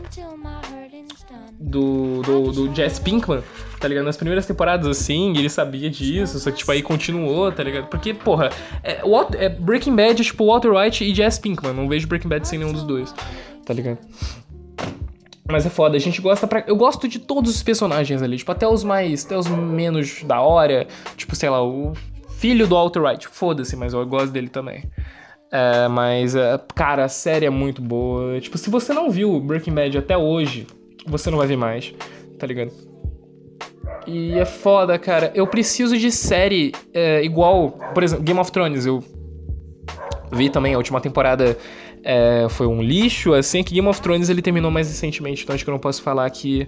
Do. 1.60 2.22
do, 2.22 2.52
do 2.52 3.02
Pinkman 3.04 3.44
tá 3.80 3.88
ligado? 3.88 4.04
Nas 4.04 4.18
primeiras 4.18 4.46
temporadas, 4.46 4.86
assim, 4.88 5.36
ele 5.38 5.50
sabia 5.50 5.90
disso, 5.90 6.38
só 6.40 6.52
que, 6.52 6.58
tipo, 6.58 6.72
aí 6.72 6.82
continuou, 6.82 7.52
tá 7.52 7.64
ligado? 7.64 7.88
Porque, 7.88 8.14
porra, 8.14 8.50
é, 8.84 9.02
é 9.38 9.50
Breaking 9.50 9.96
Bad 9.96 10.22
é, 10.22 10.26
tipo, 10.26 10.46
Walter 10.46 10.72
White 10.72 11.04
e 11.04 11.16
Jess 11.16 11.40
Pinkman. 11.40 11.74
Não 11.74 11.88
vejo 11.88 12.08
Breaking 12.08 12.28
Bad 12.28 12.48
sem 12.48 12.60
nenhum 12.60 12.74
dos 12.74 12.84
dois, 12.84 13.14
tá 13.66 13.74
ligado? 13.74 14.00
Mas 15.50 15.66
é 15.66 15.70
foda, 15.70 15.96
a 15.96 16.00
gente 16.00 16.22
gosta 16.22 16.46
pra... 16.46 16.64
Eu 16.68 16.76
gosto 16.76 17.08
de 17.08 17.18
todos 17.18 17.56
os 17.56 17.64
personagens 17.64 18.22
ali, 18.22 18.38
tipo, 18.38 18.52
até 18.52 18.68
os 18.68 18.84
mais... 18.84 19.26
Até 19.26 19.36
os 19.38 19.48
menos 19.48 20.22
da 20.24 20.42
hora. 20.42 20.88
Tipo, 21.16 21.36
sei 21.36 21.50
lá, 21.50 21.64
o 21.64 21.94
filho 22.38 22.68
do 22.68 22.76
Walter 22.76 23.04
White. 23.04 23.28
Foda-se, 23.30 23.76
mas 23.76 23.94
eu 23.94 24.06
gosto 24.06 24.32
dele 24.32 24.50
também. 24.50 24.84
É, 25.52 25.88
mas, 25.88 26.36
é, 26.36 26.60
cara, 26.76 27.06
a 27.06 27.10
série 27.10 27.48
é 27.48 27.50
muito 27.50 27.82
boa. 27.82 28.40
Tipo, 28.40 28.60
se 28.60 28.70
você 28.70 28.94
não 28.94 29.10
viu 29.10 29.40
Breaking 29.40 29.74
Bad 29.74 29.98
até 29.98 30.16
hoje, 30.16 30.68
você 31.10 31.30
não 31.30 31.38
vai 31.38 31.48
ver 31.48 31.58
mais, 31.58 31.94
tá 32.38 32.46
ligado? 32.48 32.72
E 34.08 34.34
é 34.34 34.46
foda, 34.46 34.98
cara. 34.98 35.32
Eu 35.36 35.46
preciso 35.46 35.98
de 35.98 36.12
série 36.12 36.72
é, 36.94 37.24
igual, 37.24 37.72
por 37.94 38.04
exemplo, 38.04 38.24
Game 38.24 38.40
of 38.40 38.52
Thrones. 38.52 38.86
Eu 38.86 39.04
vi 40.32 40.50
também 40.50 40.74
a 40.74 40.78
última 40.78 41.02
temporada 41.02 41.58
é, 42.04 42.48
foi 42.50 42.68
um 42.68 42.82
lixo, 42.82 43.34
assim, 43.34 43.64
que 43.64 43.74
Game 43.74 43.88
of 43.88 44.02
Thrones 44.02 44.30
ele 44.30 44.42
terminou 44.42 44.72
mais 44.72 44.88
recentemente, 44.88 45.44
então 45.44 45.54
acho 45.54 45.64
que 45.64 45.70
eu 45.70 45.74
não 45.74 45.80
posso 45.80 46.02
falar 46.02 46.26
aqui 46.26 46.68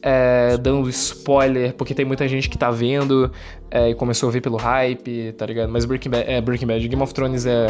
é, 0.00 0.56
dando 0.56 0.88
spoiler, 0.88 1.74
porque 1.74 1.94
tem 1.94 2.04
muita 2.04 2.26
gente 2.26 2.48
que 2.48 2.56
tá 2.56 2.70
vendo 2.70 3.30
é, 3.70 3.90
e 3.90 3.94
começou 3.94 4.28
a 4.28 4.32
ver 4.32 4.40
pelo 4.40 4.56
hype, 4.56 5.32
tá 5.36 5.44
ligado? 5.44 5.70
Mas 5.70 5.84
Breaking 5.84 6.10
Bad, 6.10 6.30
é, 6.30 6.40
Breaking 6.40 6.66
Bad 6.66 6.88
Game 6.88 7.02
of 7.02 7.12
Thrones 7.12 7.46
é 7.46 7.66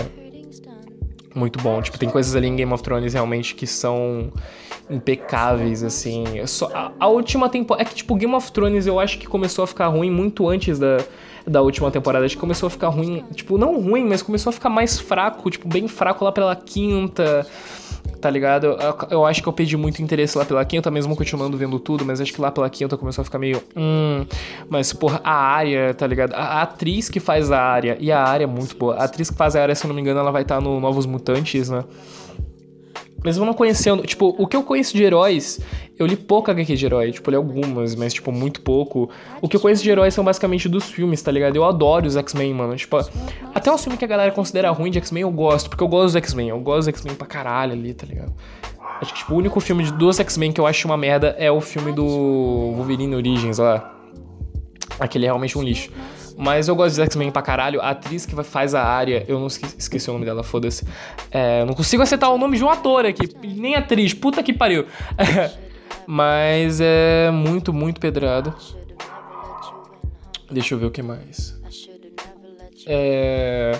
muito 1.34 1.60
bom. 1.62 1.80
Tipo, 1.82 1.98
tem 1.98 2.08
coisas 2.08 2.34
ali 2.34 2.46
em 2.46 2.56
Game 2.56 2.72
of 2.72 2.82
Thrones 2.82 3.14
realmente 3.14 3.54
que 3.54 3.66
são 3.66 4.32
impecáveis, 4.90 5.82
assim. 5.82 6.24
Só, 6.46 6.70
a, 6.74 6.92
a, 6.98 7.06
última 7.06 7.48
temporada. 7.48 7.82
É 7.82 7.88
que, 7.88 7.94
tipo, 7.94 8.14
Game 8.14 8.34
of 8.34 8.50
Thrones 8.52 8.86
eu 8.86 8.98
acho 8.98 9.18
que 9.18 9.26
começou 9.26 9.62
a 9.64 9.66
ficar 9.66 9.86
ruim 9.86 10.10
muito 10.10 10.48
antes 10.48 10.78
da, 10.78 10.98
da 11.46 11.62
última 11.62 11.90
temporada. 11.90 12.24
Acho 12.24 12.34
que 12.34 12.40
começou 12.40 12.66
a 12.66 12.70
ficar 12.70 12.88
ruim. 12.88 13.24
Tipo, 13.34 13.56
não 13.56 13.80
ruim, 13.80 14.04
mas 14.04 14.22
começou 14.22 14.50
a 14.50 14.52
ficar 14.52 14.68
mais 14.68 14.98
fraco. 14.98 15.48
Tipo, 15.50 15.68
bem 15.68 15.86
fraco 15.86 16.24
lá 16.24 16.32
pela 16.32 16.54
quinta. 16.56 17.46
Tá 18.20 18.28
ligado? 18.28 18.66
Eu, 18.66 18.96
eu 19.10 19.26
acho 19.26 19.42
que 19.42 19.48
eu 19.48 19.52
perdi 19.52 19.76
muito 19.78 20.02
interesse 20.02 20.36
lá 20.36 20.44
pela 20.44 20.62
quinta, 20.64 20.90
mesmo 20.90 21.16
continuando 21.16 21.56
vendo 21.56 21.78
tudo, 21.78 22.04
mas 22.04 22.20
acho 22.20 22.34
que 22.34 22.40
lá 22.40 22.50
pela 22.50 22.68
quinta 22.68 22.96
começou 22.96 23.22
a 23.22 23.24
ficar 23.24 23.38
meio. 23.38 23.62
Hum. 23.74 24.26
Mas, 24.68 24.92
porra, 24.92 25.20
a 25.24 25.32
área, 25.32 25.94
tá 25.94 26.06
ligado? 26.06 26.34
A, 26.34 26.58
a 26.58 26.62
atriz 26.62 27.08
que 27.08 27.18
faz 27.18 27.50
a 27.50 27.62
área. 27.62 27.96
E 27.98 28.12
a 28.12 28.22
área 28.22 28.44
é 28.44 28.46
muito 28.46 28.76
boa. 28.76 28.96
A 28.96 29.04
atriz 29.04 29.30
que 29.30 29.36
faz 29.36 29.56
a 29.56 29.62
área, 29.62 29.74
se 29.74 29.86
eu 29.86 29.88
não 29.88 29.94
me 29.94 30.02
engano, 30.02 30.20
ela 30.20 30.30
vai 30.30 30.42
estar 30.42 30.56
tá 30.56 30.60
no 30.60 30.78
Novos 30.80 31.06
Mutantes, 31.06 31.70
né? 31.70 31.84
Mesmo 33.24 33.44
não 33.44 33.52
conhecendo, 33.52 34.02
tipo, 34.02 34.34
o 34.38 34.46
que 34.46 34.56
eu 34.56 34.62
conheço 34.62 34.96
de 34.96 35.02
heróis, 35.02 35.60
eu 35.98 36.06
li 36.06 36.16
pouca 36.16 36.52
HQ 36.52 36.74
de 36.74 36.86
herói, 36.86 37.12
tipo, 37.12 37.30
li 37.30 37.36
algumas, 37.36 37.94
mas, 37.94 38.14
tipo, 38.14 38.32
muito 38.32 38.62
pouco. 38.62 39.10
O 39.42 39.48
que 39.48 39.56
eu 39.56 39.60
conheço 39.60 39.82
de 39.82 39.90
heróis 39.90 40.14
são 40.14 40.24
basicamente 40.24 40.68
dos 40.68 40.84
filmes, 40.90 41.20
tá 41.20 41.30
ligado? 41.30 41.56
Eu 41.56 41.64
adoro 41.64 42.06
os 42.06 42.16
X-Men, 42.16 42.54
mano. 42.54 42.74
Tipo, 42.76 42.96
até 43.54 43.70
um 43.70 43.76
filme 43.76 43.98
que 43.98 44.04
a 44.04 44.08
galera 44.08 44.32
considera 44.32 44.70
ruim 44.70 44.90
de 44.90 44.98
X-Men 44.98 45.22
eu 45.22 45.30
gosto, 45.30 45.68
porque 45.68 45.84
eu 45.84 45.88
gosto 45.88 46.04
dos 46.04 46.16
X-Men. 46.16 46.48
Eu 46.48 46.60
gosto 46.60 46.78
dos 46.78 46.88
X-Men 46.88 47.14
pra 47.14 47.26
caralho 47.26 47.72
ali, 47.72 47.92
tá 47.92 48.06
ligado? 48.06 48.32
Acho 49.00 49.12
que, 49.12 49.18
tipo, 49.20 49.34
o 49.34 49.36
único 49.36 49.60
filme 49.60 49.84
de 49.84 49.92
duas 49.92 50.18
X-Men 50.18 50.52
que 50.52 50.60
eu 50.60 50.66
acho 50.66 50.88
uma 50.88 50.96
merda 50.96 51.34
é 51.38 51.50
o 51.50 51.60
filme 51.60 51.92
do 51.92 52.04
Wolverine 52.76 53.14
Origins 53.14 53.58
lá. 53.58 53.94
Aquele 54.98 55.26
é 55.26 55.28
realmente 55.28 55.56
um 55.58 55.62
lixo. 55.62 55.90
Mas 56.36 56.68
eu 56.68 56.74
gosto 56.74 56.96
de 56.96 57.02
X-Men 57.02 57.30
pra 57.30 57.42
caralho. 57.42 57.80
A 57.80 57.90
atriz 57.90 58.26
que 58.26 58.34
faz 58.42 58.74
a 58.74 58.82
área, 58.82 59.24
eu 59.28 59.38
não 59.38 59.46
esqueci 59.46 60.08
o 60.10 60.12
nome 60.12 60.24
dela, 60.24 60.42
foda-se. 60.42 60.84
É, 61.30 61.64
não 61.64 61.74
consigo 61.74 62.02
acertar 62.02 62.32
o 62.32 62.38
nome 62.38 62.56
de 62.56 62.64
um 62.64 62.68
ator 62.68 63.04
aqui, 63.04 63.28
nem 63.42 63.74
atriz, 63.74 64.14
puta 64.14 64.42
que 64.42 64.52
pariu. 64.52 64.86
Mas 66.06 66.80
é 66.80 67.30
muito, 67.30 67.72
muito 67.72 68.00
pedrado. 68.00 68.54
Deixa 70.50 70.74
eu 70.74 70.78
ver 70.78 70.86
o 70.86 70.90
que 70.90 71.02
mais. 71.02 71.60
É. 72.86 73.78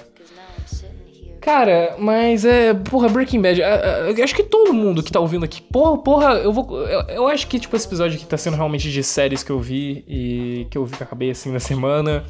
Cara, 1.40 1.96
mas 1.98 2.44
é. 2.44 2.74
Porra, 2.74 3.08
Breaking 3.08 3.40
Bad. 3.40 3.60
Eu 3.60 4.24
acho 4.24 4.34
que 4.34 4.42
todo 4.42 4.74
mundo 4.74 5.02
que 5.02 5.10
tá 5.10 5.18
ouvindo 5.18 5.44
aqui. 5.44 5.62
Porra, 5.62 5.98
porra, 5.98 6.34
eu 6.34 6.52
vou. 6.52 6.86
Eu, 6.86 7.00
eu, 7.08 7.28
acho 7.28 7.46
que, 7.46 7.58
tipo, 7.58 7.74
esse 7.74 7.86
episódio 7.86 8.16
aqui 8.16 8.26
tá 8.26 8.36
sendo 8.36 8.56
realmente 8.56 8.90
de 8.90 9.02
séries 9.02 9.42
que 9.42 9.50
eu 9.50 9.58
vi 9.58 10.04
e 10.06 10.66
que 10.70 10.76
eu 10.76 10.84
vi 10.84 10.96
que 10.96 11.02
acabei 11.02 11.30
assim 11.30 11.50
na 11.50 11.60
semana. 11.60 12.24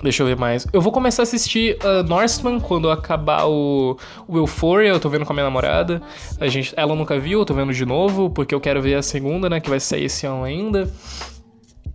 Deixa 0.00 0.22
eu 0.22 0.26
ver 0.28 0.36
mais. 0.36 0.64
Eu 0.72 0.80
vou 0.80 0.92
começar 0.92 1.22
a 1.22 1.24
assistir 1.24 1.76
uh, 1.82 2.04
Norseman 2.08 2.60
quando 2.60 2.88
acabar 2.88 3.46
o, 3.48 3.98
o 4.28 4.36
Euphoria. 4.36 4.90
Eu 4.90 5.00
tô 5.00 5.08
vendo 5.08 5.24
com 5.24 5.32
a 5.32 5.34
minha 5.34 5.44
namorada. 5.44 6.00
A 6.40 6.46
gente, 6.46 6.72
ela 6.76 6.94
nunca 6.94 7.18
viu, 7.18 7.40
eu 7.40 7.44
tô 7.44 7.52
vendo 7.52 7.72
de 7.72 7.84
novo, 7.84 8.30
porque 8.30 8.54
eu 8.54 8.60
quero 8.60 8.80
ver 8.80 8.94
a 8.94 9.02
segunda, 9.02 9.50
né? 9.50 9.60
Que 9.60 9.68
vai 9.68 9.80
sair 9.80 10.04
esse 10.04 10.24
ano 10.24 10.44
ainda. 10.44 10.88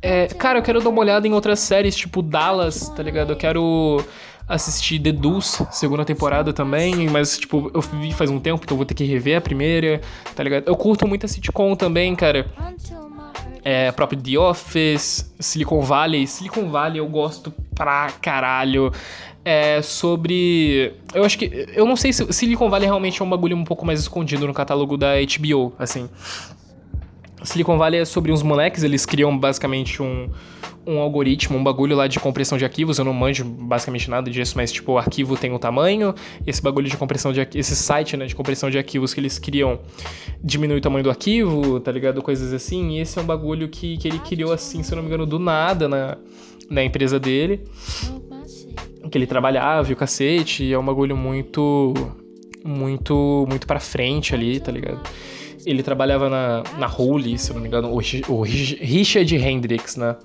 É, 0.02 0.28
cara, 0.28 0.60
eu 0.60 0.64
quero 0.64 0.82
dar 0.82 0.90
uma 0.90 1.00
olhada 1.00 1.26
em 1.26 1.32
outras 1.32 1.62
séries, 1.62 1.96
tipo 1.96 2.22
Dallas, 2.22 2.90
tá 2.90 3.02
ligado? 3.02 3.32
Eu 3.32 3.38
quero 3.38 4.04
assisti 4.48 5.00
The 5.00 5.12
Deuce, 5.12 5.66
segunda 5.72 6.06
temporada 6.06 6.54
também, 6.54 7.10
mas, 7.10 7.38
tipo, 7.38 7.72
eu 7.74 7.82
vi 7.82 8.12
faz 8.12 8.30
um 8.30 8.40
tempo, 8.40 8.64
então 8.64 8.78
vou 8.78 8.86
ter 8.86 8.94
que 8.94 9.04
rever 9.04 9.38
a 9.38 9.42
primeira, 9.42 10.02
tá 10.36 10.44
ligado? 10.44 10.68
Eu 10.68 10.76
curto 10.76 11.08
muito 11.08 11.26
a 11.26 11.30
sitcom 11.30 11.76
também, 11.76 12.16
cara. 12.16 12.46
É, 13.64 13.92
próprio 13.94 14.22
The 14.22 14.38
Office, 14.38 15.34
Silicon 15.40 15.82
Valley. 15.82 16.28
Silicon 16.28 16.70
Valley 16.70 17.00
eu 17.00 17.08
gosto 17.08 17.54
pra 17.74 18.12
caralho. 18.22 18.92
É 19.46 19.82
sobre. 19.82 20.94
Eu 21.14 21.24
acho 21.24 21.38
que. 21.38 21.68
Eu 21.74 21.86
não 21.86 21.96
sei 21.96 22.14
se 22.14 22.32
Silicon 22.32 22.70
Valley 22.70 22.86
realmente 22.86 23.22
é 23.22 23.26
um 23.26 23.30
bagulho 23.30 23.58
um 23.58 23.64
pouco 23.64 23.86
mais 23.86 24.00
escondido 24.00 24.48
no 24.48 24.54
catálogo 24.54 24.98
da 24.98 25.14
HBO, 25.16 25.74
assim. 25.78 26.10
Silicon 27.44 27.78
Valley 27.78 28.00
é 28.00 28.06
sobre 28.06 28.32
uns 28.32 28.42
moleques, 28.42 28.84
eles 28.84 29.06
criam 29.06 29.38
basicamente 29.38 30.02
um, 30.02 30.30
um 30.86 31.00
algoritmo, 31.00 31.58
um 31.58 31.64
bagulho 31.64 31.96
lá 31.96 32.08
de 32.08 32.20
compressão 32.20 32.58
de 32.58 32.66
arquivos. 32.66 32.98
Eu 32.98 33.06
não 33.06 33.14
manjo 33.14 33.44
basicamente 33.44 34.10
nada 34.10 34.30
disso, 34.30 34.54
mas 34.56 34.72
tipo, 34.72 34.94
o 34.94 34.98
arquivo 34.98 35.36
tem 35.38 35.52
um 35.52 35.60
tamanho, 35.60 36.14
esse 36.46 36.62
bagulho 36.62 36.90
de 36.90 36.98
compressão 36.98 37.32
de 37.32 37.48
esse 37.56 37.76
site, 37.76 38.16
né, 38.18 38.26
de 38.26 38.36
compressão 38.36 38.70
de 38.70 38.78
arquivos 38.78 39.14
que 39.14 39.20
eles 39.20 39.38
criam 39.38 39.80
diminui 40.44 40.78
o 40.78 40.82
tamanho 40.82 41.04
do 41.04 41.10
arquivo, 41.10 41.80
tá 41.80 41.92
ligado? 41.92 42.22
Coisas 42.22 42.54
assim. 42.54 42.92
E 42.92 43.00
esse 43.00 43.18
é 43.18 43.22
um 43.22 43.26
bagulho 43.26 43.70
que, 43.70 43.98
que 43.98 44.08
ele 44.08 44.20
criou 44.20 44.52
assim, 44.52 44.84
se 44.84 44.92
eu 44.92 44.98
não 44.98 45.04
me 45.04 45.08
engano, 45.08 45.26
do 45.26 45.40
nada 45.40 45.88
na, 45.88 46.18
na 46.70 46.84
empresa 46.84 47.20
dele. 47.20 47.62
Que 49.10 49.18
ele 49.18 49.28
trabalhava 49.28 49.90
e 49.90 49.94
o 49.94 49.96
cacete. 49.96 50.66
E 50.66 50.74
é 50.74 50.78
um 50.78 50.86
bagulho 50.86 51.16
muito. 51.16 51.94
Muito. 52.64 53.46
Muito 53.48 53.66
pra 53.66 53.80
frente 53.80 54.36
ali, 54.36 54.60
tá 54.60 54.72
ligado? 54.72 55.02
Ele 55.66 55.82
trabalhava 55.82 56.30
na, 56.30 56.64
na 56.78 56.88
Holy, 56.88 57.38
se 57.38 57.52
eu 57.52 57.56
não 57.56 57.62
me 57.62 57.68
engano, 57.68 57.90
o, 57.90 58.34
o 58.34 58.42
Richard 58.42 59.36
Hendricks, 59.36 59.96
né? 59.96 60.16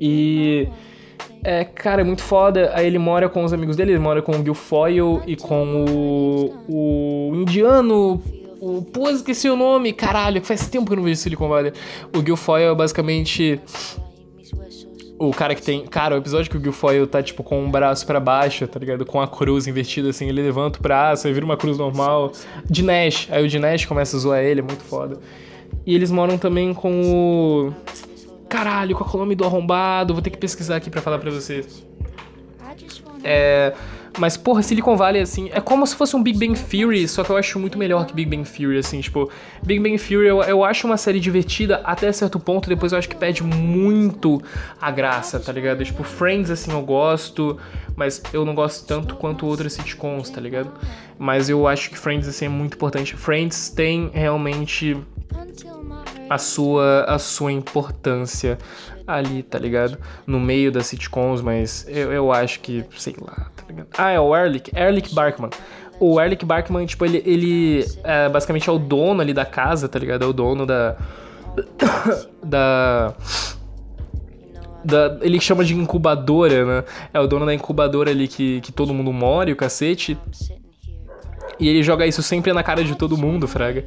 E. 0.00 0.68
É, 1.42 1.64
cara, 1.64 2.02
é 2.02 2.04
muito 2.04 2.22
foda. 2.22 2.70
Aí 2.74 2.86
ele 2.86 2.98
mora 2.98 3.28
com 3.28 3.44
os 3.44 3.52
amigos 3.52 3.76
dele, 3.76 3.92
ele 3.92 3.98
mora 3.98 4.20
com 4.20 4.32
o 4.32 4.42
Guilfoyle 4.42 5.20
e 5.26 5.36
com 5.36 5.84
o. 5.84 6.54
o 6.68 7.34
indiano. 7.34 8.22
O, 8.60 8.82
pô, 8.82 9.08
esqueci 9.08 9.48
o 9.48 9.56
nome, 9.56 9.90
caralho, 9.90 10.44
faz 10.44 10.68
tempo 10.68 10.86
que 10.86 10.92
eu 10.92 10.96
não 10.96 11.02
vejo 11.02 11.18
Silicon 11.18 11.48
Valley. 11.48 11.72
O 12.14 12.20
Guilfoyle 12.20 12.66
é 12.66 12.74
basicamente 12.74 13.58
o 15.20 15.32
cara 15.32 15.54
que 15.54 15.60
tem. 15.60 15.86
Cara, 15.86 16.14
o 16.14 16.18
episódio 16.18 16.50
que 16.50 16.56
o 16.56 16.60
Guilfoyle 16.60 17.06
tá, 17.06 17.22
tipo, 17.22 17.42
com 17.42 17.62
um 17.62 17.70
braço 17.70 18.06
para 18.06 18.18
baixo, 18.18 18.66
tá 18.66 18.80
ligado? 18.80 19.04
Com 19.04 19.20
a 19.20 19.28
cruz 19.28 19.66
invertida, 19.66 20.08
assim, 20.08 20.26
ele 20.26 20.40
levanta 20.40 20.78
o 20.78 20.82
braço, 20.82 21.26
aí 21.26 21.32
vira 21.34 21.44
uma 21.44 21.58
cruz 21.58 21.76
normal. 21.76 22.32
De 22.64 22.82
Nash. 22.82 23.28
Aí 23.30 23.44
o 23.44 23.48
de 23.48 23.58
Nash 23.58 23.84
começa 23.84 24.16
a 24.16 24.20
zoar 24.20 24.40
ele, 24.40 24.60
é 24.60 24.62
muito 24.62 24.82
foda. 24.82 25.18
E 25.84 25.94
eles 25.94 26.10
moram 26.10 26.38
também 26.38 26.72
com 26.72 27.02
o. 27.02 27.74
Caralho, 28.48 28.96
qual 28.96 29.10
é 29.10 29.14
o 29.14 29.18
nome 29.18 29.34
do 29.34 29.44
arrombado? 29.44 30.14
Vou 30.14 30.22
ter 30.22 30.30
que 30.30 30.38
pesquisar 30.38 30.76
aqui 30.76 30.88
para 30.88 31.02
falar 31.02 31.18
pra 31.18 31.30
vocês. 31.30 31.86
É. 33.22 33.74
Mas, 34.20 34.36
porra, 34.36 34.62
Silicon 34.62 34.98
Valley, 34.98 35.22
assim, 35.22 35.48
é 35.50 35.62
como 35.62 35.86
se 35.86 35.96
fosse 35.96 36.14
um 36.14 36.22
Big 36.22 36.38
Bang 36.38 36.52
Theory, 36.60 37.08
só 37.08 37.24
que 37.24 37.30
eu 37.30 37.38
acho 37.38 37.58
muito 37.58 37.78
melhor 37.78 38.04
que 38.04 38.12
Big 38.12 38.28
Bang 38.28 38.46
Theory, 38.46 38.76
assim, 38.76 39.00
tipo, 39.00 39.30
Big 39.62 39.80
Bang 39.80 39.98
Theory 39.98 40.26
eu, 40.26 40.42
eu 40.42 40.62
acho 40.62 40.86
uma 40.86 40.98
série 40.98 41.18
divertida 41.18 41.80
até 41.84 42.12
certo 42.12 42.38
ponto, 42.38 42.68
depois 42.68 42.92
eu 42.92 42.98
acho 42.98 43.08
que 43.08 43.16
perde 43.16 43.42
muito 43.42 44.42
a 44.78 44.90
graça, 44.90 45.40
tá 45.40 45.50
ligado? 45.50 45.82
Tipo, 45.82 46.04
Friends, 46.04 46.50
assim, 46.50 46.70
eu 46.70 46.82
gosto, 46.82 47.58
mas 47.96 48.22
eu 48.30 48.44
não 48.44 48.54
gosto 48.54 48.86
tanto 48.86 49.16
quanto 49.16 49.46
outras 49.46 49.72
sitcoms, 49.72 50.28
tá 50.28 50.38
ligado? 50.38 50.70
Mas 51.18 51.48
eu 51.48 51.66
acho 51.66 51.88
que 51.88 51.98
Friends, 51.98 52.28
assim, 52.28 52.44
é 52.44 52.48
muito 52.50 52.74
importante. 52.74 53.16
Friends 53.16 53.70
tem 53.70 54.10
realmente 54.12 54.98
a 56.28 56.36
sua, 56.36 57.04
a 57.04 57.18
sua 57.18 57.52
importância 57.52 58.58
ali, 59.14 59.42
tá 59.42 59.58
ligado? 59.58 59.98
No 60.26 60.38
meio 60.40 60.70
das 60.70 60.86
sitcoms, 60.86 61.40
mas 61.40 61.86
eu, 61.88 62.12
eu 62.12 62.32
acho 62.32 62.60
que, 62.60 62.84
sei 62.96 63.14
lá, 63.20 63.50
tá 63.56 63.64
ligado? 63.68 63.88
Ah, 63.96 64.10
é 64.10 64.20
o 64.20 64.36
Erlich, 64.36 64.70
Erlich 64.74 65.14
Barkman. 65.14 65.50
O 65.98 66.20
Erlich 66.20 66.44
Barkman, 66.44 66.86
tipo, 66.86 67.04
ele, 67.04 67.22
ele 67.26 67.84
é, 68.04 68.28
basicamente 68.28 68.68
é 68.68 68.72
o 68.72 68.78
dono 68.78 69.20
ali 69.20 69.34
da 69.34 69.44
casa, 69.44 69.88
tá 69.88 69.98
ligado? 69.98 70.24
É 70.24 70.26
o 70.26 70.32
dono 70.32 70.66
da... 70.66 70.96
da... 72.42 73.14
Da, 74.82 75.18
ele 75.20 75.38
chama 75.38 75.62
de 75.62 75.74
incubadora, 75.74 76.64
né? 76.64 76.84
É 77.12 77.20
o 77.20 77.26
dono 77.26 77.44
da 77.44 77.52
incubadora 77.52 78.10
ali 78.10 78.26
que, 78.26 78.62
que 78.62 78.72
todo 78.72 78.94
mundo 78.94 79.12
mora 79.12 79.50
e 79.50 79.52
o 79.52 79.56
cacete. 79.56 80.16
E 81.60 81.68
ele 81.68 81.82
joga 81.82 82.06
isso 82.06 82.22
sempre 82.22 82.52
na 82.52 82.62
cara 82.62 82.82
de 82.82 82.94
todo 82.94 83.16
mundo, 83.16 83.46
fraga. 83.46 83.84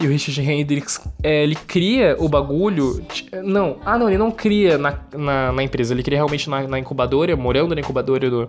E 0.00 0.06
o 0.06 0.10
Richard 0.10 0.40
Hendricks, 0.40 1.00
é, 1.22 1.42
ele 1.42 1.56
cria 1.56 2.16
o 2.18 2.28
bagulho. 2.28 3.04
Não, 3.42 3.78
ah 3.84 3.98
não, 3.98 4.08
ele 4.08 4.18
não 4.18 4.30
cria 4.30 4.78
na, 4.78 4.96
na, 5.12 5.52
na 5.52 5.62
empresa, 5.62 5.92
ele 5.92 6.02
cria 6.02 6.18
realmente 6.18 6.48
na, 6.48 6.66
na, 6.68 6.78
incubadora, 6.78 7.34
morando 7.36 7.74
na 7.74 7.80
incubadora 7.80 8.30
do. 8.30 8.48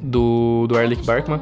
Do, 0.00 0.66
do 0.68 0.78
Erlich 0.78 1.04
Barkman. 1.04 1.40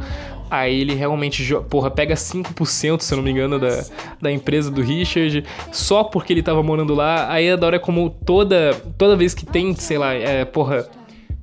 Aí 0.51 0.81
ele 0.81 0.95
realmente, 0.95 1.55
porra, 1.69 1.91
pega 1.91 2.15
5%, 2.15 3.01
se 3.01 3.15
eu 3.15 3.17
não 3.17 3.23
me 3.23 3.31
engano, 3.31 3.59
da, 3.59 3.85
da 4.21 4.33
empresa 4.33 4.69
do 4.69 4.83
Richard, 4.83 5.45
só 5.71 6.03
porque 6.03 6.33
ele 6.33 6.43
tava 6.43 6.61
morando 6.61 6.93
lá. 6.93 7.33
Aí 7.33 7.49
a 7.49 7.57
da 7.57 7.69
hora 7.69 7.77
é 7.77 7.79
como 7.79 8.11
toda, 8.11 8.75
toda 8.99 9.15
vez 9.15 9.33
que 9.33 9.47
tem, 9.47 9.75
sei 9.77 9.97
lá, 9.97 10.13
é, 10.13 10.45
porra, 10.45 10.89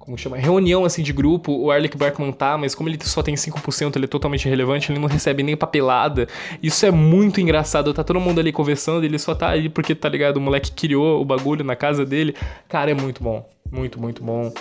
como 0.07 0.17
chama? 0.17 0.37
Reunião 0.37 0.85
assim 0.85 1.03
de 1.03 1.11
grupo, 1.11 1.51
o 1.51 1.69
Arlick 1.69 1.97
Barkman 1.97 2.31
tá, 2.31 2.57
mas 2.57 2.73
como 2.73 2.87
ele 2.87 2.97
só 3.01 3.21
tem 3.21 3.35
5%, 3.35 3.97
ele 3.97 4.05
é 4.05 4.07
totalmente 4.07 4.45
irrelevante, 4.45 4.89
ele 4.89 4.99
não 4.99 5.07
recebe 5.09 5.43
nem 5.43 5.57
papelada. 5.57 6.29
Isso 6.63 6.85
é 6.85 6.91
muito 6.91 7.41
engraçado. 7.41 7.93
Tá 7.93 8.05
todo 8.05 8.17
mundo 8.17 8.39
ali 8.39 8.53
conversando, 8.53 9.03
ele 9.03 9.19
só 9.19 9.35
tá 9.35 9.49
ali 9.49 9.67
porque, 9.67 9.93
tá 9.93 10.07
ligado? 10.07 10.37
O 10.37 10.41
moleque 10.41 10.71
criou 10.71 11.21
o 11.21 11.25
bagulho 11.25 11.61
na 11.65 11.75
casa 11.75 12.05
dele. 12.05 12.33
Cara, 12.69 12.89
é 12.89 12.93
muito 12.93 13.21
bom. 13.21 13.45
Muito, 13.69 13.99
muito 13.99 14.23
bom. 14.23 14.53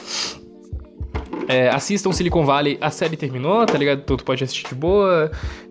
É, 1.47 1.69
assistam 1.69 2.11
Silicon 2.11 2.45
Valley, 2.45 2.77
a 2.81 2.91
série 2.91 3.17
terminou, 3.17 3.65
tá 3.67 3.79
ligado? 3.79 4.01
Então 4.01 4.17
tu 4.17 4.25
pode 4.25 4.43
assistir 4.43 4.67
de 4.67 4.75
boa. 4.75 5.31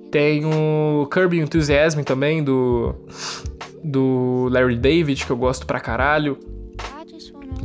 Tem 0.09 0.45
o 0.45 1.05
Kirby 1.13 1.39
Enthusiasm 1.39 2.01
também, 2.03 2.41
do, 2.41 2.95
do 3.83 4.47
Larry 4.49 4.77
David, 4.77 5.25
que 5.25 5.31
eu 5.33 5.35
gosto 5.35 5.65
pra 5.65 5.81
caralho. 5.81 6.39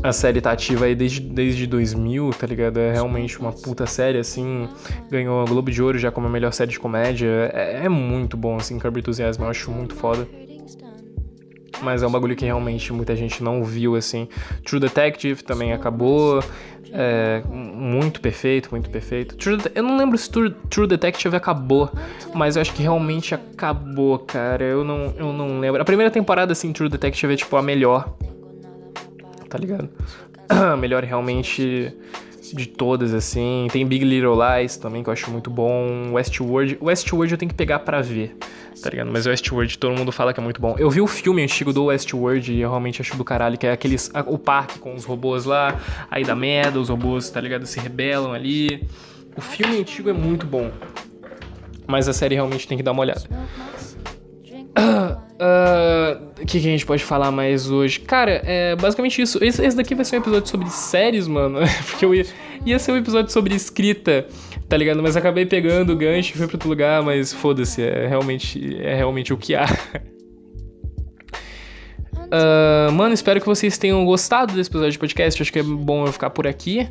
A 0.02 0.12
série 0.12 0.40
tá 0.40 0.52
ativa 0.52 0.86
aí 0.86 0.94
desde, 0.94 1.20
desde 1.20 1.66
2000, 1.66 2.30
tá 2.30 2.46
ligado? 2.46 2.78
É 2.78 2.92
realmente 2.92 3.38
uma 3.38 3.52
puta 3.52 3.86
série, 3.86 4.18
assim. 4.18 4.68
Ganhou 5.10 5.42
a 5.42 5.44
Globo 5.44 5.70
de 5.70 5.82
Ouro 5.82 5.98
já 5.98 6.10
como 6.10 6.26
a 6.26 6.30
melhor 6.30 6.52
série 6.52 6.70
de 6.70 6.80
comédia. 6.80 7.50
É, 7.52 7.84
é 7.84 7.88
muito 7.88 8.36
bom, 8.36 8.56
assim, 8.56 8.78
Curb 8.78 8.98
Enthusiasm, 8.98 9.42
eu 9.42 9.48
acho 9.48 9.70
muito 9.70 9.94
foda. 9.94 10.26
Mas 11.82 12.02
é 12.02 12.06
um 12.06 12.10
bagulho 12.10 12.36
que 12.36 12.44
realmente 12.44 12.92
muita 12.92 13.16
gente 13.16 13.42
não 13.42 13.64
viu, 13.64 13.94
assim. 13.94 14.28
True 14.64 14.80
Detective 14.80 15.42
também 15.42 15.72
acabou. 15.72 16.42
É, 16.92 17.42
muito 17.48 18.20
perfeito, 18.20 18.70
muito 18.70 18.90
perfeito. 18.90 19.36
True, 19.36 19.58
eu 19.74 19.82
não 19.82 19.96
lembro 19.96 20.18
se 20.18 20.30
True, 20.30 20.50
True, 20.68 20.86
Detective 20.86 21.34
acabou, 21.36 21.90
mas 22.34 22.56
eu 22.56 22.62
acho 22.62 22.74
que 22.74 22.82
realmente 22.82 23.34
acabou, 23.34 24.18
cara. 24.18 24.64
Eu 24.64 24.84
não, 24.84 25.14
eu 25.16 25.32
não 25.32 25.60
lembro. 25.60 25.80
A 25.80 25.84
primeira 25.84 26.10
temporada, 26.10 26.52
assim, 26.52 26.72
True 26.72 26.88
Detective 26.88 27.32
é 27.32 27.36
tipo 27.36 27.56
a 27.56 27.62
melhor 27.62 28.12
tá 29.50 29.58
ligado? 29.58 29.90
Melhor 30.78 31.04
realmente 31.04 31.92
de 32.54 32.66
todas, 32.66 33.12
assim. 33.12 33.68
Tem 33.70 33.86
Big 33.86 34.04
Little 34.04 34.36
Lies 34.36 34.76
também, 34.76 35.02
que 35.02 35.08
eu 35.08 35.12
acho 35.12 35.30
muito 35.30 35.50
bom. 35.50 36.12
Westworld. 36.12 36.78
Westworld 36.80 37.32
eu 37.32 37.38
tenho 37.38 37.50
que 37.50 37.54
pegar 37.54 37.80
para 37.80 38.00
ver, 38.00 38.36
tá 38.82 38.90
ligado? 38.90 39.10
Mas 39.12 39.26
Westworld 39.26 39.78
todo 39.78 39.96
mundo 39.96 40.10
fala 40.10 40.32
que 40.32 40.40
é 40.40 40.42
muito 40.42 40.60
bom. 40.60 40.74
Eu 40.78 40.90
vi 40.90 41.00
o 41.00 41.06
filme 41.06 41.42
antigo 41.42 41.72
do 41.72 41.84
Westworld 41.86 42.52
e 42.52 42.60
eu 42.60 42.70
realmente 42.70 43.00
acho 43.02 43.16
do 43.16 43.24
caralho, 43.24 43.58
que 43.58 43.66
é 43.66 43.72
aqueles. 43.72 44.10
O 44.26 44.38
parque 44.38 44.78
com 44.78 44.94
os 44.94 45.04
robôs 45.04 45.44
lá, 45.44 45.78
aí 46.10 46.24
dá 46.24 46.34
merda, 46.34 46.80
os 46.80 46.88
robôs, 46.88 47.28
tá 47.28 47.40
ligado? 47.40 47.66
Se 47.66 47.78
rebelam 47.78 48.32
ali. 48.32 48.88
O 49.36 49.40
filme 49.40 49.78
antigo 49.78 50.10
é 50.10 50.12
muito 50.12 50.46
bom. 50.46 50.70
Mas 51.86 52.08
a 52.08 52.12
série 52.12 52.34
realmente 52.34 52.66
tem 52.68 52.76
que 52.76 52.82
dar 52.82 52.92
uma 52.92 53.02
olhada. 53.02 53.22
Uh, 55.40 56.42
o 56.42 56.44
que, 56.44 56.58
que, 56.60 56.68
a 56.68 56.70
gente 56.70 56.84
pode 56.84 57.02
falar 57.02 57.30
mais 57.30 57.70
hoje? 57.70 57.98
Cara, 58.00 58.42
é 58.44 58.76
basicamente 58.76 59.22
isso. 59.22 59.42
Esse, 59.42 59.64
esse, 59.64 59.74
daqui 59.74 59.94
vai 59.94 60.04
ser 60.04 60.16
um 60.16 60.20
episódio 60.20 60.46
sobre 60.46 60.68
séries, 60.68 61.26
mano. 61.26 61.60
Porque 61.88 62.04
eu 62.04 62.14
ia, 62.14 62.26
ia 62.66 62.78
ser 62.78 62.92
um 62.92 62.96
episódio 62.98 63.32
sobre 63.32 63.54
escrita, 63.54 64.26
tá 64.68 64.76
ligado? 64.76 65.02
Mas 65.02 65.16
acabei 65.16 65.46
pegando 65.46 65.94
o 65.94 65.96
gancho 65.96 66.34
e 66.34 66.36
fui 66.36 66.46
pra 66.46 66.56
outro 66.56 66.68
lugar, 66.68 67.02
mas 67.02 67.32
foda-se, 67.32 67.82
é 67.82 68.06
realmente, 68.06 68.76
é 68.82 68.94
realmente 68.94 69.32
o 69.32 69.38
que 69.38 69.54
há. 69.54 69.64
Uh, 72.26 72.92
mano, 72.92 73.14
espero 73.14 73.40
que 73.40 73.46
vocês 73.46 73.78
tenham 73.78 74.04
gostado 74.04 74.52
desse 74.52 74.68
episódio 74.68 74.92
de 74.92 74.98
podcast. 74.98 75.40
Acho 75.40 75.50
que 75.50 75.60
é 75.60 75.62
bom 75.62 76.04
eu 76.04 76.12
ficar 76.12 76.28
por 76.28 76.46
aqui, 76.46 76.86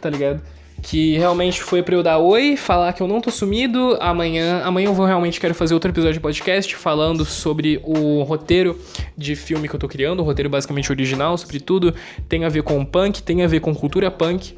tá 0.00 0.08
ligado? 0.08 0.42
Que 0.82 1.16
realmente 1.16 1.62
foi 1.62 1.82
para 1.82 1.94
eu 1.94 2.02
dar 2.02 2.18
oi, 2.18 2.56
falar 2.56 2.92
que 2.92 3.00
eu 3.00 3.06
não 3.06 3.20
tô 3.20 3.30
sumido. 3.30 3.96
Amanhã, 4.00 4.62
amanhã 4.64 4.88
eu 4.88 4.94
vou 4.94 5.06
realmente 5.06 5.40
quero 5.40 5.54
fazer 5.54 5.74
outro 5.74 5.90
episódio 5.90 6.14
de 6.14 6.20
podcast 6.20 6.74
falando 6.74 7.24
sobre 7.24 7.80
o 7.84 8.22
roteiro 8.24 8.78
de 9.16 9.36
filme 9.36 9.68
que 9.68 9.74
eu 9.76 9.80
tô 9.80 9.86
criando, 9.86 10.20
o 10.20 10.22
roteiro 10.24 10.50
basicamente 10.50 10.90
original, 10.90 11.38
sobre 11.38 11.60
tudo, 11.60 11.94
tem 12.28 12.44
a 12.44 12.48
ver 12.48 12.64
com 12.64 12.84
punk, 12.84 13.22
tem 13.22 13.44
a 13.44 13.46
ver 13.46 13.60
com 13.60 13.72
cultura 13.72 14.10
punk. 14.10 14.56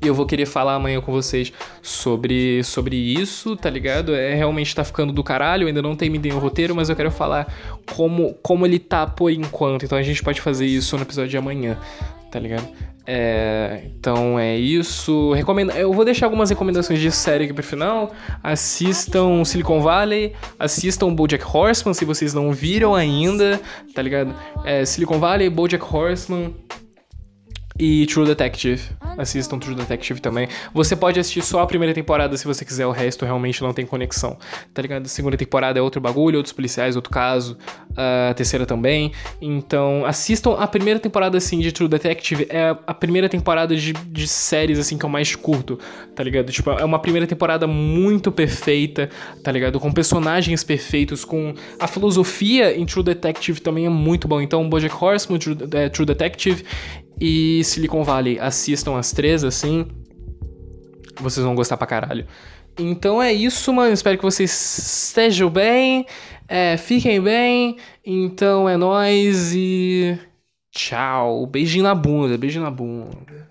E 0.00 0.06
eu 0.06 0.14
vou 0.14 0.26
querer 0.26 0.46
falar 0.46 0.74
amanhã 0.74 1.00
com 1.00 1.12
vocês 1.12 1.52
sobre, 1.80 2.62
sobre 2.64 2.96
isso, 2.96 3.56
tá 3.56 3.70
ligado? 3.70 4.14
É 4.14 4.34
realmente 4.34 4.74
tá 4.74 4.82
ficando 4.82 5.12
do 5.12 5.22
caralho, 5.22 5.68
ainda 5.68 5.80
não 5.80 5.94
terminei 5.94 6.32
o 6.32 6.38
roteiro, 6.38 6.74
mas 6.74 6.88
eu 6.88 6.96
quero 6.96 7.10
falar 7.10 7.52
como, 7.94 8.34
como 8.42 8.66
ele 8.66 8.80
tá 8.80 9.06
por 9.06 9.30
enquanto. 9.30 9.84
Então 9.84 9.96
a 9.96 10.02
gente 10.02 10.20
pode 10.20 10.40
fazer 10.40 10.66
isso 10.66 10.96
no 10.96 11.02
episódio 11.02 11.30
de 11.30 11.36
amanhã, 11.36 11.78
tá 12.32 12.40
ligado? 12.40 12.66
É, 13.06 13.82
então 13.84 14.38
é 14.38 14.56
isso. 14.56 15.32
Recomendo, 15.34 15.70
eu 15.72 15.92
vou 15.92 16.04
deixar 16.04 16.26
algumas 16.26 16.48
recomendações 16.48 16.98
de 16.98 17.10
série 17.10 17.44
aqui 17.44 17.52
pro 17.52 17.62
final. 17.62 18.12
Assistam 18.42 19.44
Silicon 19.44 19.80
Valley, 19.82 20.32
assistam 20.58 21.14
BoJack 21.14 21.44
Horseman 21.44 21.92
se 21.92 22.04
vocês 22.06 22.32
não 22.32 22.50
viram 22.52 22.94
ainda, 22.94 23.60
tá 23.94 24.00
ligado? 24.00 24.34
É, 24.64 24.84
Silicon 24.84 25.18
Valley, 25.18 25.50
BoJack 25.50 25.84
Horseman, 25.84 26.54
e 27.84 28.06
True 28.06 28.24
Detective. 28.24 28.80
Assistam 29.18 29.58
True 29.58 29.74
Detective 29.74 30.20
também. 30.20 30.46
Você 30.72 30.94
pode 30.94 31.18
assistir 31.18 31.42
só 31.42 31.62
a 31.62 31.66
primeira 31.66 31.92
temporada 31.92 32.36
se 32.36 32.44
você 32.44 32.64
quiser, 32.64 32.86
o 32.86 32.92
resto 32.92 33.24
realmente 33.24 33.60
não 33.60 33.72
tem 33.72 33.84
conexão. 33.84 34.38
Tá 34.72 34.80
ligado? 34.80 35.06
A 35.06 35.08
segunda 35.08 35.36
temporada 35.36 35.80
é 35.80 35.82
outro 35.82 36.00
bagulho, 36.00 36.36
outros 36.36 36.52
policiais, 36.52 36.94
outro 36.94 37.10
caso. 37.10 37.58
A 37.96 38.32
terceira 38.34 38.64
também. 38.64 39.10
Então, 39.40 40.04
assistam 40.06 40.52
a 40.52 40.68
primeira 40.68 41.00
temporada, 41.00 41.36
assim, 41.36 41.58
de 41.58 41.72
True 41.72 41.88
Detective. 41.88 42.46
É 42.48 42.76
a 42.86 42.94
primeira 42.94 43.28
temporada 43.28 43.74
de, 43.74 43.92
de 43.92 44.28
séries, 44.28 44.78
assim, 44.78 44.96
que 44.96 45.04
eu 45.04 45.10
mais 45.10 45.34
curto, 45.34 45.76
tá 46.14 46.22
ligado? 46.22 46.52
Tipo, 46.52 46.70
é 46.70 46.84
uma 46.84 47.00
primeira 47.00 47.26
temporada 47.26 47.66
muito 47.66 48.30
perfeita, 48.30 49.10
tá 49.42 49.50
ligado? 49.50 49.80
Com 49.80 49.92
personagens 49.92 50.62
perfeitos, 50.62 51.24
com 51.24 51.52
a 51.80 51.88
filosofia 51.88 52.78
em 52.78 52.86
True 52.86 53.02
Detective 53.02 53.60
também 53.60 53.86
é 53.86 53.90
muito 53.90 54.28
bom. 54.28 54.40
Então, 54.40 54.68
Bojack 54.68 54.94
Horseman, 54.94 55.40
True, 55.40 55.58
é, 55.72 55.88
True 55.88 56.06
Detective 56.06 56.64
e 57.24 57.62
Silicon 57.62 58.02
Valley. 58.02 58.36
Assistam 58.40 58.98
as 58.98 59.12
três, 59.12 59.44
assim. 59.44 59.86
Vocês 61.20 61.46
vão 61.46 61.54
gostar 61.54 61.76
pra 61.76 61.86
caralho. 61.86 62.26
Então 62.76 63.22
é 63.22 63.32
isso, 63.32 63.72
mano. 63.72 63.92
Espero 63.92 64.18
que 64.18 64.24
vocês 64.24 64.50
estejam 64.50 65.48
bem. 65.48 66.04
É, 66.48 66.76
fiquem 66.76 67.20
bem. 67.20 67.76
Então 68.04 68.68
é 68.68 68.76
nóis 68.76 69.54
e. 69.54 70.18
Tchau. 70.72 71.46
Beijinho 71.46 71.84
na 71.84 71.94
bunda, 71.94 72.36
beijinho 72.36 72.64
na 72.64 72.72
bunda. 72.72 73.48